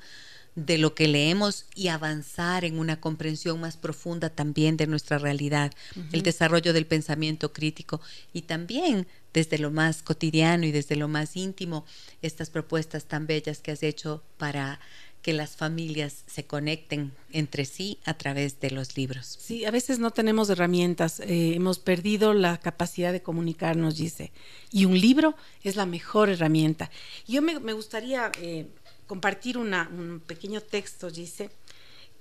de 0.54 0.78
lo 0.78 0.94
que 0.94 1.08
leemos 1.08 1.66
y 1.74 1.88
avanzar 1.88 2.64
en 2.64 2.78
una 2.78 3.00
comprensión 3.00 3.60
más 3.60 3.76
profunda 3.76 4.30
también 4.30 4.76
de 4.76 4.86
nuestra 4.86 5.18
realidad, 5.18 5.72
el 6.12 6.22
desarrollo 6.22 6.72
del 6.72 6.86
pensamiento 6.86 7.52
crítico 7.52 8.00
y 8.32 8.42
también 8.42 9.06
desde 9.32 9.58
lo 9.58 9.70
más 9.70 10.02
cotidiano 10.02 10.64
y 10.64 10.70
desde 10.70 10.94
lo 10.94 11.08
más 11.08 11.36
íntimo, 11.36 11.84
estas 12.22 12.50
propuestas 12.50 13.06
tan 13.06 13.26
bellas 13.26 13.58
que 13.58 13.72
has 13.72 13.82
hecho 13.82 14.22
para 14.38 14.78
que 15.24 15.32
las 15.32 15.56
familias 15.56 16.22
se 16.26 16.44
conecten 16.44 17.10
entre 17.32 17.64
sí 17.64 17.98
a 18.04 18.12
través 18.12 18.60
de 18.60 18.70
los 18.70 18.98
libros. 18.98 19.38
Sí, 19.40 19.64
a 19.64 19.70
veces 19.70 19.98
no 19.98 20.10
tenemos 20.10 20.50
herramientas, 20.50 21.18
eh, 21.20 21.54
hemos 21.54 21.78
perdido 21.78 22.34
la 22.34 22.58
capacidad 22.58 23.10
de 23.10 23.22
comunicarnos, 23.22 23.96
dice, 23.96 24.32
y 24.70 24.84
un 24.84 25.00
libro 25.00 25.34
es 25.62 25.76
la 25.76 25.86
mejor 25.86 26.28
herramienta. 26.28 26.90
Yo 27.26 27.40
me, 27.40 27.72
gustaría 27.72 28.30
eh, 28.38 28.66
compartir 29.06 29.58
un 29.58 30.22
pequeño 30.26 30.60
texto, 30.60 31.10
dice, 31.10 31.50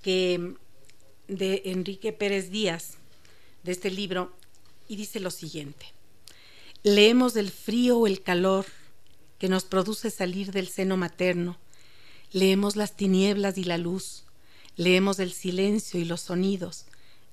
que 0.02 0.54
de 1.28 1.62
Enrique 1.66 2.12
Pérez 2.12 2.50
Díaz, 2.50 2.98
de 3.62 3.72
este 3.72 3.90
libro, 3.90 4.32
y 4.88 4.96
dice 4.96 5.20
lo 5.20 5.30
siguiente. 5.30 5.86
Leemos 6.82 7.32
del 7.32 7.50
frío 7.50 7.98
o 7.98 8.06
el 8.06 8.22
calor 8.22 8.66
que 9.38 9.48
nos 9.48 9.64
produce 9.64 10.10
salir 10.10 10.52
del 10.52 10.68
seno 10.68 10.96
materno. 10.96 11.58
Leemos 12.32 12.76
las 12.76 12.96
tinieblas 12.96 13.56
y 13.56 13.64
la 13.64 13.78
luz. 13.78 14.24
Leemos 14.76 15.18
el 15.18 15.32
silencio 15.32 15.98
y 15.98 16.04
los 16.04 16.20
sonidos. 16.20 16.84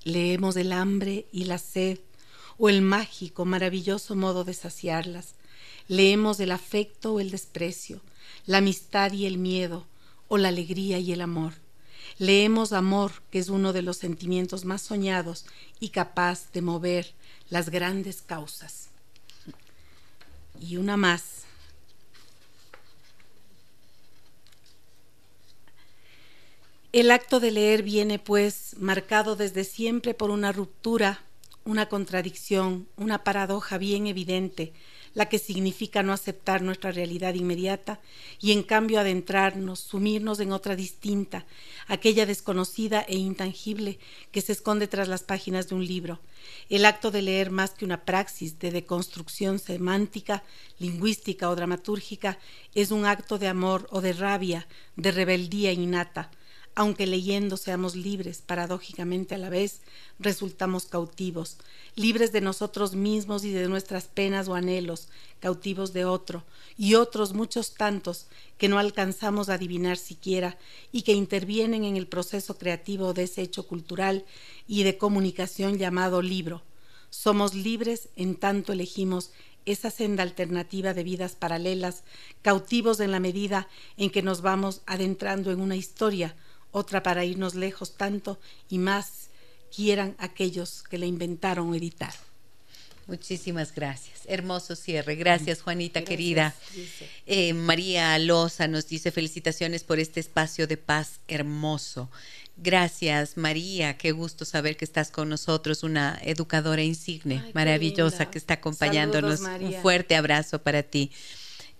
Leemos 0.04 0.56
el 0.56 0.72
hambre 0.72 1.26
y 1.32 1.44
la 1.44 1.58
sed 1.58 1.98
o 2.58 2.68
el 2.68 2.82
mágico, 2.82 3.44
maravilloso 3.44 4.14
modo 4.14 4.44
de 4.44 4.54
saciarlas. 4.54 5.34
Leemos 5.88 6.40
el 6.40 6.52
afecto 6.52 7.14
o 7.14 7.20
el 7.20 7.30
desprecio, 7.30 8.00
la 8.46 8.58
amistad 8.58 9.12
y 9.12 9.26
el 9.26 9.38
miedo, 9.38 9.86
o 10.28 10.38
la 10.38 10.48
alegría 10.48 10.98
y 10.98 11.12
el 11.12 11.20
amor. 11.20 11.54
Leemos 12.18 12.72
amor, 12.72 13.12
que 13.30 13.38
es 13.38 13.48
uno 13.48 13.72
de 13.72 13.82
los 13.82 13.96
sentimientos 13.96 14.64
más 14.64 14.82
soñados 14.82 15.46
y 15.80 15.90
capaz 15.90 16.52
de 16.52 16.62
mover 16.62 17.14
las 17.50 17.70
grandes 17.70 18.22
causas 18.22 18.92
y 20.62 20.76
una 20.76 20.96
más. 20.96 21.42
El 26.92 27.10
acto 27.10 27.40
de 27.40 27.50
leer 27.50 27.82
viene, 27.82 28.18
pues, 28.18 28.76
marcado 28.78 29.34
desde 29.34 29.64
siempre 29.64 30.12
por 30.12 30.30
una 30.30 30.52
ruptura, 30.52 31.22
una 31.64 31.88
contradicción, 31.88 32.86
una 32.96 33.24
paradoja 33.24 33.78
bien 33.78 34.06
evidente, 34.06 34.74
la 35.14 35.28
que 35.28 35.38
significa 35.38 36.02
no 36.02 36.12
aceptar 36.12 36.62
nuestra 36.62 36.92
realidad 36.92 37.34
inmediata 37.34 38.00
y 38.40 38.52
en 38.52 38.62
cambio 38.62 39.00
adentrarnos, 39.00 39.80
sumirnos 39.80 40.40
en 40.40 40.52
otra 40.52 40.76
distinta, 40.76 41.46
aquella 41.86 42.26
desconocida 42.26 43.02
e 43.02 43.16
intangible 43.16 43.98
que 44.30 44.40
se 44.40 44.52
esconde 44.52 44.88
tras 44.88 45.08
las 45.08 45.22
páginas 45.22 45.68
de 45.68 45.74
un 45.74 45.86
libro. 45.86 46.20
El 46.68 46.84
acto 46.84 47.10
de 47.10 47.22
leer 47.22 47.50
más 47.50 47.72
que 47.72 47.84
una 47.84 48.04
praxis 48.04 48.58
de 48.58 48.70
deconstrucción 48.70 49.58
semántica, 49.58 50.42
lingüística 50.78 51.48
o 51.50 51.56
dramatúrgica 51.56 52.38
es 52.74 52.90
un 52.90 53.06
acto 53.06 53.38
de 53.38 53.48
amor 53.48 53.88
o 53.90 54.00
de 54.00 54.12
rabia, 54.12 54.66
de 54.96 55.12
rebeldía 55.12 55.72
innata, 55.72 56.30
aunque 56.74 57.06
leyendo 57.06 57.56
seamos 57.56 57.94
libres, 57.94 58.42
paradójicamente 58.44 59.34
a 59.34 59.38
la 59.38 59.50
vez, 59.50 59.80
resultamos 60.18 60.86
cautivos, 60.86 61.58
libres 61.96 62.32
de 62.32 62.40
nosotros 62.40 62.94
mismos 62.94 63.44
y 63.44 63.52
de 63.52 63.68
nuestras 63.68 64.04
penas 64.04 64.48
o 64.48 64.54
anhelos, 64.54 65.08
cautivos 65.40 65.92
de 65.92 66.04
otro, 66.04 66.44
y 66.78 66.94
otros 66.94 67.34
muchos 67.34 67.74
tantos 67.74 68.26
que 68.56 68.68
no 68.68 68.78
alcanzamos 68.78 69.48
a 69.48 69.54
adivinar 69.54 69.98
siquiera 69.98 70.56
y 70.90 71.02
que 71.02 71.12
intervienen 71.12 71.84
en 71.84 71.96
el 71.96 72.06
proceso 72.06 72.56
creativo 72.56 73.12
de 73.12 73.24
ese 73.24 73.42
hecho 73.42 73.66
cultural 73.66 74.24
y 74.66 74.84
de 74.84 74.96
comunicación 74.96 75.76
llamado 75.76 76.22
libro. 76.22 76.62
Somos 77.10 77.54
libres 77.54 78.08
en 78.16 78.36
tanto 78.36 78.72
elegimos 78.72 79.32
esa 79.66 79.90
senda 79.90 80.22
alternativa 80.22 80.94
de 80.94 81.04
vidas 81.04 81.36
paralelas, 81.36 82.04
cautivos 82.40 83.00
en 83.00 83.10
la 83.10 83.20
medida 83.20 83.68
en 83.96 84.10
que 84.10 84.22
nos 84.22 84.40
vamos 84.40 84.80
adentrando 84.86 85.52
en 85.52 85.60
una 85.60 85.76
historia, 85.76 86.34
otra 86.72 87.02
para 87.02 87.24
irnos 87.24 87.54
lejos 87.54 87.96
tanto 87.96 88.38
y 88.68 88.78
más 88.78 89.28
quieran 89.74 90.16
aquellos 90.18 90.82
que 90.82 90.98
la 90.98 91.06
inventaron 91.06 91.70
o 91.70 91.74
editaron. 91.74 92.32
Muchísimas 93.06 93.74
gracias. 93.74 94.20
Hermoso 94.26 94.76
cierre. 94.76 95.16
Gracias, 95.16 95.60
Juanita 95.62 96.02
querida. 96.02 96.54
Eh, 97.26 97.52
María 97.52 98.16
Loza 98.18 98.68
nos 98.68 98.86
dice 98.86 99.10
felicitaciones 99.10 99.82
por 99.82 99.98
este 99.98 100.20
espacio 100.20 100.66
de 100.66 100.76
paz 100.76 101.20
hermoso. 101.26 102.08
Gracias, 102.56 103.36
María. 103.36 103.96
Qué 103.96 104.12
gusto 104.12 104.44
saber 104.44 104.76
que 104.76 104.84
estás 104.84 105.10
con 105.10 105.28
nosotros, 105.28 105.82
una 105.82 106.18
educadora 106.22 106.82
insigne, 106.82 107.50
maravillosa, 107.54 108.30
que 108.30 108.38
está 108.38 108.54
acompañándonos. 108.54 109.40
Un 109.40 109.74
fuerte 109.82 110.14
abrazo 110.14 110.62
para 110.62 110.82
ti. 110.82 111.10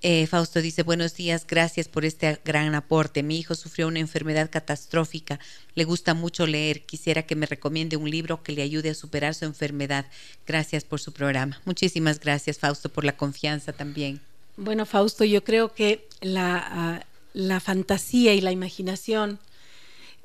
Eh, 0.04 0.26
Fausto 0.26 0.60
dice, 0.60 0.82
buenos 0.82 1.14
días, 1.14 1.46
gracias 1.46 1.86
por 1.86 2.04
este 2.04 2.40
gran 2.44 2.74
aporte. 2.74 3.22
Mi 3.22 3.38
hijo 3.38 3.54
sufrió 3.54 3.86
una 3.86 4.00
enfermedad 4.00 4.50
catastrófica, 4.50 5.38
le 5.76 5.84
gusta 5.84 6.12
mucho 6.12 6.44
leer, 6.44 6.82
quisiera 6.82 7.22
que 7.22 7.36
me 7.36 7.46
recomiende 7.46 7.96
un 7.96 8.10
libro 8.10 8.42
que 8.42 8.50
le 8.50 8.62
ayude 8.62 8.90
a 8.90 8.94
superar 8.94 9.36
su 9.36 9.44
enfermedad. 9.44 10.06
Gracias 10.44 10.82
por 10.82 10.98
su 10.98 11.12
programa. 11.12 11.60
Muchísimas 11.64 12.18
gracias, 12.18 12.58
Fausto, 12.58 12.88
por 12.88 13.04
la 13.04 13.16
confianza 13.16 13.72
también. 13.72 14.20
Bueno, 14.56 14.86
Fausto, 14.86 15.22
yo 15.22 15.44
creo 15.44 15.72
que 15.72 16.08
la, 16.20 17.04
ah, 17.36 17.60
fantasía 17.60 18.34
y 18.34 18.40
la 18.40 18.50
imaginación 18.50 19.38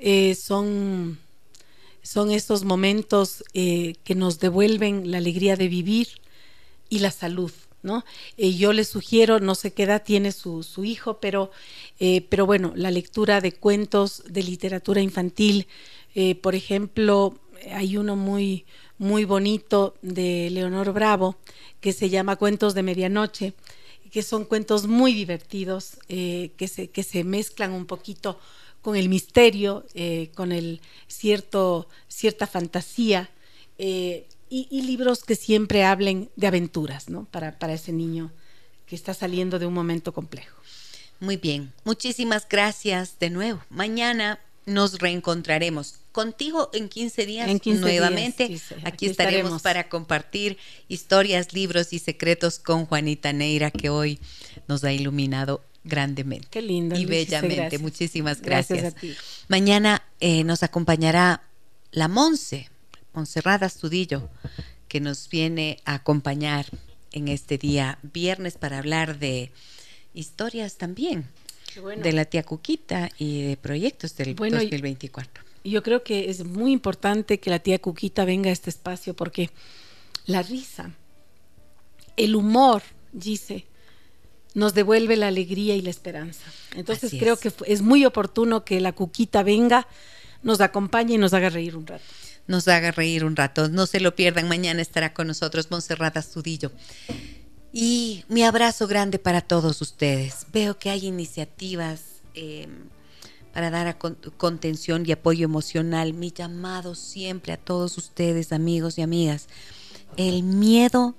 eh, 0.00 0.34
son, 0.34 1.20
son 2.02 2.32
estos 2.32 2.64
momentos 2.64 3.44
eh, 3.54 3.94
que 4.02 4.16
nos 4.16 4.40
devuelven 4.40 5.12
la 5.12 5.18
alegría 5.18 5.54
de 5.54 5.68
vivir 5.68 6.08
y 6.88 6.98
la 6.98 7.12
salud. 7.12 7.52
¿No? 7.82 8.04
Eh, 8.36 8.54
yo 8.54 8.72
le 8.72 8.84
sugiero, 8.84 9.40
no 9.40 9.54
sé 9.54 9.72
qué 9.72 9.84
edad 9.84 10.02
tiene 10.04 10.32
su, 10.32 10.62
su 10.62 10.84
hijo, 10.84 11.20
pero, 11.20 11.50
eh, 11.98 12.22
pero 12.28 12.46
bueno, 12.46 12.72
la 12.74 12.90
lectura 12.90 13.40
de 13.40 13.52
cuentos 13.52 14.22
de 14.28 14.42
literatura 14.42 15.00
infantil, 15.00 15.66
eh, 16.14 16.34
por 16.34 16.54
ejemplo, 16.54 17.38
hay 17.72 17.96
uno 17.96 18.16
muy, 18.16 18.64
muy 18.98 19.24
bonito 19.24 19.94
de 20.02 20.50
Leonor 20.50 20.92
Bravo 20.92 21.36
que 21.80 21.92
se 21.92 22.10
llama 22.10 22.36
Cuentos 22.36 22.74
de 22.74 22.82
Medianoche, 22.82 23.54
que 24.10 24.22
son 24.22 24.44
cuentos 24.44 24.86
muy 24.86 25.12
divertidos, 25.12 25.98
que, 26.08 26.68
se, 26.72 26.88
que 26.88 27.02
se 27.02 27.24
mezclan 27.24 27.72
un 27.72 27.84
poquito 27.84 28.40
con 28.80 28.96
el 28.96 29.10
misterio, 29.10 29.84
con 30.34 30.50
el 30.50 30.80
cierto, 31.08 31.88
cierta 32.08 32.46
fantasía 32.46 33.28
y, 34.50 34.82
libros 34.82 35.24
que 35.24 35.36
siempre 35.36 35.84
hablen 35.84 36.30
de 36.36 36.46
aventuras, 36.46 37.08
¿no? 37.08 37.24
Para, 37.26 37.58
para 37.58 37.74
ese 37.74 37.92
niño 37.92 38.32
que 38.86 38.96
está 38.96 39.14
saliendo 39.14 39.58
de 39.58 39.66
un 39.66 39.74
momento 39.74 40.12
complejo. 40.12 40.56
Muy 41.20 41.36
bien, 41.36 41.72
muchísimas 41.84 42.48
gracias 42.48 43.18
de 43.18 43.30
nuevo. 43.30 43.60
Mañana 43.70 44.38
nos 44.66 44.98
reencontraremos 44.98 45.96
contigo 46.12 46.70
en 46.72 46.88
15 46.88 47.26
días 47.26 47.48
nuevamente. 47.64 48.60
aquí, 48.84 49.06
estaremos 49.06 49.62
para 49.62 49.88
compartir 49.88 50.58
historias, 50.88 51.52
libros 51.52 51.92
y 51.92 51.98
secretos 51.98 52.58
con 52.58 52.86
Juanita 52.86 53.32
Neira 53.32 53.70
que 53.70 53.90
hoy 53.90 54.20
nos 54.68 54.84
ha 54.84 54.92
iluminado 54.92 55.62
grandemente. 55.84 56.48
Qué 56.50 56.62
lindo. 56.62 56.96
Y 56.96 57.06
bellamente. 57.06 57.78
Muchísimas 57.78 58.42
gracias. 58.42 58.94
Mañana 59.48 60.02
eh, 60.20 60.44
nos 60.44 60.62
acompañará 60.62 61.42
la 61.90 62.08
Monse 62.08 62.68
Monserrat 63.18 63.64
Astudillo, 63.64 64.28
que 64.86 65.00
nos 65.00 65.28
viene 65.28 65.78
a 65.84 65.94
acompañar 65.94 66.66
en 67.10 67.26
este 67.26 67.58
día 67.58 67.98
viernes 68.04 68.56
para 68.56 68.78
hablar 68.78 69.18
de 69.18 69.50
historias 70.14 70.76
también 70.76 71.26
de 71.96 72.12
la 72.12 72.26
tía 72.26 72.44
Cuquita 72.44 73.10
y 73.18 73.42
de 73.42 73.56
proyectos 73.56 74.14
del 74.16 74.36
2024. 74.36 75.42
Yo 75.64 75.82
creo 75.82 76.04
que 76.04 76.30
es 76.30 76.44
muy 76.44 76.70
importante 76.70 77.40
que 77.40 77.50
la 77.50 77.58
tía 77.58 77.80
Cuquita 77.80 78.24
venga 78.24 78.50
a 78.50 78.52
este 78.52 78.70
espacio 78.70 79.14
porque 79.14 79.50
la 80.26 80.42
risa, 80.42 80.92
el 82.16 82.36
humor, 82.36 82.82
dice, 83.12 83.64
nos 84.54 84.74
devuelve 84.74 85.16
la 85.16 85.26
alegría 85.26 85.74
y 85.74 85.82
la 85.82 85.90
esperanza. 85.90 86.44
Entonces 86.76 87.10
creo 87.18 87.36
que 87.36 87.52
es 87.66 87.82
muy 87.82 88.04
oportuno 88.04 88.64
que 88.64 88.80
la 88.80 88.92
Cuquita 88.92 89.42
venga, 89.42 89.88
nos 90.44 90.60
acompañe 90.60 91.14
y 91.14 91.18
nos 91.18 91.34
haga 91.34 91.48
reír 91.50 91.76
un 91.76 91.84
rato 91.84 92.04
nos 92.48 92.66
haga 92.66 92.90
reír 92.90 93.24
un 93.24 93.36
rato. 93.36 93.68
No 93.68 93.86
se 93.86 94.00
lo 94.00 94.16
pierdan, 94.16 94.48
mañana 94.48 94.82
estará 94.82 95.14
con 95.14 95.28
nosotros 95.28 95.70
Monserrat 95.70 96.16
Astudillo. 96.16 96.72
Y 97.72 98.24
mi 98.28 98.42
abrazo 98.42 98.88
grande 98.88 99.18
para 99.18 99.42
todos 99.42 99.80
ustedes. 99.82 100.46
Veo 100.52 100.78
que 100.78 100.90
hay 100.90 101.06
iniciativas 101.06 102.22
em, 102.34 102.88
para 103.52 103.70
dar 103.70 103.98
contención 104.36 105.04
y 105.06 105.12
apoyo 105.12 105.44
emocional. 105.44 106.14
Mi 106.14 106.32
llamado 106.32 106.94
siempre 106.94 107.52
a 107.52 107.58
todos 107.58 107.98
ustedes, 107.98 108.52
amigos 108.52 108.98
y 108.98 109.02
amigas. 109.02 109.48
El 110.16 110.42
miedo 110.42 111.14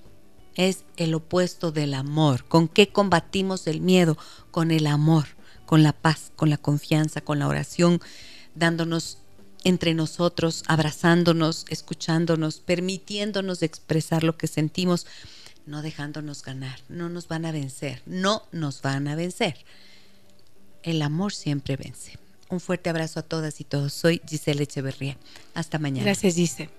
es 0.55 0.83
el 0.97 1.13
opuesto 1.13 1.71
del 1.71 1.93
amor. 1.93 2.43
¿Con 2.45 2.67
qué 2.67 2.89
combatimos 2.89 3.67
el 3.67 3.79
miedo? 3.79 4.17
Con 4.49 4.71
el 4.71 4.87
amor, 4.87 5.25
con 5.67 5.83
la 5.83 5.93
paz, 5.93 6.31
con 6.35 6.49
la 6.49 6.57
confianza, 6.57 7.21
con 7.21 7.37
la 7.37 7.47
oración, 7.47 8.01
dándonos 8.55 9.18
entre 9.63 9.93
nosotros, 9.93 10.63
abrazándonos, 10.67 11.65
escuchándonos, 11.69 12.59
permitiéndonos 12.59 13.61
expresar 13.63 14.23
lo 14.23 14.37
que 14.37 14.47
sentimos, 14.47 15.05
no 15.65 15.81
dejándonos 15.81 16.43
ganar. 16.43 16.79
No 16.89 17.09
nos 17.09 17.27
van 17.27 17.45
a 17.45 17.51
vencer, 17.51 18.01
no 18.05 18.43
nos 18.51 18.81
van 18.81 19.07
a 19.07 19.15
vencer. 19.15 19.57
El 20.83 21.01
amor 21.01 21.33
siempre 21.33 21.75
vence. 21.75 22.17
Un 22.49 22.59
fuerte 22.59 22.89
abrazo 22.89 23.19
a 23.19 23.23
todas 23.23 23.61
y 23.61 23.63
todos. 23.63 23.93
Soy 23.93 24.21
Giselle 24.27 24.63
Echeverría. 24.63 25.17
Hasta 25.53 25.77
mañana. 25.77 26.05
Gracias, 26.05 26.35
Giselle. 26.35 26.71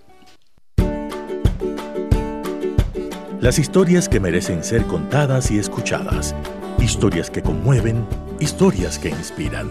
Las 3.40 3.58
historias 3.58 4.08
que 4.08 4.20
merecen 4.20 4.64
ser 4.64 4.84
contadas 4.86 5.50
y 5.50 5.58
escuchadas. 5.58 6.34
Historias 6.78 7.30
que 7.30 7.42
conmueven, 7.42 8.06
historias 8.40 8.98
que 8.98 9.08
inspiran. 9.08 9.70